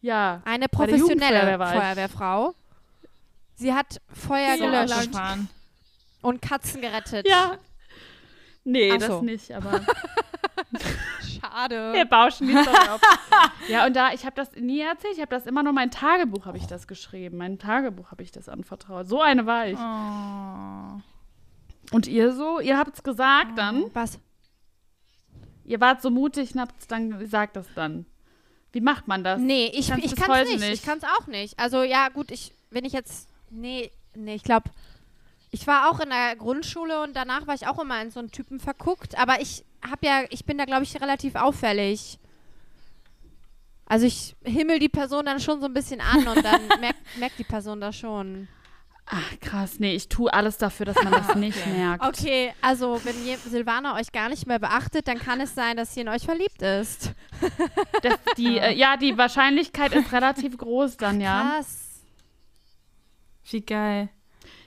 ja, 0.00 0.40
eine 0.44 0.68
professionelle 0.68 1.58
war. 1.58 1.72
Feuerwehrfrau. 1.74 2.54
Sie 3.54 3.72
hat 3.74 4.00
Feuer 4.12 4.56
So 4.56 4.64
gelöscht 4.64 5.10
und 6.22 6.40
Katzen 6.42 6.80
gerettet. 6.80 7.28
ja. 7.28 7.58
Nee, 8.70 8.92
Ach 8.92 9.00
so. 9.00 9.08
das 9.14 9.22
nicht, 9.22 9.50
aber 9.52 9.80
Schade. 11.40 11.92
wir 11.92 12.04
bauschen 12.04 12.46
die 12.46 12.56
Story 12.56 12.88
auf. 12.88 13.00
Ja, 13.68 13.86
und 13.86 13.94
da, 13.94 14.12
ich 14.12 14.24
habe 14.24 14.34
das 14.34 14.52
nie 14.52 14.80
erzählt, 14.80 15.14
ich 15.14 15.20
habe 15.20 15.30
das 15.30 15.46
immer 15.46 15.62
nur 15.62 15.72
mein 15.72 15.90
Tagebuch 15.90 16.46
habe 16.46 16.58
ich 16.58 16.66
das 16.66 16.88
geschrieben. 16.88 17.36
Mein 17.36 17.58
Tagebuch 17.58 18.10
habe 18.10 18.22
ich 18.22 18.32
das 18.32 18.48
anvertraut. 18.48 19.06
So 19.08 19.20
eine 19.20 19.46
war 19.46 19.66
ich. 19.68 19.78
Oh. 19.78 21.00
Und 21.94 22.06
ihr 22.08 22.32
so, 22.32 22.58
ihr 22.58 22.78
habt 22.78 22.96
es 22.96 23.02
gesagt 23.02 23.56
dann, 23.58 23.84
Was? 23.94 24.18
ihr 25.64 25.80
wart 25.80 26.02
so 26.02 26.10
mutig 26.10 26.54
und 26.54 26.60
habt 26.60 26.80
es 26.80 26.86
dann 26.88 27.18
gesagt 27.18 27.56
das 27.56 27.66
dann. 27.74 28.06
Wie 28.72 28.80
macht 28.80 29.08
man 29.08 29.22
das? 29.24 29.40
Nee, 29.40 29.66
ich, 29.66 29.90
ich 29.90 30.16
kann 30.16 30.30
es 30.42 30.48
nicht. 30.48 30.60
nicht. 30.60 30.72
Ich 30.74 30.82
kann 30.82 30.98
es 30.98 31.04
auch 31.04 31.26
nicht. 31.26 31.58
Also 31.58 31.82
ja, 31.82 32.08
gut, 32.08 32.30
ich, 32.30 32.54
wenn 32.70 32.84
ich 32.84 32.92
jetzt, 32.92 33.28
nee, 33.50 33.90
nee, 34.14 34.34
ich 34.34 34.42
glaube, 34.44 34.70
ich 35.50 35.66
war 35.66 35.90
auch 35.90 36.00
in 36.00 36.10
der 36.10 36.36
Grundschule 36.36 37.02
und 37.02 37.14
danach 37.14 37.46
war 37.46 37.54
ich 37.54 37.66
auch 37.66 37.78
immer 37.78 38.00
in 38.02 38.10
so 38.10 38.20
einen 38.20 38.30
Typen 38.30 38.60
verguckt, 38.60 39.18
aber 39.18 39.40
ich 39.40 39.64
habe 39.82 40.06
ja, 40.06 40.22
ich 40.30 40.44
bin 40.44 40.58
da, 40.58 40.64
glaube 40.64 40.84
ich, 40.84 41.00
relativ 41.00 41.34
auffällig. 41.34 42.18
Also 43.86 44.06
ich 44.06 44.36
himmel 44.44 44.78
die 44.78 44.88
Person 44.88 45.26
dann 45.26 45.40
schon 45.40 45.60
so 45.60 45.66
ein 45.66 45.74
bisschen 45.74 46.00
an 46.00 46.28
und 46.28 46.44
dann 46.44 46.60
merkt, 46.80 47.18
merkt 47.18 47.38
die 47.38 47.44
Person 47.44 47.80
das 47.80 47.96
schon. 47.96 48.46
Ach, 49.12 49.40
krass, 49.40 49.80
nee, 49.80 49.96
ich 49.96 50.08
tue 50.08 50.32
alles 50.32 50.56
dafür, 50.56 50.86
dass 50.86 51.02
man 51.02 51.12
das 51.12 51.34
nicht 51.34 51.66
merkt. 51.66 52.04
Okay, 52.04 52.52
also 52.60 53.00
wenn 53.02 53.14
Silvana 53.38 53.96
euch 53.96 54.12
gar 54.12 54.28
nicht 54.28 54.46
mehr 54.46 54.60
beachtet, 54.60 55.08
dann 55.08 55.18
kann 55.18 55.40
es 55.40 55.56
sein, 55.56 55.76
dass 55.76 55.94
sie 55.94 56.02
in 56.02 56.08
euch 56.08 56.22
verliebt 56.22 56.62
ist. 56.62 57.12
Das, 58.02 58.14
die, 58.38 58.56
äh, 58.56 58.72
ja, 58.74 58.96
die 58.96 59.18
Wahrscheinlichkeit 59.18 59.92
ist 59.92 60.12
relativ 60.12 60.56
groß 60.56 60.96
dann, 60.96 61.20
ja. 61.20 61.56
Krass. 61.56 62.00
Wie 63.50 63.60
geil. 63.60 64.08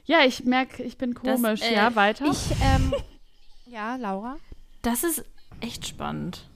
Ja, 0.05 0.25
ich 0.25 0.43
merke, 0.43 0.83
ich 0.83 0.97
bin 0.97 1.13
Das, 1.13 1.41
komisch. 1.41 1.61
äh, 1.61 1.73
ja, 1.75 1.95
weiter. 1.95 2.25
Ich, 2.25 2.51
ähm, 2.61 2.93
ja, 3.65 3.95
Laura? 3.95 4.37
Das 4.81 5.03
ist 5.03 5.23
echt 5.61 5.87
spannend. 5.87 6.49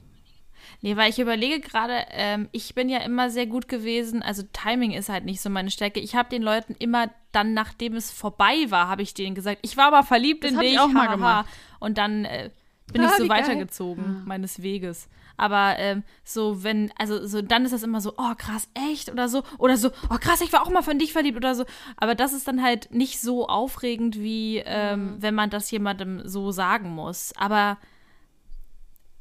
Nee, 0.80 0.96
weil 0.96 1.10
ich 1.10 1.18
überlege 1.18 1.60
gerade, 1.60 2.04
ähm, 2.10 2.48
ich 2.52 2.74
bin 2.74 2.88
ja 2.88 2.98
immer 2.98 3.30
sehr 3.30 3.46
gut 3.46 3.66
gewesen, 3.68 4.22
also 4.22 4.42
Timing 4.52 4.92
ist 4.92 5.08
halt 5.08 5.24
nicht 5.24 5.40
so 5.40 5.50
meine 5.50 5.70
Stärke. 5.70 5.98
Ich 5.98 6.14
habe 6.14 6.28
den 6.28 6.42
Leuten 6.42 6.76
immer 6.78 7.10
dann, 7.32 7.52
nachdem 7.54 7.96
es 7.96 8.10
vorbei 8.12 8.66
war, 8.68 8.86
habe 8.88 9.02
ich 9.02 9.12
denen 9.14 9.34
gesagt, 9.34 9.58
ich 9.62 9.76
war 9.76 9.86
aber 9.86 10.04
verliebt 10.04 10.44
Das 10.44 10.52
in 10.52 10.56
hab 10.58 10.64
ich 10.64 10.70
dich. 10.72 10.80
auch 10.80 10.88
mal 10.88 11.08
gemacht. 11.08 11.48
Und 11.80 11.98
dann 11.98 12.24
äh, 12.26 12.50
bin 12.92 13.02
Ah, 13.02 13.06
ich 13.06 13.16
so 13.16 13.24
wie 13.24 13.28
geil. 13.28 13.42
weitergezogen, 13.42 14.22
meines 14.24 14.62
Weges. 14.62 15.08
Aber 15.36 15.78
ähm, 15.78 16.02
so, 16.24 16.64
wenn, 16.64 16.90
also 16.98 17.24
so, 17.26 17.42
dann 17.42 17.64
ist 17.64 17.70
das 17.72 17.82
immer 17.84 18.00
so, 18.00 18.14
oh 18.16 18.34
krass, 18.36 18.68
echt 18.74 19.08
oder 19.10 19.28
so. 19.28 19.42
Oder 19.58 19.76
so, 19.76 19.90
oh 20.10 20.16
krass, 20.18 20.40
ich 20.40 20.52
war 20.52 20.62
auch 20.62 20.70
mal 20.70 20.82
von 20.82 20.98
dich 20.98 21.12
verliebt 21.12 21.36
oder 21.36 21.54
so. 21.54 21.64
Aber 21.96 22.14
das 22.16 22.32
ist 22.32 22.48
dann 22.48 22.62
halt 22.62 22.92
nicht 22.92 23.20
so 23.20 23.46
aufregend, 23.48 24.18
wie 24.18 24.58
ähm, 24.64 25.16
wenn 25.20 25.34
man 25.34 25.50
das 25.50 25.70
jemandem 25.70 26.22
so 26.26 26.50
sagen 26.50 26.90
muss. 26.90 27.32
Aber 27.36 27.78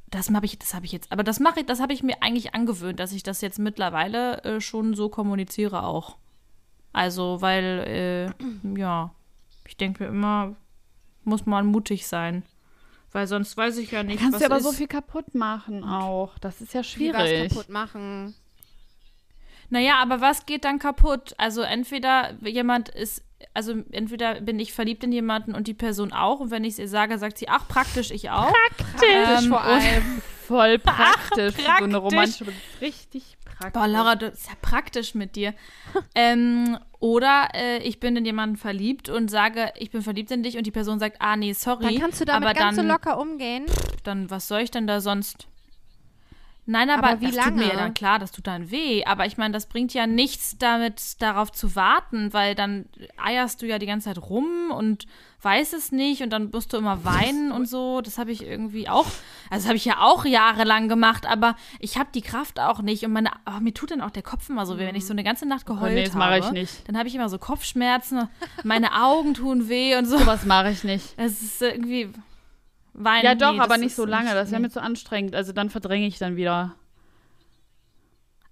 das 0.09 0.29
habe 0.31 0.45
ich, 0.45 0.57
das 0.57 0.73
habe 0.73 0.85
ich 0.85 0.91
jetzt, 0.93 1.11
aber 1.11 1.23
das 1.23 1.39
mache 1.39 1.59
ich, 1.59 1.65
das 1.65 1.81
habe 1.81 1.91
ich 1.93 2.01
mir 2.01 2.23
eigentlich 2.23 2.55
angewöhnt, 2.55 2.99
dass 2.99 3.11
ich 3.11 3.23
das 3.23 3.41
jetzt 3.41 3.59
mittlerweile 3.59 4.41
äh, 4.43 4.61
schon 4.61 4.93
so 4.95 5.09
kommuniziere 5.09 5.83
auch. 5.83 6.17
Also, 6.93 7.41
weil, 7.41 8.33
äh, 8.73 8.75
ja, 8.79 9.11
ich 9.67 9.75
denke 9.77 10.03
mir 10.03 10.09
immer, 10.09 10.55
muss 11.25 11.45
man 11.45 11.65
mutig 11.67 12.07
sein. 12.07 12.43
Weil 13.11 13.25
sonst 13.27 13.55
weiß 13.55 13.77
ich 13.77 13.91
ja 13.91 14.03
nicht, 14.03 14.19
Kannst 14.19 14.33
was 14.33 14.39
du 14.41 14.45
aber 14.45 14.57
ist. 14.57 14.63
so 14.63 14.71
viel 14.73 14.87
kaputt 14.87 15.33
machen 15.33 15.83
auch. 15.83 16.37
Das 16.39 16.61
ist 16.61 16.73
ja 16.73 16.81
Wie 16.81 17.13
was 17.13 17.21
schwierig. 17.27 17.49
kaputt 17.49 17.69
machen. 17.69 18.35
Naja, 19.69 19.95
aber 20.01 20.21
was 20.21 20.45
geht 20.45 20.63
dann 20.65 20.79
kaputt? 20.79 21.33
Also 21.37 21.61
entweder 21.61 22.33
jemand 22.43 22.89
ist, 22.89 23.23
also 23.53 23.73
entweder 23.91 24.39
bin 24.41 24.59
ich 24.59 24.71
verliebt 24.73 25.03
in 25.03 25.11
jemanden 25.11 25.55
und 25.55 25.67
die 25.67 25.73
Person 25.73 26.13
auch 26.13 26.39
und 26.39 26.51
wenn 26.51 26.63
ich 26.63 26.73
es 26.73 26.79
ihr 26.79 26.87
sage, 26.87 27.17
sagt 27.17 27.37
sie, 27.37 27.49
ach 27.49 27.67
praktisch, 27.67 28.11
ich 28.11 28.29
auch. 28.29 28.51
Praktisch 28.77 29.43
Ähm, 29.43 29.49
vor 29.49 29.61
allem. 29.63 30.21
Voll 30.47 30.79
praktisch. 30.79 31.55
So 31.55 31.65
eine 31.65 31.77
praktisch. 31.77 31.95
romantische, 31.97 32.45
richtig 32.79 33.36
praktisch. 33.57 33.81
Boah, 33.81 33.87
Laura, 33.87 34.15
das 34.15 34.33
ist 34.33 34.47
ja 34.47 34.53
praktisch 34.61 35.15
mit 35.15 35.35
dir. 35.35 35.53
ähm, 36.15 36.77
oder 36.99 37.49
äh, 37.53 37.77
ich 37.79 37.99
bin 37.99 38.15
in 38.15 38.25
jemanden 38.25 38.57
verliebt 38.57 39.09
und 39.09 39.29
sage, 39.29 39.71
ich 39.77 39.91
bin 39.91 40.01
verliebt 40.01 40.31
in 40.31 40.43
dich 40.43 40.57
und 40.57 40.65
die 40.65 40.71
Person 40.71 40.99
sagt, 40.99 41.17
ah 41.19 41.35
nee, 41.35 41.53
sorry. 41.53 41.83
Dann 41.83 41.99
kannst 41.99 42.21
du 42.21 42.25
damit 42.25 42.47
aber 42.47 42.53
ganz 42.53 42.75
dann, 42.75 42.87
so 42.87 42.91
locker 42.91 43.19
umgehen. 43.19 43.65
Dann, 44.03 44.29
was 44.29 44.47
soll 44.47 44.61
ich 44.61 44.71
denn 44.71 44.87
da 44.87 45.01
sonst? 45.01 45.47
Nein, 46.69 46.89
aber, 46.89 47.07
Aber 47.07 47.21
wie 47.21 47.31
das 47.31 47.45
tut 47.45 47.55
mir 47.55 47.61
ja 47.61 47.67
lange? 47.69 47.81
dann 47.81 47.93
klar, 47.93 48.19
das 48.19 48.33
tut 48.33 48.45
dann 48.45 48.69
weh. 48.69 49.05
Aber 49.05 49.25
ich 49.25 49.37
meine, 49.37 49.53
das 49.53 49.67
bringt 49.67 49.93
ja 49.93 50.05
nichts 50.05 50.57
damit, 50.57 51.21
darauf 51.21 51.51
zu 51.51 51.75
warten, 51.77 52.33
weil 52.33 52.55
dann 52.55 52.87
eierst 53.17 53.61
du 53.61 53.65
ja 53.65 53.79
die 53.79 53.85
ganze 53.85 54.09
Zeit 54.09 54.21
rum 54.21 54.71
und 54.71 55.07
weißt 55.41 55.73
es 55.73 55.93
nicht 55.93 56.23
und 56.23 56.31
dann 56.31 56.49
musst 56.51 56.73
du 56.73 56.77
immer 56.77 57.05
weinen 57.05 57.53
und 57.53 57.69
so. 57.69 58.01
Das 58.01 58.17
habe 58.17 58.31
ich 58.31 58.43
irgendwie 58.43 58.89
auch, 58.89 59.05
also 59.49 59.63
das 59.63 59.65
habe 59.67 59.77
ich 59.77 59.85
ja 59.85 60.01
auch 60.01 60.25
jahrelang 60.25 60.89
gemacht, 60.89 61.25
aber 61.25 61.55
ich 61.79 61.97
habe 61.97 62.09
die 62.13 62.21
Kraft 62.21 62.59
auch 62.59 62.81
nicht 62.81 63.05
und 63.05 63.13
meine, 63.13 63.31
oh, 63.45 63.61
mir 63.61 63.73
tut 63.73 63.91
dann 63.91 64.01
auch 64.01 64.11
der 64.11 64.23
Kopf 64.23 64.49
immer 64.49 64.65
so 64.65 64.77
weh, 64.77 64.85
wenn 64.85 64.95
ich 64.95 65.05
so 65.05 65.13
eine 65.13 65.23
ganze 65.23 65.47
Nacht 65.47 65.65
geheult 65.65 65.93
nee, 65.93 66.03
das 66.03 66.15
habe. 66.15 66.25
mache 66.25 66.39
ich 66.39 66.51
nicht. 66.51 66.87
Dann 66.89 66.97
habe 66.97 67.07
ich 67.07 67.15
immer 67.15 67.29
so 67.29 67.37
Kopfschmerzen, 67.37 68.27
meine 68.63 69.01
Augen 69.01 69.35
tun 69.35 69.69
weh 69.69 69.95
und 69.95 70.05
so. 70.05 70.17
Sowas 70.17 70.43
mache 70.43 70.71
ich 70.71 70.83
nicht. 70.83 71.13
Es 71.15 71.41
ist 71.41 71.61
irgendwie 71.61 72.09
weinen. 72.97 73.23
Ja, 73.25 73.35
doch, 73.35 73.53
nee, 73.53 73.59
aber 73.61 73.77
nicht 73.77 73.95
so 73.95 74.05
lange. 74.05 74.33
Das 74.33 74.51
wäre 74.51 74.59
nee. 74.61 74.67
mir 74.67 74.71
zu 74.73 74.81
anstrengend. 74.81 75.33
Also 75.35 75.53
dann 75.53 75.69
verdränge 75.69 76.05
ich 76.07 76.17
dann 76.17 76.35
wieder. 76.35 76.75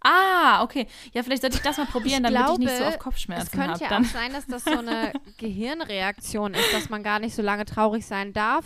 Ah, 0.08 0.62
okay. 0.64 0.88
Ja, 1.14 1.24
vielleicht 1.24 1.42
sollte 1.42 1.58
ich 1.58 1.64
das 1.64 1.78
mal 1.78 1.88
probieren, 1.88 2.24
Ich 2.26 2.32
damit 2.32 2.52
ich 2.54 2.58
nicht 2.60 2.70
so 2.70 2.76
glaube, 2.78 2.92
oft 2.92 3.00
Kopfschmerzen 3.00 3.46
Es 3.48 3.52
könnte 3.52 3.72
habe. 3.72 3.84
ja 3.84 3.90
Dann. 3.90 4.06
auch 4.06 4.10
sein, 4.10 4.34
dass 4.34 4.46
das 4.46 4.64
so 4.64 4.78
eine 4.78 5.14
Gehirnreaktion 5.38 6.54
ist, 6.54 6.74
dass 6.74 6.90
man 6.90 7.02
gar 7.02 7.18
nicht 7.20 7.36
so 7.36 7.42
lange 7.42 7.66
traurig 7.66 8.06
sein 8.06 8.32
darf 8.32 8.66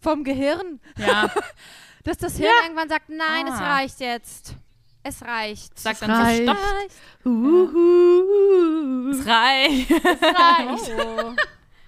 vom 0.00 0.24
Gehirn. 0.24 0.80
Ja, 0.98 1.30
Dass 2.04 2.18
das 2.18 2.36
Hirn 2.36 2.50
irgendwann 2.64 2.88
sagt, 2.88 3.08
nein, 3.10 3.46
es 3.46 3.54
Ah. 3.60 3.74
reicht 3.76 4.00
jetzt. 4.00 4.56
Es 5.04 5.22
reicht. 5.22 5.78
Sag 5.78 5.92
es 5.94 6.00
dann 6.00 6.10
reicht. 6.10 6.46
so, 6.46 6.52
stopp, 6.52 6.58
reicht. 6.74 6.96
es 9.20 9.26
reicht. 9.26 10.90
reicht. 10.90 10.92
Oh. 10.98 11.32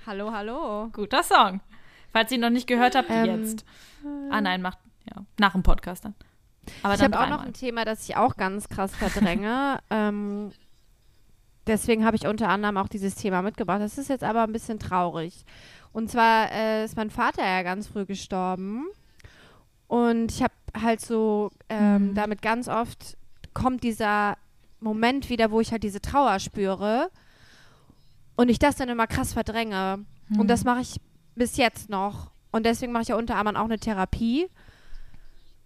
hallo, 0.07 0.31
hallo. 0.33 0.88
Guter 0.92 1.25
Song. 1.25 1.61
Falls 2.14 2.31
ihr 2.31 2.37
ihn 2.37 2.40
noch 2.40 2.48
nicht 2.50 2.66
gehört 2.66 2.94
habt, 2.94 3.11
Ähm, 3.11 3.42
jetzt. 3.42 3.64
Ah 4.31 4.40
nein, 4.40 4.62
macht, 4.62 4.79
ja, 5.14 5.22
nach 5.38 5.53
dem 5.53 5.62
Podcast 5.62 6.05
dann. 6.07 6.14
Aber 6.83 6.94
Ich 6.94 7.03
habe 7.03 7.18
auch 7.20 7.29
noch 7.29 7.42
ein 7.42 7.53
Thema, 7.53 7.85
das 7.85 8.09
ich 8.09 8.16
auch 8.16 8.37
ganz 8.37 8.68
krass 8.70 8.94
verdränge. 8.96 9.81
ähm, 9.90 10.53
deswegen 11.66 12.05
habe 12.07 12.16
ich 12.16 12.27
unter 12.27 12.48
anderem 12.48 12.77
auch 12.77 12.88
dieses 12.88 13.16
Thema 13.16 13.42
mitgebracht. 13.42 13.81
Das 13.83 13.98
ist 13.98 14.09
jetzt 14.09 14.24
aber 14.24 14.42
ein 14.44 14.53
bisschen 14.53 14.79
traurig. 14.79 15.44
Und 15.92 16.11
zwar 16.11 16.50
äh, 16.53 16.85
ist 16.85 16.96
mein 16.96 17.11
Vater 17.11 17.44
ja 17.44 17.62
ganz 17.62 17.88
früh 17.88 18.05
gestorben. 18.07 18.85
Und 19.88 20.31
ich 20.33 20.42
habe 20.42 20.55
halt 20.81 21.00
so 21.00 21.50
ähm, 21.68 22.11
Mhm. 22.11 22.14
damit 22.14 22.42
ganz 22.42 22.68
oft 22.68 23.16
kommt 23.55 23.83
dieser 23.83 24.37
Moment 24.81 25.29
wieder, 25.31 25.50
wo 25.50 25.61
ich 25.61 25.72
halt 25.72 25.83
diese 25.83 26.00
Trauer 26.00 26.38
spüre. 26.38 27.11
Und 28.37 28.48
ich 28.48 28.59
das 28.59 28.77
dann 28.77 28.88
immer 28.88 29.07
krass 29.07 29.33
verdränge. 29.33 30.05
Mhm. 30.29 30.40
Und 30.40 30.48
das 30.48 30.64
mache 30.64 30.81
ich 30.81 31.00
bis 31.35 31.57
jetzt 31.57 31.88
noch. 31.90 32.31
Und 32.51 32.64
deswegen 32.66 32.92
mache 32.92 33.03
ich 33.03 33.09
ja 33.09 33.16
unter 33.16 33.37
anderem 33.37 33.57
auch 33.57 33.64
eine 33.64 33.79
Therapie. 33.79 34.49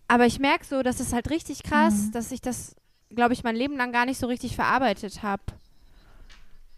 Aber 0.06 0.24
ich 0.26 0.38
merke 0.38 0.64
so, 0.64 0.82
das 0.82 1.00
ist 1.00 1.12
halt 1.12 1.30
richtig 1.30 1.62
krass, 1.62 2.06
Mhm. 2.06 2.12
dass 2.12 2.32
ich 2.32 2.40
das, 2.40 2.74
glaube 3.10 3.34
ich, 3.34 3.44
mein 3.44 3.56
Leben 3.56 3.76
lang 3.76 3.92
gar 3.92 4.06
nicht 4.06 4.18
so 4.18 4.26
richtig 4.26 4.54
verarbeitet 4.56 5.22
habe. 5.22 5.42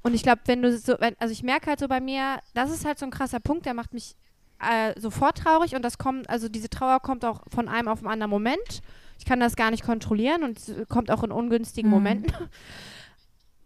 Und 0.02 0.14
ich 0.14 0.22
glaube, 0.22 0.40
wenn 0.46 0.62
du 0.62 0.76
so, 0.76 0.96
wenn, 0.98 1.14
also 1.20 1.30
ich 1.32 1.42
merke 1.42 1.66
halt 1.68 1.78
so 1.78 1.86
bei 1.86 2.00
mir, 2.00 2.40
das 2.54 2.70
ist 2.70 2.84
halt 2.84 2.98
so 2.98 3.04
ein 3.04 3.10
krasser 3.10 3.38
Punkt, 3.38 3.66
der 3.66 3.74
macht 3.74 3.92
mich 3.92 4.16
äh, 4.58 4.98
sofort 4.98 5.38
traurig 5.38 5.74
und 5.76 5.82
das 5.82 5.98
kommt, 5.98 6.28
also 6.28 6.48
diese 6.48 6.68
Trauer 6.68 7.00
kommt 7.00 7.24
auch 7.24 7.42
von 7.48 7.68
einem 7.68 7.88
auf 7.88 8.00
den 8.00 8.08
anderen 8.08 8.30
Moment. 8.30 8.82
Ich 9.18 9.24
kann 9.26 9.38
das 9.40 9.56
gar 9.56 9.70
nicht 9.70 9.84
kontrollieren 9.84 10.42
und 10.42 10.58
kommt 10.88 11.10
auch 11.10 11.22
in 11.22 11.30
ungünstigen 11.30 11.88
Mhm. 11.90 11.94
Momenten. 11.96 12.32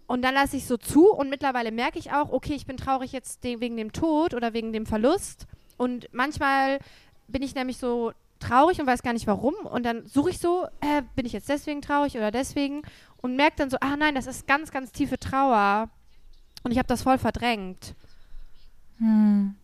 Und 0.06 0.22
dann 0.22 0.34
lasse 0.34 0.56
ich 0.56 0.66
so 0.66 0.76
zu 0.76 1.10
und 1.10 1.30
mittlerweile 1.30 1.72
merke 1.72 1.98
ich 1.98 2.12
auch, 2.12 2.30
okay, 2.30 2.54
ich 2.54 2.66
bin 2.66 2.76
traurig 2.76 3.12
jetzt 3.12 3.42
wegen 3.42 3.76
dem 3.76 3.92
Tod 3.92 4.34
oder 4.34 4.52
wegen 4.52 4.72
dem 4.72 4.86
Verlust. 4.86 5.46
Und 5.76 6.08
manchmal 6.12 6.78
bin 7.26 7.42
ich 7.42 7.54
nämlich 7.54 7.78
so 7.78 8.12
traurig 8.38 8.80
und 8.80 8.86
weiß 8.86 9.02
gar 9.02 9.14
nicht 9.14 9.26
warum. 9.26 9.54
Und 9.54 9.84
dann 9.84 10.06
suche 10.06 10.30
ich 10.30 10.38
so, 10.38 10.66
äh, 10.80 11.02
bin 11.16 11.24
ich 11.24 11.32
jetzt 11.32 11.48
deswegen 11.48 11.80
traurig 11.80 12.16
oder 12.16 12.30
deswegen? 12.30 12.82
Und 13.16 13.36
merke 13.36 13.56
dann 13.56 13.70
so, 13.70 13.78
ah 13.80 13.96
nein, 13.96 14.14
das 14.14 14.26
ist 14.26 14.46
ganz, 14.46 14.70
ganz 14.70 14.92
tiefe 14.92 15.18
Trauer. 15.18 15.88
Und 16.62 16.70
ich 16.70 16.78
habe 16.78 16.88
das 16.88 17.02
voll 17.02 17.18
verdrängt. 17.18 17.94
Hm, 18.98 19.54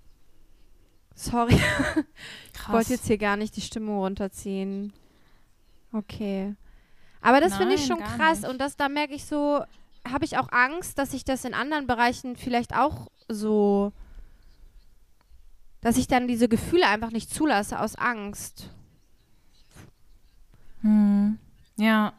Sorry, 1.15 1.55
ich 2.47 2.53
krass. 2.55 2.73
wollte 2.73 2.95
jetzt 2.95 3.07
hier 3.07 3.19
gar 3.19 3.37
nicht 3.37 3.55
die 3.55 3.61
Stimmung 3.61 3.99
runterziehen. 3.99 4.93
Okay. 5.93 6.55
Aber 7.21 7.41
das 7.41 7.57
finde 7.57 7.75
ich 7.75 7.85
schon 7.85 7.99
krass. 7.99 8.41
nicht. 8.41 8.51
Und 8.51 8.59
das, 8.59 8.77
da 8.77 8.89
merke 8.89 9.13
ich 9.13 9.27
so, 9.27 9.63
habe 10.09 10.25
ich 10.25 10.39
auch 10.39 10.51
Angst, 10.51 10.99
dass 10.99 11.15
ich 11.15 11.25
das 11.25 11.45
in 11.45 11.55
anderen 11.55 11.87
Bereichen 11.87 12.37
vielleicht 12.37 12.75
auch 12.75 13.09
so, 13.29 13.93
dass 15.81 15.97
ich 15.97 16.07
dann 16.07 16.29
diese 16.29 16.49
Gefühle 16.49 16.87
einfach 16.87 17.11
nicht 17.11 17.33
zulasse 17.33 17.81
aus 17.81 17.97
Angst. 17.97 18.71
Hm. 20.83 21.39
Ja, 21.77 22.13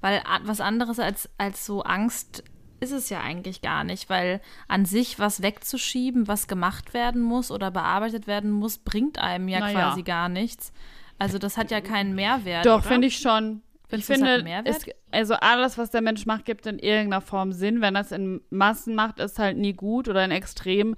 weil 0.00 0.22
was 0.44 0.60
anderes 0.60 0.98
als, 0.98 1.28
als 1.38 1.64
so 1.64 1.82
Angst 1.82 2.44
ist 2.80 2.92
es 2.92 3.10
ja 3.10 3.20
eigentlich 3.20 3.60
gar 3.60 3.84
nicht, 3.84 4.08
weil 4.08 4.40
an 4.66 4.86
sich 4.86 5.18
was 5.18 5.42
wegzuschieben, 5.42 6.28
was 6.28 6.48
gemacht 6.48 6.94
werden 6.94 7.20
muss 7.20 7.50
oder 7.50 7.70
bearbeitet 7.70 8.26
werden 8.26 8.50
muss, 8.50 8.78
bringt 8.78 9.18
einem 9.18 9.48
ja 9.48 9.60
Na 9.60 9.70
ja. 9.70 9.80
quasi 9.80 10.02
gar 10.02 10.28
nichts. 10.28 10.72
Also 11.18 11.38
das 11.38 11.58
hat 11.58 11.70
ja 11.70 11.82
keinen 11.82 12.14
Mehrwert. 12.14 12.64
Doch, 12.64 12.82
finde 12.82 13.08
ich 13.08 13.18
schon. 13.18 13.62
Findest 13.90 14.10
ich 14.10 14.16
finde, 14.16 14.62
es, 14.64 14.84
also 15.10 15.34
alles, 15.34 15.76
was 15.78 15.90
der 15.90 16.00
Mensch 16.00 16.24
macht, 16.26 16.44
gibt 16.44 16.66
in 16.66 16.78
irgendeiner 16.78 17.20
Form 17.20 17.52
Sinn. 17.52 17.80
Wenn 17.80 17.94
er 17.96 18.02
es 18.02 18.12
in 18.12 18.40
Massen 18.50 18.94
macht, 18.94 19.18
ist 19.20 19.38
halt 19.38 19.56
nie 19.58 19.72
gut 19.72 20.08
oder 20.08 20.24
in 20.24 20.30
Extrem. 20.30 20.96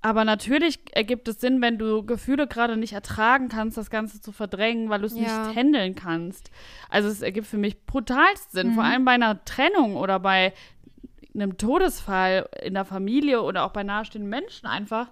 Aber 0.00 0.24
natürlich 0.24 0.78
ergibt 0.92 1.26
es 1.26 1.40
Sinn, 1.40 1.60
wenn 1.60 1.76
du 1.76 2.04
Gefühle 2.06 2.46
gerade 2.46 2.76
nicht 2.76 2.92
ertragen 2.92 3.48
kannst, 3.48 3.76
das 3.76 3.90
Ganze 3.90 4.20
zu 4.20 4.30
verdrängen, 4.30 4.88
weil 4.90 5.00
du 5.00 5.06
es 5.06 5.16
Ja. 5.16 5.22
nicht 5.22 5.56
handeln 5.56 5.96
kannst. 5.96 6.52
Also 6.88 7.08
es 7.08 7.20
ergibt 7.20 7.48
für 7.48 7.58
mich 7.58 7.84
brutalst 7.84 8.52
Sinn, 8.52 8.68
Mhm. 8.68 8.74
vor 8.74 8.84
allem 8.84 9.04
bei 9.04 9.12
einer 9.12 9.44
Trennung 9.44 9.96
oder 9.96 10.20
bei 10.20 10.52
einem 11.34 11.56
Todesfall 11.58 12.48
in 12.62 12.74
der 12.74 12.84
Familie 12.84 13.42
oder 13.42 13.64
auch 13.64 13.72
bei 13.72 13.82
nahestehenden 13.82 14.30
Menschen 14.30 14.66
einfach, 14.66 15.10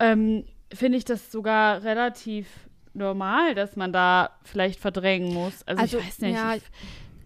ähm, 0.00 0.44
finde 0.72 0.98
ich 0.98 1.04
das 1.04 1.30
sogar 1.30 1.84
relativ 1.84 2.48
normal, 2.94 3.54
dass 3.54 3.76
man 3.76 3.92
da 3.92 4.30
vielleicht 4.44 4.80
verdrängen 4.80 5.32
muss. 5.34 5.62
Also, 5.66 5.82
Also, 5.82 5.98
ich 5.98 6.06
weiß 6.06 6.18
nicht. 6.20 6.34
ja. 6.34 6.54
ich, 6.54 6.62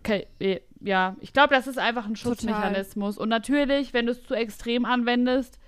ke- 0.02 0.26
eh, 0.40 0.60
ja, 0.80 1.16
ich 1.20 1.32
glaube, 1.32 1.54
das 1.54 1.66
ist 1.66 1.78
einfach 1.78 2.06
ein 2.06 2.16
Schutzmechanismus. 2.16 3.18
Und 3.18 3.28
natürlich, 3.28 3.92
wenn 3.94 4.06
du 4.06 4.12
es 4.12 4.22
zu 4.24 4.34
extrem 4.34 4.84
anwendest, 4.84 5.58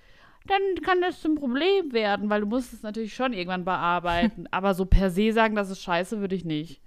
dann 0.46 0.60
kann 0.82 1.00
das 1.00 1.20
zum 1.20 1.34
Problem 1.34 1.92
werden, 1.92 2.30
weil 2.30 2.40
du 2.40 2.46
musst 2.46 2.72
es 2.72 2.82
natürlich 2.82 3.14
schon 3.14 3.32
irgendwann 3.32 3.64
bearbeiten. 3.64 4.46
Aber 4.50 4.74
so 4.74 4.86
per 4.86 5.10
se 5.10 5.32
sagen, 5.32 5.54
das 5.54 5.68
ist 5.70 5.82
scheiße, 5.82 6.20
würde 6.20 6.34
ich 6.34 6.44
nicht. 6.44 6.80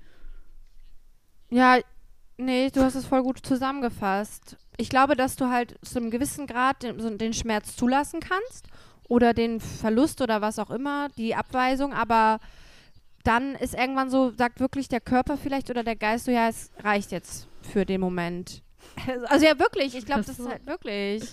Ja, 1.50 1.78
nee, 2.38 2.70
du 2.72 2.82
hast 2.82 2.96
es 2.96 3.06
voll 3.06 3.22
gut 3.24 3.40
zusammengefasst. 3.46 4.58
Ich 4.78 4.90
glaube, 4.90 5.16
dass 5.16 5.36
du 5.36 5.50
halt 5.50 5.78
zu 5.86 6.00
einem 6.00 6.10
gewissen 6.10 6.48
Grad 6.48 6.82
den, 6.82 7.18
den 7.18 7.34
Schmerz 7.34 7.76
zulassen 7.76 8.20
kannst 8.22 8.68
oder 9.08 9.34
den 9.34 9.60
Verlust 9.60 10.22
oder 10.22 10.42
was 10.42 10.58
auch 10.58 10.72
immer, 10.72 11.10
die 11.10 11.36
Abweisung, 11.36 11.94
aber 11.94 12.40
dann 13.24 13.56
ist 13.56 13.74
irgendwann 13.74 14.10
so, 14.10 14.32
sagt 14.32 14.60
wirklich 14.60 14.88
der 14.88 15.02
Körper 15.02 15.38
vielleicht 15.38 15.70
oder 15.70 15.84
der 15.84 15.96
Geist 15.96 16.26
so, 16.26 16.32
ja, 16.32 16.50
es 16.50 16.72
reicht 16.80 17.12
jetzt 17.12 17.48
für 17.62 17.86
den 17.86 18.02
Moment. 18.02 18.62
Also 19.28 19.46
ja, 19.46 19.58
wirklich, 19.58 19.96
ich 19.96 20.06
glaube, 20.06 20.24
das 20.24 20.38
ist 20.38 20.48
halt 20.48 20.66
wirklich. 20.68 21.24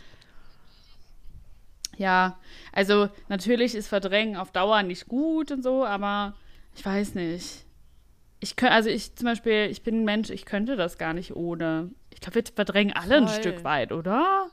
Ja, 1.98 2.38
also 2.72 3.09
natürlich 3.29 3.74
ist 3.74 3.88
Verdrängen 3.88 4.37
auf 4.37 4.53
Dauer 4.53 4.83
nicht 4.83 5.09
gut 5.09 5.50
und 5.50 5.62
so, 5.62 5.85
aber 5.85 6.35
ich 6.74 6.87
weiß 6.87 7.14
nicht. 7.16 7.66
Ich 8.38 8.57
könnte, 8.57 8.74
also 8.74 8.88
ich 8.88 9.16
zum 9.16 9.26
Beispiel, 9.26 9.68
ich 9.70 9.83
bin 9.83 10.00
ein 10.00 10.05
Mensch, 10.05 10.31
ich 10.31 10.46
könnte 10.46 10.76
das 10.76 10.96
gar 10.96 11.12
nicht 11.12 11.37
ohne. 11.37 11.90
Ich 12.14 12.20
glaube, 12.20 12.37
wir 12.37 12.44
verdrängen 12.55 12.94
alle 12.94 13.16
ein 13.16 13.29
Voll. 13.29 13.37
Stück 13.37 13.64
weit, 13.64 13.92
oder? 13.92 14.48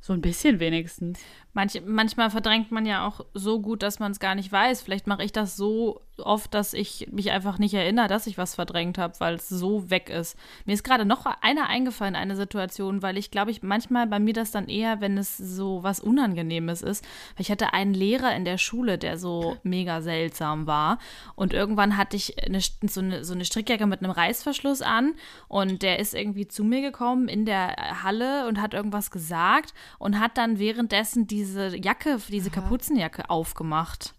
So 0.00 0.14
ein 0.14 0.20
bisschen 0.20 0.58
wenigstens. 0.58 1.20
Manch, 1.56 1.80
manchmal 1.86 2.28
verdrängt 2.28 2.70
man 2.70 2.84
ja 2.84 3.06
auch 3.06 3.24
so 3.32 3.60
gut, 3.62 3.82
dass 3.82 3.98
man 3.98 4.12
es 4.12 4.20
gar 4.20 4.34
nicht 4.34 4.52
weiß. 4.52 4.82
Vielleicht 4.82 5.06
mache 5.06 5.24
ich 5.24 5.32
das 5.32 5.56
so 5.56 6.02
oft, 6.18 6.52
dass 6.52 6.74
ich 6.74 7.08
mich 7.10 7.30
einfach 7.30 7.58
nicht 7.58 7.72
erinnere, 7.72 8.08
dass 8.08 8.26
ich 8.26 8.36
was 8.36 8.54
verdrängt 8.54 8.98
habe, 8.98 9.18
weil 9.20 9.36
es 9.36 9.48
so 9.48 9.88
weg 9.88 10.10
ist. 10.10 10.36
Mir 10.66 10.74
ist 10.74 10.84
gerade 10.84 11.06
noch 11.06 11.24
einer 11.40 11.68
eingefallen, 11.68 12.14
eine 12.14 12.36
Situation, 12.36 13.00
weil 13.00 13.16
ich 13.16 13.30
glaube, 13.30 13.50
ich 13.52 13.62
manchmal 13.62 14.06
bei 14.06 14.18
mir 14.18 14.34
das 14.34 14.50
dann 14.50 14.68
eher, 14.68 15.00
wenn 15.00 15.16
es 15.16 15.38
so 15.38 15.82
was 15.82 16.00
Unangenehmes 16.00 16.82
ist. 16.82 17.02
Weil 17.36 17.42
ich 17.42 17.50
hatte 17.50 17.72
einen 17.72 17.94
Lehrer 17.94 18.36
in 18.36 18.44
der 18.44 18.58
Schule, 18.58 18.98
der 18.98 19.16
so 19.16 19.56
mega 19.62 20.02
seltsam 20.02 20.66
war. 20.66 20.98
Und 21.36 21.54
irgendwann 21.54 21.96
hatte 21.96 22.16
ich 22.16 22.44
eine, 22.44 22.60
so, 22.60 23.00
eine, 23.00 23.24
so 23.24 23.32
eine 23.32 23.46
Strickjacke 23.46 23.86
mit 23.86 24.02
einem 24.02 24.12
Reißverschluss 24.12 24.82
an 24.82 25.14
und 25.48 25.80
der 25.80 26.00
ist 26.00 26.12
irgendwie 26.12 26.48
zu 26.48 26.64
mir 26.64 26.82
gekommen 26.82 27.28
in 27.28 27.46
der 27.46 28.02
Halle 28.02 28.46
und 28.46 28.60
hat 28.60 28.74
irgendwas 28.74 29.10
gesagt 29.10 29.72
und 29.98 30.20
hat 30.20 30.36
dann 30.36 30.58
währenddessen 30.58 31.26
diese 31.26 31.45
Jacke, 31.54 32.18
diese 32.28 32.50
Kapuzenjacke 32.50 33.30
aufgemacht. 33.30 34.14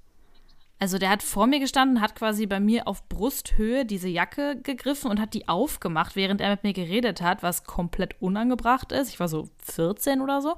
Also 0.79 0.99
der 0.99 1.09
hat 1.09 1.23
vor 1.23 1.47
mir 1.47 1.59
gestanden, 1.59 2.01
hat 2.01 2.15
quasi 2.15 2.45
bei 2.45 2.59
mir 2.59 2.87
auf 2.87 3.09
Brusthöhe 3.09 3.83
diese 3.83 4.09
Jacke 4.09 4.61
gegriffen 4.61 5.09
und 5.09 5.19
hat 5.19 5.33
die 5.33 5.47
aufgemacht, 5.47 6.15
während 6.15 6.39
er 6.39 6.51
mit 6.51 6.63
mir 6.63 6.73
geredet 6.73 7.19
hat, 7.19 7.41
was 7.41 7.63
komplett 7.63 8.21
unangebracht 8.21 8.91
ist. 8.91 9.09
Ich 9.09 9.19
war 9.19 9.27
so 9.27 9.49
14 9.63 10.21
oder 10.21 10.41
so. 10.41 10.55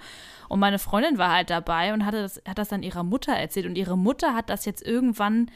Und 0.49 0.59
meine 0.59 0.77
Freundin 0.77 1.17
war 1.17 1.31
halt 1.31 1.49
dabei 1.49 1.93
und 1.93 2.05
hatte 2.05 2.21
das, 2.21 2.41
hat 2.45 2.57
das 2.57 2.67
dann 2.67 2.83
ihrer 2.83 3.03
Mutter 3.03 3.31
erzählt. 3.31 3.65
Und 3.65 3.77
ihre 3.77 3.97
Mutter 3.97 4.35
hat 4.35 4.49
das 4.49 4.65
jetzt 4.65 4.85
irgendwann 4.85 5.49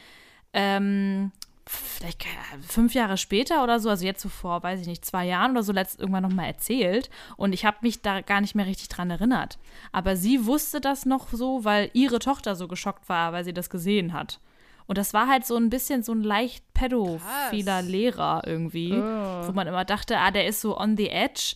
ähm, 0.54 1.30
vielleicht 1.66 2.24
fünf 2.68 2.94
Jahre 2.94 3.16
später 3.16 3.62
oder 3.64 3.80
so, 3.80 3.88
also 3.90 4.04
jetzt 4.04 4.20
so 4.22 4.28
vor, 4.28 4.62
weiß 4.62 4.80
ich 4.80 4.86
nicht, 4.86 5.04
zwei 5.04 5.24
Jahren 5.26 5.52
oder 5.52 5.62
so, 5.62 5.72
letzt 5.72 5.98
irgendwann 6.00 6.22
nochmal 6.22 6.46
erzählt. 6.46 7.10
Und 7.36 7.52
ich 7.52 7.64
habe 7.64 7.78
mich 7.80 8.02
da 8.02 8.20
gar 8.20 8.40
nicht 8.40 8.54
mehr 8.54 8.66
richtig 8.66 8.88
dran 8.88 9.10
erinnert. 9.10 9.58
Aber 9.92 10.16
sie 10.16 10.46
wusste 10.46 10.80
das 10.80 11.06
noch 11.06 11.28
so, 11.32 11.64
weil 11.64 11.90
ihre 11.94 12.18
Tochter 12.18 12.54
so 12.56 12.68
geschockt 12.68 13.08
war, 13.08 13.32
weil 13.32 13.44
sie 13.44 13.54
das 13.54 13.70
gesehen 13.70 14.12
hat. 14.12 14.40
Und 14.86 14.98
das 14.98 15.14
war 15.14 15.28
halt 15.28 15.46
so 15.46 15.56
ein 15.56 15.70
bisschen 15.70 16.02
so 16.02 16.12
ein 16.12 16.22
leicht 16.22 16.62
pädophiler 16.74 17.78
Krass. 17.80 17.88
Lehrer 17.88 18.42
irgendwie, 18.44 18.92
Oh. 18.92 19.46
wo 19.46 19.52
man 19.52 19.66
immer 19.66 19.86
dachte, 19.86 20.18
ah, 20.18 20.30
der 20.30 20.46
ist 20.46 20.60
so 20.60 20.78
on 20.78 20.96
the 20.98 21.08
edge. 21.08 21.54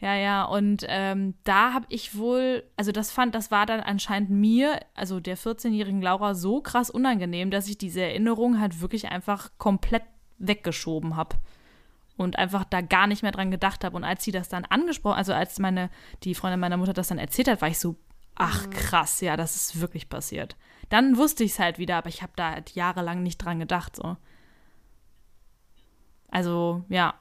Ja, 0.00 0.14
ja, 0.14 0.44
und 0.44 0.84
ähm, 0.88 1.34
da 1.44 1.74
habe 1.74 1.84
ich 1.90 2.16
wohl, 2.16 2.64
also 2.76 2.90
das 2.90 3.10
fand, 3.10 3.34
das 3.34 3.50
war 3.50 3.66
dann 3.66 3.80
anscheinend 3.80 4.30
mir, 4.30 4.80
also 4.94 5.20
der 5.20 5.36
14-jährigen 5.36 6.00
Laura, 6.00 6.34
so 6.34 6.62
krass 6.62 6.88
unangenehm, 6.88 7.50
dass 7.50 7.68
ich 7.68 7.76
diese 7.76 8.00
Erinnerung 8.00 8.60
halt 8.60 8.80
wirklich 8.80 9.08
einfach 9.08 9.50
komplett 9.58 10.04
weggeschoben 10.38 11.16
habe 11.16 11.36
und 12.16 12.38
einfach 12.38 12.64
da 12.64 12.80
gar 12.80 13.06
nicht 13.06 13.22
mehr 13.22 13.32
dran 13.32 13.50
gedacht 13.50 13.84
habe. 13.84 13.94
Und 13.94 14.04
als 14.04 14.24
sie 14.24 14.32
das 14.32 14.48
dann 14.48 14.64
angesprochen, 14.64 15.18
also 15.18 15.34
als 15.34 15.58
meine, 15.58 15.90
die 16.22 16.34
Freundin 16.34 16.60
meiner 16.60 16.78
Mutter 16.78 16.94
das 16.94 17.08
dann 17.08 17.18
erzählt 17.18 17.48
hat, 17.48 17.60
war 17.60 17.68
ich 17.68 17.78
so, 17.78 17.96
ach 18.34 18.70
krass, 18.70 19.20
ja, 19.20 19.36
das 19.36 19.54
ist 19.56 19.80
wirklich 19.82 20.08
passiert. 20.08 20.56
Dann 20.88 21.18
wusste 21.18 21.44
ich 21.44 21.52
es 21.52 21.58
halt 21.58 21.78
wieder, 21.78 21.98
aber 21.98 22.08
ich 22.08 22.22
habe 22.22 22.32
da 22.36 22.52
halt 22.52 22.74
jahrelang 22.74 23.22
nicht 23.22 23.36
dran 23.36 23.58
gedacht, 23.58 23.96
so. 23.96 24.16
Also, 26.30 26.84
ja. 26.88 27.14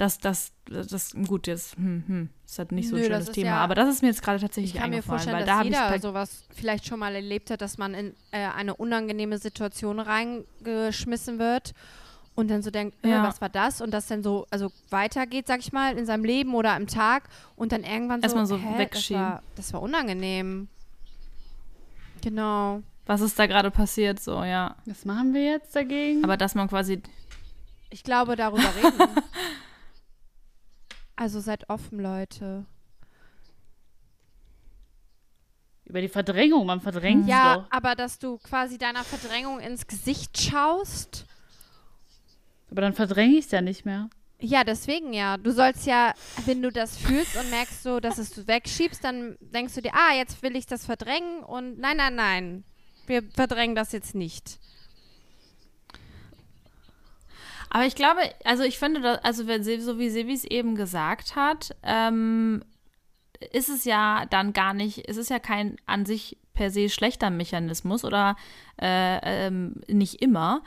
Das, 0.00 0.18
das, 0.18 0.52
das, 0.64 1.12
gut, 1.26 1.46
jetzt, 1.46 1.76
hm, 1.76 2.04
hm, 2.06 2.28
ist 2.46 2.58
halt 2.58 2.72
nicht 2.72 2.88
so 2.88 2.96
ein 2.96 3.02
Nö, 3.02 3.06
schönes 3.08 3.26
das 3.26 3.34
Thema, 3.34 3.46
ja- 3.48 3.56
aber 3.58 3.74
das 3.74 3.88
ist 3.90 4.00
mir 4.00 4.08
jetzt 4.08 4.22
gerade 4.22 4.40
tatsächlich 4.40 4.74
Ich 4.74 4.80
kann 4.80 4.88
mir 4.88 4.96
eingefallen, 4.96 5.18
vorstellen, 5.20 5.36
weil 5.36 5.44
dass 5.44 5.52
da 5.52 5.58
habe 5.58 5.68
ich 5.68 5.74
jeder 5.74 5.88
bei- 5.90 5.98
sowas 5.98 6.44
vielleicht 6.54 6.86
schon 6.86 6.98
mal 7.00 7.14
erlebt 7.14 7.50
hat, 7.50 7.60
dass 7.60 7.76
man 7.76 7.92
in 7.92 8.14
äh, 8.30 8.46
eine 8.46 8.74
unangenehme 8.76 9.36
Situation 9.36 10.00
reingeschmissen 10.00 11.38
wird 11.38 11.74
und 12.34 12.48
dann 12.48 12.62
so 12.62 12.70
denkt, 12.70 12.96
äh, 13.04 13.10
Ja. 13.10 13.22
was 13.24 13.42
war 13.42 13.50
das? 13.50 13.82
Und 13.82 13.90
das 13.90 14.06
dann 14.06 14.22
so, 14.22 14.46
also 14.50 14.72
weitergeht, 14.88 15.46
sag 15.46 15.60
ich 15.60 15.70
mal, 15.72 15.98
in 15.98 16.06
seinem 16.06 16.24
Leben 16.24 16.54
oder 16.54 16.74
im 16.78 16.86
Tag 16.86 17.24
und 17.56 17.70
dann 17.72 17.84
irgendwann 17.84 18.20
so, 18.20 18.24
Erstmal 18.24 18.46
so 18.46 18.56
hä, 18.56 18.68
das 18.70 18.78
wegschieben. 18.78 19.22
war, 19.22 19.42
das 19.56 19.72
war 19.74 19.82
unangenehm. 19.82 20.68
Genau. 22.22 22.82
was 23.06 23.20
ist 23.20 23.38
da 23.38 23.46
gerade 23.46 23.70
passiert, 23.70 24.20
so, 24.20 24.44
ja. 24.44 24.76
Was 24.86 25.04
machen 25.04 25.34
wir 25.34 25.42
jetzt 25.44 25.74
dagegen? 25.76 26.22
Aber 26.24 26.36
dass 26.38 26.54
man 26.54 26.68
quasi, 26.68 27.02
Ich 27.90 28.02
glaube, 28.04 28.36
darüber 28.36 28.62
reden. 28.76 28.98
also 31.20 31.38
seid 31.38 31.68
offen, 31.68 32.00
Leute. 32.00 32.64
Über 35.84 36.00
die 36.00 36.08
Verdrängung, 36.08 36.64
man 36.64 36.80
verdrängt 36.80 37.28
Ja, 37.28 37.56
doch. 37.56 37.66
aber 37.70 37.94
dass 37.94 38.18
du 38.18 38.38
quasi 38.38 38.78
deiner 38.78 39.04
Verdrängung 39.04 39.60
ins 39.60 39.86
Gesicht 39.86 40.40
schaust. 40.40 41.26
Aber 42.70 42.80
dann 42.80 42.94
verdränge 42.94 43.36
ich 43.36 43.44
es 43.44 43.50
ja 43.50 43.60
nicht 43.60 43.84
mehr. 43.84 44.08
Ja, 44.38 44.64
deswegen 44.64 45.12
ja. 45.12 45.36
Du 45.36 45.50
sollst 45.52 45.84
ja, 45.86 46.14
wenn 46.46 46.62
du 46.62 46.72
das 46.72 46.96
fühlst 46.96 47.36
und 47.36 47.50
merkst 47.50 47.82
so, 47.82 48.00
dass 48.00 48.16
es 48.16 48.30
du 48.30 48.46
wegschiebst, 48.46 49.04
dann 49.04 49.36
denkst 49.40 49.74
du 49.74 49.82
dir, 49.82 49.92
ah, 49.92 50.14
jetzt 50.14 50.42
will 50.42 50.56
ich 50.56 50.64
das 50.64 50.86
verdrängen 50.86 51.42
und 51.42 51.78
nein, 51.78 51.98
nein, 51.98 52.14
nein. 52.14 52.64
Wir 53.06 53.22
verdrängen 53.34 53.74
das 53.74 53.92
jetzt 53.92 54.14
nicht. 54.14 54.58
Aber 57.70 57.86
ich 57.86 57.94
glaube, 57.94 58.20
also 58.44 58.64
ich 58.64 58.78
finde, 58.78 59.00
dass, 59.00 59.24
also 59.24 59.44
so 59.44 59.98
wie 59.98 60.10
Silvi 60.10 60.34
es 60.34 60.44
eben 60.44 60.74
gesagt 60.74 61.36
hat, 61.36 61.74
ähm, 61.82 62.62
ist 63.52 63.68
es 63.68 63.84
ja 63.84 64.26
dann 64.28 64.52
gar 64.52 64.74
nicht, 64.74 65.08
es 65.08 65.16
ist 65.16 65.30
ja 65.30 65.38
kein 65.38 65.76
an 65.86 66.04
sich 66.04 66.36
per 66.52 66.70
se 66.70 66.88
schlechter 66.88 67.30
Mechanismus 67.30 68.04
oder 68.04 68.36
äh, 68.80 69.46
ähm, 69.46 69.76
nicht 69.88 70.20
immer. 70.20 70.62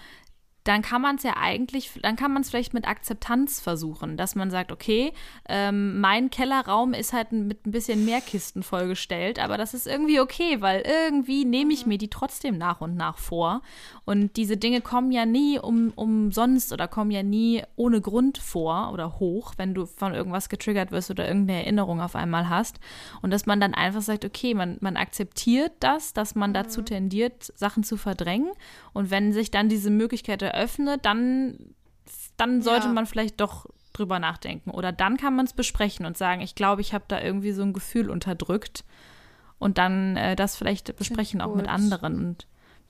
Dann 0.64 0.82
kann 0.82 1.02
man 1.02 1.18
es 1.18 1.24
ja 1.24 1.36
eigentlich, 1.38 1.92
dann 2.02 2.16
kann 2.16 2.32
man 2.34 2.42
es 2.42 2.50
vielleicht 2.50 2.74
mit 2.74 2.88
Akzeptanz 2.88 3.60
versuchen, 3.60 4.18
dass 4.18 4.36
man 4.36 4.50
sagt, 4.52 4.72
okay, 4.72 5.14
ähm, 5.50 6.00
mein 6.00 6.30
Kellerraum 6.30 6.94
ist 6.94 7.14
halt 7.14 7.32
mit 7.32 7.66
ein 7.66 7.72
bisschen 7.72 8.06
mehr 8.06 8.22
Kisten 8.22 8.64
vollgestellt, 8.64 9.40
aber 9.40 9.58
das 9.58 9.74
ist 9.74 9.88
irgendwie 9.88 10.20
okay, 10.20 10.62
weil 10.62 10.82
irgendwie 10.82 11.46
nehme 11.46 11.74
ich 11.74 11.86
mir 11.86 11.98
die 11.98 12.10
trotzdem 12.10 12.58
nach 12.58 12.82
und 12.82 12.96
nach 12.96 13.18
vor. 13.18 13.62
Und 14.06 14.36
diese 14.38 14.58
Dinge 14.58 14.82
kommen 14.82 15.12
ja 15.12 15.26
nie 15.26 15.60
um, 15.60 15.92
umsonst 15.96 16.74
oder 16.74 16.88
kommen 16.88 17.12
ja 17.12 17.24
nie 17.24 17.64
ohne 17.76 18.02
Grund 18.02 18.38
vor 18.38 18.92
oder 18.94 19.20
hoch, 19.20 19.54
wenn 19.58 19.74
du 19.74 19.86
von 19.86 20.14
irgendwas 20.14 20.50
getriggert 20.50 20.92
wirst 20.92 21.12
oder 21.12 21.28
irgendeine 21.28 21.62
Erinnerung 21.62 22.02
auf 22.02 22.16
einmal 22.16 22.50
hast. 22.50 22.80
Und 23.22 23.32
dass 23.32 23.46
man 23.46 23.60
dann 23.60 23.74
einfach 23.74 24.02
sagt, 24.02 24.26
okay, 24.26 24.54
man, 24.54 24.78
man 24.82 24.98
akzeptiert 24.98 25.72
das, 25.80 26.14
dass 26.14 26.36
man 26.36 26.54
dazu 26.54 26.82
tendiert, 26.82 27.52
Sachen 27.56 27.84
zu 27.84 27.98
verdrängen. 27.98 28.52
Und 28.94 29.12
wenn 29.12 29.34
sich 29.34 29.52
dann 29.52 29.70
diese 29.70 29.90
Möglichkeit 29.90 30.42
eröffnet, 30.54 31.06
dann, 31.06 31.58
dann 32.38 32.62
sollte 32.62 32.88
Ja. 32.88 32.94
man 32.94 33.06
vielleicht 33.06 33.40
doch 33.42 33.66
drüber 33.94 34.20
nachdenken. 34.20 34.72
Oder 34.72 34.92
dann 34.92 35.18
kann 35.18 35.36
man 35.36 35.46
es 35.46 35.54
besprechen 35.54 36.06
und 36.06 36.18
sagen, 36.18 36.42
ich 36.42 36.56
glaube, 36.56 36.82
ich 36.82 36.94
habe 36.94 37.06
da 37.08 37.22
irgendwie 37.22 37.52
so 37.52 37.62
ein 37.64 37.74
Gefühl 37.74 38.10
unterdrückt. 38.10 38.84
Und 39.60 39.78
dann 39.78 40.18
äh, 40.18 40.36
das 40.36 40.56
vielleicht 40.58 40.96
besprechen, 40.98 41.42
auch 41.42 41.56
mit 41.56 41.68
anderen 41.70 42.18
und 42.26 42.48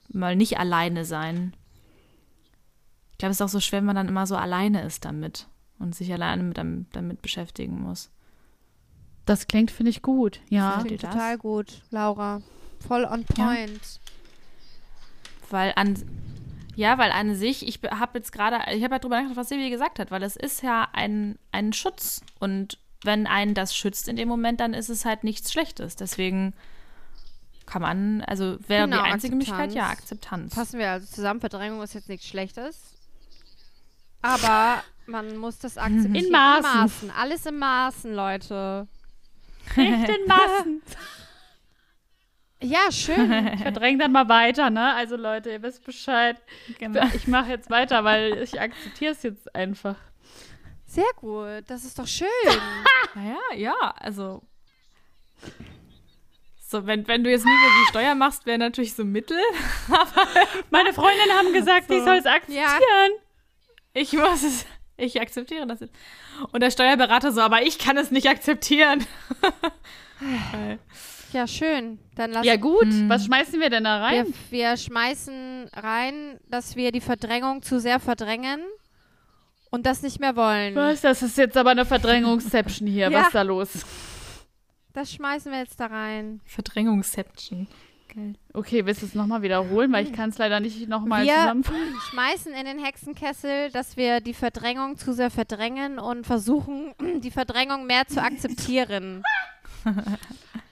mal 0.08 0.34
nicht 0.34 0.58
alleine 0.58 1.04
sein. 1.04 1.54
Ich 3.12 3.18
glaube, 3.18 3.30
es 3.30 3.36
ist 3.36 3.42
auch 3.42 3.48
so 3.48 3.60
schwer, 3.60 3.78
wenn 3.80 3.86
man 3.86 3.96
dann 3.96 4.08
immer 4.08 4.26
so 4.26 4.36
alleine 4.36 4.82
ist 4.82 5.04
damit 5.04 5.46
und 5.78 5.94
sich 5.94 6.12
alleine 6.12 6.42
mit, 6.42 6.58
damit, 6.58 7.22
beschäftigen 7.22 7.80
muss. 7.80 8.10
Das 9.24 9.46
klingt, 9.46 9.70
finde 9.70 9.90
ich, 9.90 10.02
gut. 10.02 10.40
Ja. 10.48 10.72
Findet 10.72 10.88
Klingt 10.88 11.02
ihr 11.02 11.06
das? 11.08 11.14
total 11.14 11.38
gut, 11.38 11.82
Laura. 11.90 12.42
Voll 12.88 13.04
on 13.04 13.24
Ja. 13.36 13.46
point. 13.46 14.00
Weil 15.50 15.72
an, 15.76 15.94
ja, 16.76 16.98
weil 16.98 17.10
an 17.12 17.34
sich, 17.34 17.66
ich 17.66 17.80
habe 17.90 18.18
jetzt 18.18 18.32
gerade, 18.32 18.56
ich 18.74 18.82
habe 18.84 18.94
halt 18.94 19.04
drüber 19.04 19.16
nachgedacht, 19.16 19.36
was 19.36 19.48
Silvia 19.48 19.68
gesagt 19.68 19.98
hat, 19.98 20.10
weil 20.10 20.22
es 20.22 20.36
ist 20.36 20.62
ja 20.62 20.88
ein, 20.92 21.38
ein 21.52 21.72
Schutz. 21.72 22.20
Und 22.40 22.78
wenn 23.04 23.26
einen 23.26 23.54
das 23.54 23.76
schützt 23.76 24.08
in 24.08 24.16
dem 24.16 24.28
Moment, 24.28 24.60
dann 24.60 24.74
ist 24.74 24.88
es 24.88 25.04
halt 25.04 25.24
nichts 25.24 25.52
Schlechtes. 25.52 25.96
Deswegen 25.96 26.54
kann 27.66 27.82
man, 27.82 28.22
also 28.22 28.58
wäre 28.68 28.84
Genau, 28.88 29.02
die 29.02 29.10
einzige 29.10 29.34
Möglichkeit, 29.36 29.70
Akzeptanz. 29.70 29.74
ja, 29.74 29.88
Akzeptanz. 29.90 30.54
Fassen 30.54 30.78
wir 30.78 30.90
also 30.90 31.06
zusammen, 31.06 31.40
Verdrängung 31.40 31.82
ist 31.82 31.94
jetzt 31.94 32.08
nichts 32.08 32.26
Schlechtes. 32.26 32.78
Aber 34.22 34.82
man 35.06 35.36
muss 35.36 35.58
das 35.58 35.76
akzeptieren. 35.76 36.14
In 36.14 36.30
Maßen. 36.32 36.64
In 36.64 36.80
Maßen. 36.80 37.10
Alles 37.10 37.46
im 37.46 37.58
Maßen, 37.58 38.14
Leute. 38.14 38.88
Nicht 39.76 40.08
in 40.08 40.26
Massen. 40.26 40.82
Ja, 42.64 42.90
schön. 42.90 43.30
Ich 43.54 43.60
verdränge 43.62 43.98
dann 43.98 44.12
mal 44.12 44.28
weiter, 44.28 44.70
ne? 44.70 44.94
Also 44.94 45.16
Leute, 45.16 45.50
ihr 45.50 45.62
wisst 45.62 45.84
Bescheid. 45.84 46.36
Genau. 46.78 47.04
Ich 47.14 47.26
mache 47.26 47.50
jetzt 47.50 47.70
weiter, 47.70 48.04
weil 48.04 48.42
ich 48.42 48.60
akzeptiere 48.60 49.12
es 49.12 49.22
jetzt 49.22 49.54
einfach. 49.54 49.96
Sehr 50.86 51.04
gut. 51.16 51.64
Das 51.68 51.84
ist 51.84 51.98
doch 51.98 52.06
schön. 52.06 52.28
Naja, 53.16 53.38
ja, 53.54 53.94
also. 54.00 54.42
So, 56.66 56.84
wenn, 56.84 57.06
wenn 57.06 57.22
du 57.22 57.30
jetzt 57.30 57.44
nie 57.44 57.50
wieder 57.52 57.70
die 57.84 57.90
Steuer 57.90 58.16
machst, 58.16 58.44
wäre 58.44 58.58
natürlich 58.58 58.94
so 58.94 59.04
Mittel. 59.04 59.38
Meine 60.70 60.92
Freundinnen 60.92 61.30
haben 61.38 61.52
gesagt, 61.52 61.88
ich 61.92 61.98
So. 61.98 62.04
soll 62.06 62.16
es 62.16 62.26
akzeptieren. 62.26 63.12
Ich 63.92 64.12
muss 64.14 64.42
es. 64.42 64.66
Ich 64.96 65.20
akzeptiere 65.20 65.64
das 65.68 65.78
jetzt. 65.78 65.94
Und 66.50 66.60
der 66.60 66.72
Steuerberater 66.72 67.30
so, 67.30 67.40
aber 67.40 67.62
ich 67.62 67.78
kann 67.78 67.96
es 67.96 68.10
nicht 68.10 68.28
akzeptieren. 68.28 69.06
Ja, 71.34 71.46
schön. 71.48 71.98
Dann 72.14 72.30
lass 72.30 72.46
Ja 72.46 72.56
gut, 72.56 72.84
Hm. 72.84 73.08
was 73.08 73.24
schmeißen 73.26 73.58
wir 73.60 73.68
denn 73.70 73.84
da 73.84 73.98
wir, 73.98 74.04
rein? 74.20 74.34
wir 74.50 74.76
schmeißen 74.76 75.68
rein, 75.74 76.38
dass 76.48 76.76
wir 76.76 76.92
die 76.92 77.00
Verdrängung 77.00 77.62
zu 77.62 77.80
sehr 77.80 77.98
verdrängen 78.00 78.60
und 79.70 79.84
das 79.84 80.02
nicht 80.02 80.20
mehr 80.20 80.36
wollen. 80.36 80.76
Was? 80.76 81.00
Das 81.00 81.22
ist 81.22 81.36
jetzt 81.36 81.56
aber 81.56 81.70
eine 81.70 81.84
Verdrängungsception 81.84 82.86
hier. 82.88 83.08
Ja. 83.10 83.18
Was 83.20 83.26
ist 83.26 83.34
da 83.34 83.42
los? 83.42 83.68
Das 84.92 85.12
schmeißen 85.12 85.50
wir 85.50 85.58
jetzt 85.58 85.80
da 85.80 85.86
rein. 85.86 86.40
Verdrängungsception. 86.44 87.66
Geil. 88.14 88.34
Okay, 88.52 88.86
willst 88.86 89.02
du 89.02 89.06
es 89.06 89.14
nochmal 89.16 89.42
wiederholen? 89.42 89.90
Weil 89.90 90.04
ich 90.06 90.12
kann 90.12 90.30
es 90.30 90.38
leider 90.38 90.60
nicht 90.60 90.88
nochmal 90.88 91.24
Wir- 91.24 91.34
zusammenfassen. 91.34 91.96
Schmeißen 92.10 92.52
in 92.54 92.64
den 92.64 92.78
Hexenkessel, 92.78 93.70
dass 93.72 93.96
wir 93.96 94.20
die 94.20 94.34
Verdrängung 94.34 94.96
zu 94.96 95.12
sehr 95.12 95.30
verdrängen 95.30 95.98
und 95.98 96.24
versuchen, 96.24 96.94
die 97.22 97.32
Verdrängung 97.32 97.86
mehr 97.86 98.06
zu 98.06 98.22
akzeptieren. 98.22 99.24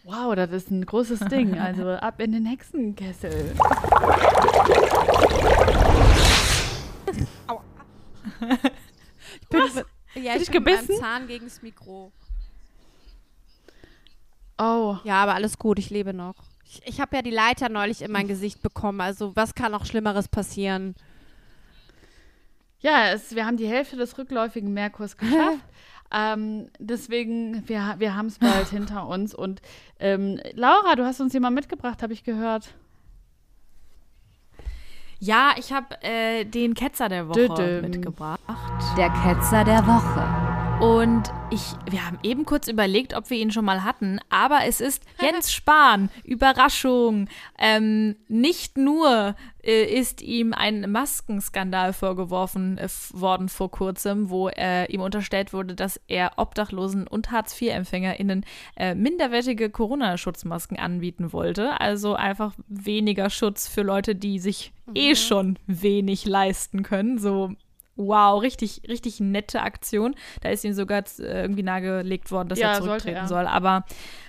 Wow, 0.05 0.35
das 0.35 0.51
ist 0.51 0.71
ein 0.71 0.85
großes 0.85 1.21
Ding. 1.21 1.59
Also 1.59 1.91
ab 1.91 2.21
in 2.21 2.33
den 2.33 2.47
Hexenkessel. 2.47 3.55
Ich 9.41 9.49
bin 9.49 9.63
mit, 9.75 9.87
ja, 10.15 10.35
ich 10.37 10.43
ich 10.43 10.51
bin 10.51 10.63
mit 10.63 10.73
meinem 10.73 10.81
gebissen? 10.87 11.01
Zahn 11.01 11.27
gegen 11.27 11.45
das 11.45 11.63
Mikro. 11.63 12.13
Oh. 14.59 14.97
Ja, 15.05 15.23
aber 15.23 15.35
alles 15.35 15.59
gut, 15.59 15.79
ich 15.79 15.91
lebe 15.91 16.13
noch. 16.15 16.35
Ich, 16.65 16.83
ich 16.85 17.01
habe 17.01 17.17
ja 17.17 17.23
die 17.23 17.31
Leiter 17.31 17.69
neulich 17.69 18.03
in 18.03 18.13
mein 18.13 18.29
Gesicht 18.29 18.63
bekommen, 18.63 19.01
also 19.01 19.35
was 19.35 19.55
kann 19.55 19.73
noch 19.73 19.87
Schlimmeres 19.87 20.29
passieren? 20.29 20.95
Ja, 22.81 23.11
es, 23.11 23.35
wir 23.35 23.47
haben 23.47 23.57
die 23.57 23.69
Hälfte 23.69 23.97
des 23.97 24.19
rückläufigen 24.19 24.73
Merkurs 24.73 25.17
geschafft. 25.17 25.65
Ähm, 26.13 26.69
deswegen, 26.79 27.67
wir, 27.69 27.95
wir 27.99 28.15
haben 28.17 28.27
es 28.27 28.39
bald 28.39 28.69
hinter 28.71 29.07
uns. 29.07 29.35
Und 29.35 29.63
ähm, 29.99 30.41
Laura, 30.55 30.95
du 30.97 31.05
hast 31.05 31.21
uns 31.21 31.33
jemand 31.33 31.55
mitgebracht, 31.55 32.03
habe 32.03 32.13
ich 32.13 32.25
gehört. 32.25 32.75
Ja, 35.19 35.55
ich 35.57 35.73
habe 35.73 36.03
äh, 36.03 36.45
den 36.45 36.75
Ketzer 36.75 37.09
der 37.09 37.29
Woche 37.29 37.49
Düdüm. 37.49 37.83
mitgebracht. 37.83 38.41
Der 38.97 39.09
Ketzer 39.11 39.65
der 39.65 39.87
Woche. 39.87 40.52
Und 40.81 41.33
ich, 41.51 41.63
wir 41.91 42.07
haben 42.07 42.19
eben 42.23 42.45
kurz 42.45 42.67
überlegt, 42.67 43.15
ob 43.15 43.31
wir 43.31 43.37
ihn 43.37 43.51
schon 43.51 43.65
mal 43.65 43.85
hatten, 43.85 44.19
aber 44.31 44.61
es 44.67 44.81
ist 44.81 45.05
Jens 45.21 45.53
Spahn. 45.55 46.11
Überraschung. 46.25 47.29
Ähm, 47.59 48.17
nicht 48.29 48.77
nur 48.77 49.37
äh, 49.63 49.85
ist 49.85 50.23
ihm 50.23 50.53
ein 50.53 50.91
Maskenskandal 50.91 51.93
vorgeworfen 51.93 52.79
äh, 52.79 52.89
worden 53.13 53.49
vor 53.49 53.71
kurzem, 53.71 54.31
wo 54.31 54.49
äh, 54.49 54.87
ihm 54.87 55.01
unterstellt 55.01 55.53
wurde, 55.53 55.75
dass 55.75 56.01
er 56.09 56.33
Obdachlosen 56.37 57.07
und 57.07 57.31
Hartz-IV-EmpfängerInnen 57.31 58.45
äh, 58.77 58.95
minderwertige 58.95 59.71
Corona-Schutzmasken 59.71 60.79
anbieten 60.79 61.33
wollte. 61.33 61.81
Also 61.81 62.15
einfach 62.15 62.55
weniger 62.67 63.31
Schutz 63.31 63.69
für 63.69 63.83
Leute, 63.83 64.15
die 64.15 64.39
sich 64.39 64.73
eh 64.95 65.15
schon 65.15 65.59
wenig 65.67 66.25
leisten 66.25 66.83
können. 66.83 67.19
So 67.19 67.53
Wow, 67.97 68.41
richtig, 68.41 68.83
richtig 68.89 69.21
nette 69.21 69.61
Aktion. 69.63 70.15
Da 70.41 70.49
ist 70.49 70.65
ihm 70.65 70.73
sogar 70.73 71.05
äh, 71.19 71.43
irgendwie 71.43 71.63
nahegelegt 71.63 72.31
worden, 72.31 72.49
dass 72.49 72.59
Ja, 72.59 72.73
er 72.75 72.83
zurücktreten 72.83 73.17
er. 73.17 73.29
soll. 73.29 73.47
Aber 73.47 73.85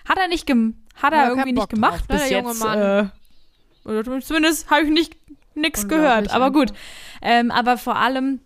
hat 0.07 0.17
er 0.17 0.27
nicht 0.27 0.45
gem 0.45 0.75
hat 0.95 1.13
er 1.13 1.19
Ja, 1.23 1.27
irgendwie 1.29 1.53
nicht 1.53 1.69
gemacht 1.69 2.01
drauf, 2.01 2.09
ne, 2.09 2.15
bis 2.17 2.27
der 2.29 2.37
junge 2.37 2.49
jetzt. 2.49 2.63
Mann. 2.63 2.79
Äh, 2.79 3.89
oder 3.89 4.21
zumindest 4.21 4.69
habe 4.69 4.83
ich 4.83 4.89
nicht 4.91 5.15
nichts 5.55 5.87
gehört. 5.87 6.31
Aber 6.31 6.51
gut. 6.51 6.73
Ähm, 7.21 7.51
aber 7.51 7.77
vor 7.77 7.95
allem, 7.95 8.39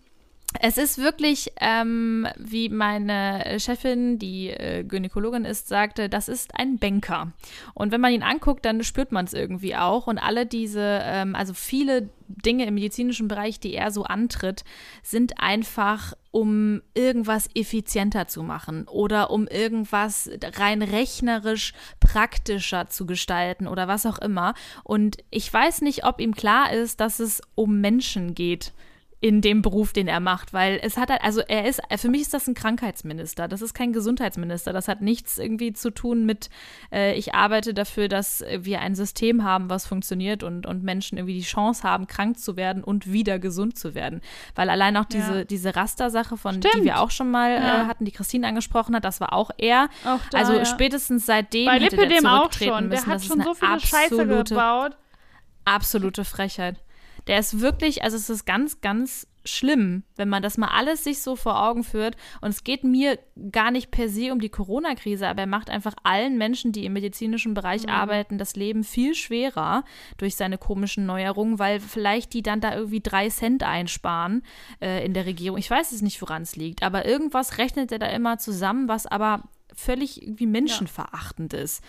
es 0.60 0.78
ist 0.78 0.96
wirklich, 0.96 1.52
ähm, 1.60 2.26
wie 2.38 2.70
meine 2.70 3.60
Chefin, 3.60 4.18
die 4.18 4.48
äh, 4.48 4.82
Gynäkologin 4.82 5.44
ist, 5.44 5.68
sagte, 5.68 6.08
das 6.08 6.28
ist 6.28 6.58
ein 6.58 6.78
Banker. 6.78 7.32
Und 7.74 7.92
wenn 7.92 8.00
man 8.00 8.12
ihn 8.12 8.22
anguckt, 8.22 8.64
dann 8.64 8.82
spürt 8.82 9.12
man 9.12 9.26
es 9.26 9.34
irgendwie 9.34 9.76
auch. 9.76 10.06
Und 10.06 10.16
alle 10.16 10.46
diese, 10.46 11.00
ähm, 11.02 11.34
also 11.34 11.52
viele 11.52 12.08
Dinge 12.28 12.64
im 12.64 12.74
medizinischen 12.74 13.28
Bereich, 13.28 13.60
die 13.60 13.74
er 13.74 13.90
so 13.90 14.04
antritt, 14.04 14.64
sind 15.02 15.38
einfach, 15.38 16.14
um 16.30 16.80
irgendwas 16.94 17.50
effizienter 17.54 18.26
zu 18.26 18.42
machen 18.42 18.88
oder 18.88 19.30
um 19.30 19.48
irgendwas 19.48 20.30
rein 20.56 20.80
rechnerisch 20.80 21.74
praktischer 22.00 22.88
zu 22.88 23.04
gestalten 23.04 23.66
oder 23.66 23.86
was 23.86 24.06
auch 24.06 24.18
immer. 24.18 24.54
Und 24.82 25.18
ich 25.30 25.52
weiß 25.52 25.82
nicht, 25.82 26.04
ob 26.04 26.20
ihm 26.20 26.34
klar 26.34 26.72
ist, 26.72 27.00
dass 27.00 27.20
es 27.20 27.42
um 27.54 27.82
Menschen 27.82 28.34
geht 28.34 28.72
in 29.20 29.40
dem 29.40 29.62
Beruf, 29.62 29.92
den 29.92 30.06
er 30.06 30.20
macht, 30.20 30.52
weil 30.52 30.78
es 30.80 30.96
hat 30.96 31.10
halt, 31.10 31.22
also 31.24 31.40
er 31.40 31.66
ist, 31.66 31.80
für 31.96 32.08
mich 32.08 32.20
ist 32.20 32.34
das 32.34 32.46
ein 32.46 32.54
Krankheitsminister, 32.54 33.48
das 33.48 33.62
ist 33.62 33.74
kein 33.74 33.92
Gesundheitsminister, 33.92 34.72
das 34.72 34.86
hat 34.86 35.00
nichts 35.02 35.38
irgendwie 35.38 35.72
zu 35.72 35.90
tun 35.90 36.24
mit, 36.24 36.50
äh, 36.92 37.14
ich 37.18 37.34
arbeite 37.34 37.74
dafür, 37.74 38.06
dass 38.06 38.44
wir 38.60 38.80
ein 38.80 38.94
System 38.94 39.42
haben, 39.42 39.70
was 39.70 39.86
funktioniert 39.88 40.44
und, 40.44 40.66
und 40.66 40.84
Menschen 40.84 41.18
irgendwie 41.18 41.34
die 41.34 41.42
Chance 41.44 41.82
haben, 41.82 42.06
krank 42.06 42.38
zu 42.38 42.56
werden 42.56 42.84
und 42.84 43.10
wieder 43.12 43.40
gesund 43.40 43.76
zu 43.76 43.96
werden, 43.96 44.20
weil 44.54 44.70
allein 44.70 44.96
auch 44.96 45.04
diese, 45.06 45.38
Ja. 45.38 45.44
diese 45.44 45.74
Raster-Sache, 45.74 46.36
von 46.36 46.60
die 46.60 46.68
Stimmt. 46.68 46.84
wir 46.84 47.00
auch 47.00 47.10
schon 47.10 47.32
mal 47.32 47.50
Ja. 47.54 47.82
äh, 47.82 47.86
hatten, 47.86 48.04
die 48.04 48.12
Christine 48.12 48.46
angesprochen 48.46 48.94
hat, 48.94 49.04
das 49.04 49.20
war 49.20 49.32
auch 49.32 49.50
er, 49.58 49.88
Auch 50.04 50.20
da, 50.30 50.38
also 50.38 50.52
ja. 50.52 50.64
spätestens 50.64 51.26
seitdem 51.26 51.66
Bei 51.66 51.80
hätte 51.80 51.96
der 51.96 52.06
Lipidem 52.06 52.26
auch 52.26 52.50
zurücktreten 52.50 52.70
schon. 52.72 52.90
Der 52.90 52.98
müssen. 53.00 53.06
hat 53.08 53.14
das 53.16 53.26
schon 53.26 53.42
so 53.42 53.54
viele 53.54 53.80
Scheiße 53.80 54.14
absolute 54.14 54.54
gebaut. 54.54 54.96
absolute 55.64 56.24
Frechheit. 56.24 56.76
Der 57.28 57.38
ist 57.38 57.60
wirklich, 57.60 58.02
also 58.02 58.16
es 58.16 58.28
ist 58.30 58.46
ganz, 58.46 58.80
ganz 58.80 59.26
schlimm, 59.44 60.02
wenn 60.16 60.28
man 60.28 60.42
das 60.42 60.58
mal 60.58 60.68
alles 60.68 61.04
sich 61.04 61.22
so 61.22 61.36
vor 61.36 61.62
Augen 61.62 61.84
führt. 61.84 62.16
Und 62.40 62.50
es 62.50 62.64
geht 62.64 62.84
mir 62.84 63.18
gar 63.50 63.70
nicht 63.70 63.90
per 63.90 64.08
se 64.08 64.32
um 64.32 64.40
die 64.40 64.48
Corona-Krise, 64.50 65.26
aber 65.26 65.42
er 65.42 65.46
macht 65.46 65.70
einfach 65.70 65.94
allen 66.02 66.36
Menschen, 66.36 66.72
die 66.72 66.84
im 66.84 66.92
medizinischen 66.92 67.54
Bereich 67.54 67.84
Mhm. 67.84 67.90
arbeiten, 67.90 68.38
das 68.38 68.56
Leben 68.56 68.84
viel 68.84 69.14
schwerer 69.14 69.84
durch 70.18 70.36
seine 70.36 70.58
komischen 70.58 71.06
Neuerungen, 71.06 71.58
weil 71.58 71.80
vielleicht 71.80 72.34
die 72.34 72.42
dann 72.42 72.60
da 72.60 72.74
irgendwie 72.74 73.00
drei 73.00 73.28
Cent 73.30 73.62
einsparen 73.62 74.42
äh, 74.80 75.04
in 75.04 75.14
der 75.14 75.24
Regierung. 75.24 75.58
Ich 75.58 75.70
weiß 75.70 75.92
es 75.92 76.02
nicht, 76.02 76.20
woran 76.20 76.42
es 76.42 76.56
liegt, 76.56 76.82
aber 76.82 77.06
irgendwas 77.06 77.58
rechnet 77.58 77.90
er 77.92 77.98
da 77.98 78.06
immer 78.08 78.38
zusammen, 78.38 78.88
was 78.88 79.06
aber 79.06 79.44
völlig 79.74 80.22
irgendwie 80.22 80.46
menschenverachtend 80.46 81.54
ist. 81.54 81.82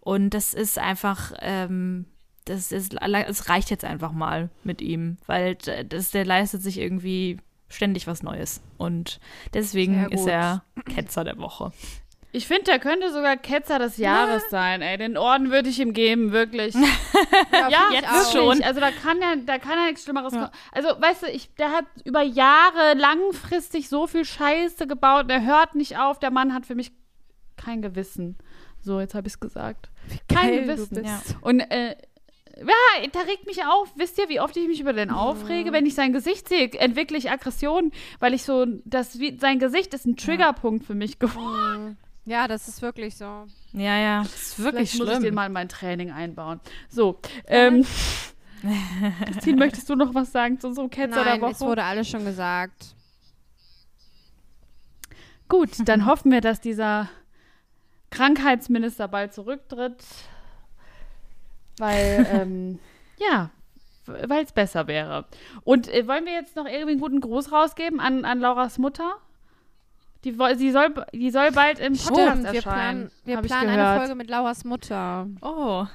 Und 0.00 0.30
das 0.30 0.52
ist 0.52 0.78
einfach, 0.78 1.32
ähm, 1.40 2.06
das 2.44 2.72
ist, 2.72 2.94
es 3.00 3.48
reicht 3.48 3.70
jetzt 3.70 3.84
einfach 3.84 4.12
mal 4.12 4.50
mit 4.64 4.82
ihm, 4.82 5.16
weil 5.26 5.54
das, 5.54 6.10
der 6.10 6.24
leistet 6.24 6.62
sich 6.62 6.78
irgendwie 6.78 7.38
ständig 7.68 8.06
was 8.06 8.22
Neues. 8.22 8.62
Und 8.76 9.18
deswegen 9.54 10.08
ist 10.10 10.26
er 10.26 10.64
Ketzer 10.94 11.24
der 11.24 11.38
Woche. 11.38 11.72
Ich 12.32 12.48
finde, 12.48 12.64
der 12.64 12.80
könnte 12.80 13.12
sogar 13.12 13.36
Ketzer 13.36 13.78
des 13.78 13.96
Jahres 13.96 14.42
sein, 14.50 14.82
ey. 14.82 14.98
Den 14.98 15.16
Orden 15.16 15.52
würde 15.52 15.68
ich 15.68 15.78
ihm 15.78 15.92
geben, 15.92 16.32
wirklich. 16.32 16.74
Ja, 17.52 17.68
Ja, 17.68 17.88
jetzt 17.92 18.32
schon. 18.32 18.62
Also 18.62 18.80
da 18.80 18.90
kann 18.90 19.20
ja, 19.20 19.36
da 19.36 19.58
kann 19.58 19.78
ja 19.78 19.86
nichts 19.86 20.02
Schlimmeres 20.02 20.32
kommen. 20.32 20.50
Also, 20.72 20.88
weißt 20.88 21.22
du, 21.22 21.26
ich, 21.28 21.54
der 21.54 21.70
hat 21.70 21.84
über 22.04 22.22
Jahre 22.22 22.94
langfristig 22.96 23.88
so 23.88 24.08
viel 24.08 24.24
Scheiße 24.24 24.88
gebaut. 24.88 25.30
Der 25.30 25.44
hört 25.44 25.76
nicht 25.76 25.96
auf. 25.96 26.18
Der 26.18 26.32
Mann 26.32 26.52
hat 26.52 26.66
für 26.66 26.74
mich 26.74 26.92
kein 27.56 27.82
Gewissen. 27.82 28.36
So, 28.80 29.00
jetzt 29.00 29.14
habe 29.14 29.28
ich 29.28 29.34
es 29.34 29.40
gesagt. 29.40 29.88
Kein 30.28 30.66
Gewissen. 30.66 31.04
Ja. 31.04 31.20
Und 31.40 31.60
äh, 31.60 31.96
ja, 32.56 33.08
da 33.12 33.20
regt 33.20 33.46
mich 33.46 33.64
auf. 33.64 33.92
Wisst 33.96 34.18
ihr, 34.18 34.28
wie 34.28 34.40
oft 34.40 34.56
ich 34.56 34.68
mich 34.68 34.80
über 34.80 34.92
den 34.92 35.10
aufrege? 35.10 35.72
Wenn 35.72 35.86
ich 35.86 35.94
sein 35.94 36.12
Gesicht 36.12 36.48
sehe, 36.48 36.70
entwickle 36.72 37.18
ich 37.18 37.30
Aggression, 37.30 37.90
weil 38.20 38.34
ich 38.34 38.44
so, 38.44 38.66
das, 38.84 39.18
wie, 39.18 39.36
sein 39.38 39.58
Gesicht 39.58 39.92
ist 39.94 40.06
ein 40.06 40.16
Triggerpunkt 40.16 40.84
für 40.84 40.94
mich 40.94 41.18
geworden. 41.18 41.96
Ja, 42.26 42.48
das 42.48 42.68
ist 42.68 42.80
wirklich 42.80 43.16
so. 43.16 43.46
Ja, 43.72 43.98
ja, 43.98 44.22
das 44.22 44.34
ist 44.34 44.58
wirklich 44.58 44.90
Vielleicht 44.90 44.98
muss 44.98 45.08
ich 45.08 45.14
den 45.14 45.22
schlimm. 45.22 45.34
mal 45.34 45.46
in 45.46 45.52
mein 45.52 45.68
Training 45.68 46.10
einbauen. 46.10 46.60
So, 46.88 47.18
ähm, 47.46 47.84
Christine, 49.26 49.58
möchtest 49.58 49.90
du 49.90 49.94
noch 49.94 50.14
was 50.14 50.32
sagen 50.32 50.58
zu 50.58 50.68
unserem 50.68 50.88
Ketzer 50.88 51.24
Nein, 51.24 51.40
der 51.40 51.50
es 51.50 51.60
Woche? 51.60 51.68
wurde 51.70 51.82
alles 51.82 52.08
schon 52.08 52.24
gesagt. 52.24 52.94
Gut, 55.48 55.70
dann 55.84 56.06
hoffen 56.06 56.32
wir, 56.32 56.40
dass 56.40 56.60
dieser 56.60 57.10
Krankheitsminister 58.10 59.08
bald 59.08 59.34
zurücktritt, 59.34 60.02
weil, 61.78 62.26
ähm, 62.32 62.78
ja, 63.18 63.50
weil 64.06 64.44
es 64.44 64.52
besser 64.52 64.86
wäre. 64.86 65.26
Und 65.64 65.88
äh, 65.88 66.06
wollen 66.06 66.24
wir 66.24 66.32
jetzt 66.32 66.56
noch 66.56 66.66
irgendwie 66.66 66.92
einen 66.92 67.00
guten 67.00 67.20
Gruß 67.20 67.52
rausgeben 67.52 68.00
an, 68.00 68.24
an 68.24 68.40
Lauras 68.40 68.78
Mutter? 68.78 69.16
Die, 70.24 70.34
sie 70.56 70.70
soll, 70.70 70.94
die 71.12 71.30
soll 71.30 71.52
bald 71.52 71.78
im 71.78 71.92
Podcast 71.92 72.30
Stimmt, 72.30 72.44
wir 72.44 72.54
erscheinen. 72.54 72.62
planen, 72.62 73.10
wir 73.24 73.36
hab 73.36 73.44
ich 73.44 73.50
planen 73.50 73.68
eine 73.68 73.98
Folge 73.98 74.14
mit 74.14 74.30
Lauras 74.30 74.64
Mutter. 74.64 75.26
Oh. 75.42 75.86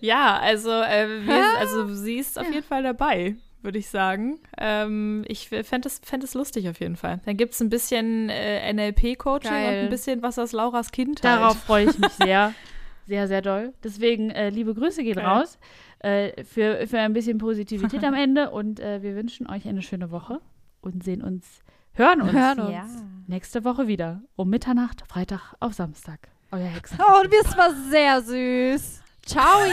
Ja, 0.00 0.38
also, 0.38 0.70
äh, 0.70 1.26
wir, 1.26 1.58
also 1.58 1.92
sie 1.94 2.16
ist 2.16 2.38
auf 2.38 2.50
jeden 2.50 2.66
Fall 2.66 2.82
dabei, 2.82 3.36
würde 3.60 3.78
ich 3.78 3.90
sagen. 3.90 4.38
Ähm, 4.56 5.24
ich 5.28 5.50
fände 5.50 5.88
es, 5.88 6.00
fänd 6.02 6.24
es 6.24 6.32
lustig 6.32 6.68
auf 6.70 6.80
jeden 6.80 6.96
Fall. 6.96 7.20
Dann 7.26 7.36
gibt 7.36 7.52
es 7.52 7.60
ein 7.60 7.68
bisschen 7.68 8.30
äh, 8.30 8.72
NLP-Coaching 8.72 9.52
und 9.52 9.74
ein 9.74 9.90
bisschen 9.90 10.22
was 10.22 10.38
aus 10.38 10.52
Lauras 10.52 10.92
Kindheit. 10.92 11.40
Darauf 11.40 11.58
freue 11.58 11.90
ich 11.90 11.98
mich 11.98 12.12
sehr, 12.12 12.54
sehr, 13.06 13.28
sehr 13.28 13.42
doll. 13.42 13.72
Deswegen, 13.82 14.30
äh, 14.30 14.50
liebe 14.50 14.74
Grüße 14.74 15.02
gehen 15.02 15.14
Geil. 15.16 15.24
raus 15.26 15.58
äh, 16.00 16.44
für, 16.44 16.86
für 16.86 16.98
ein 16.98 17.12
bisschen 17.12 17.38
Positivität 17.38 18.04
am 18.04 18.14
Ende 18.14 18.50
und 18.52 18.80
äh, 18.80 19.02
wir 19.02 19.14
wünschen 19.16 19.48
euch 19.48 19.66
eine 19.66 19.82
schöne 19.82 20.10
Woche 20.10 20.40
und 20.80 21.04
sehen 21.04 21.22
uns, 21.22 21.60
hören 21.94 22.20
uns 22.22 22.32
Hören 22.32 22.60
uns. 22.60 22.70
Ja. 22.72 22.86
nächste 23.26 23.64
Woche 23.64 23.86
wieder 23.88 24.22
um 24.36 24.50
Mitternacht, 24.50 25.02
Freitag 25.08 25.54
auf 25.60 25.74
Samstag. 25.74 26.28
Euer 26.52 26.66
Hexen. 26.66 26.98
Oh, 27.00 27.22
du 27.22 27.28
bist 27.28 27.56
mal 27.56 27.74
sehr 27.90 28.20
süß. 28.22 29.02
Ciao. 29.24 29.58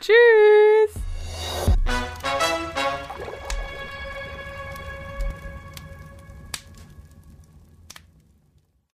Tschüss. 0.00 0.94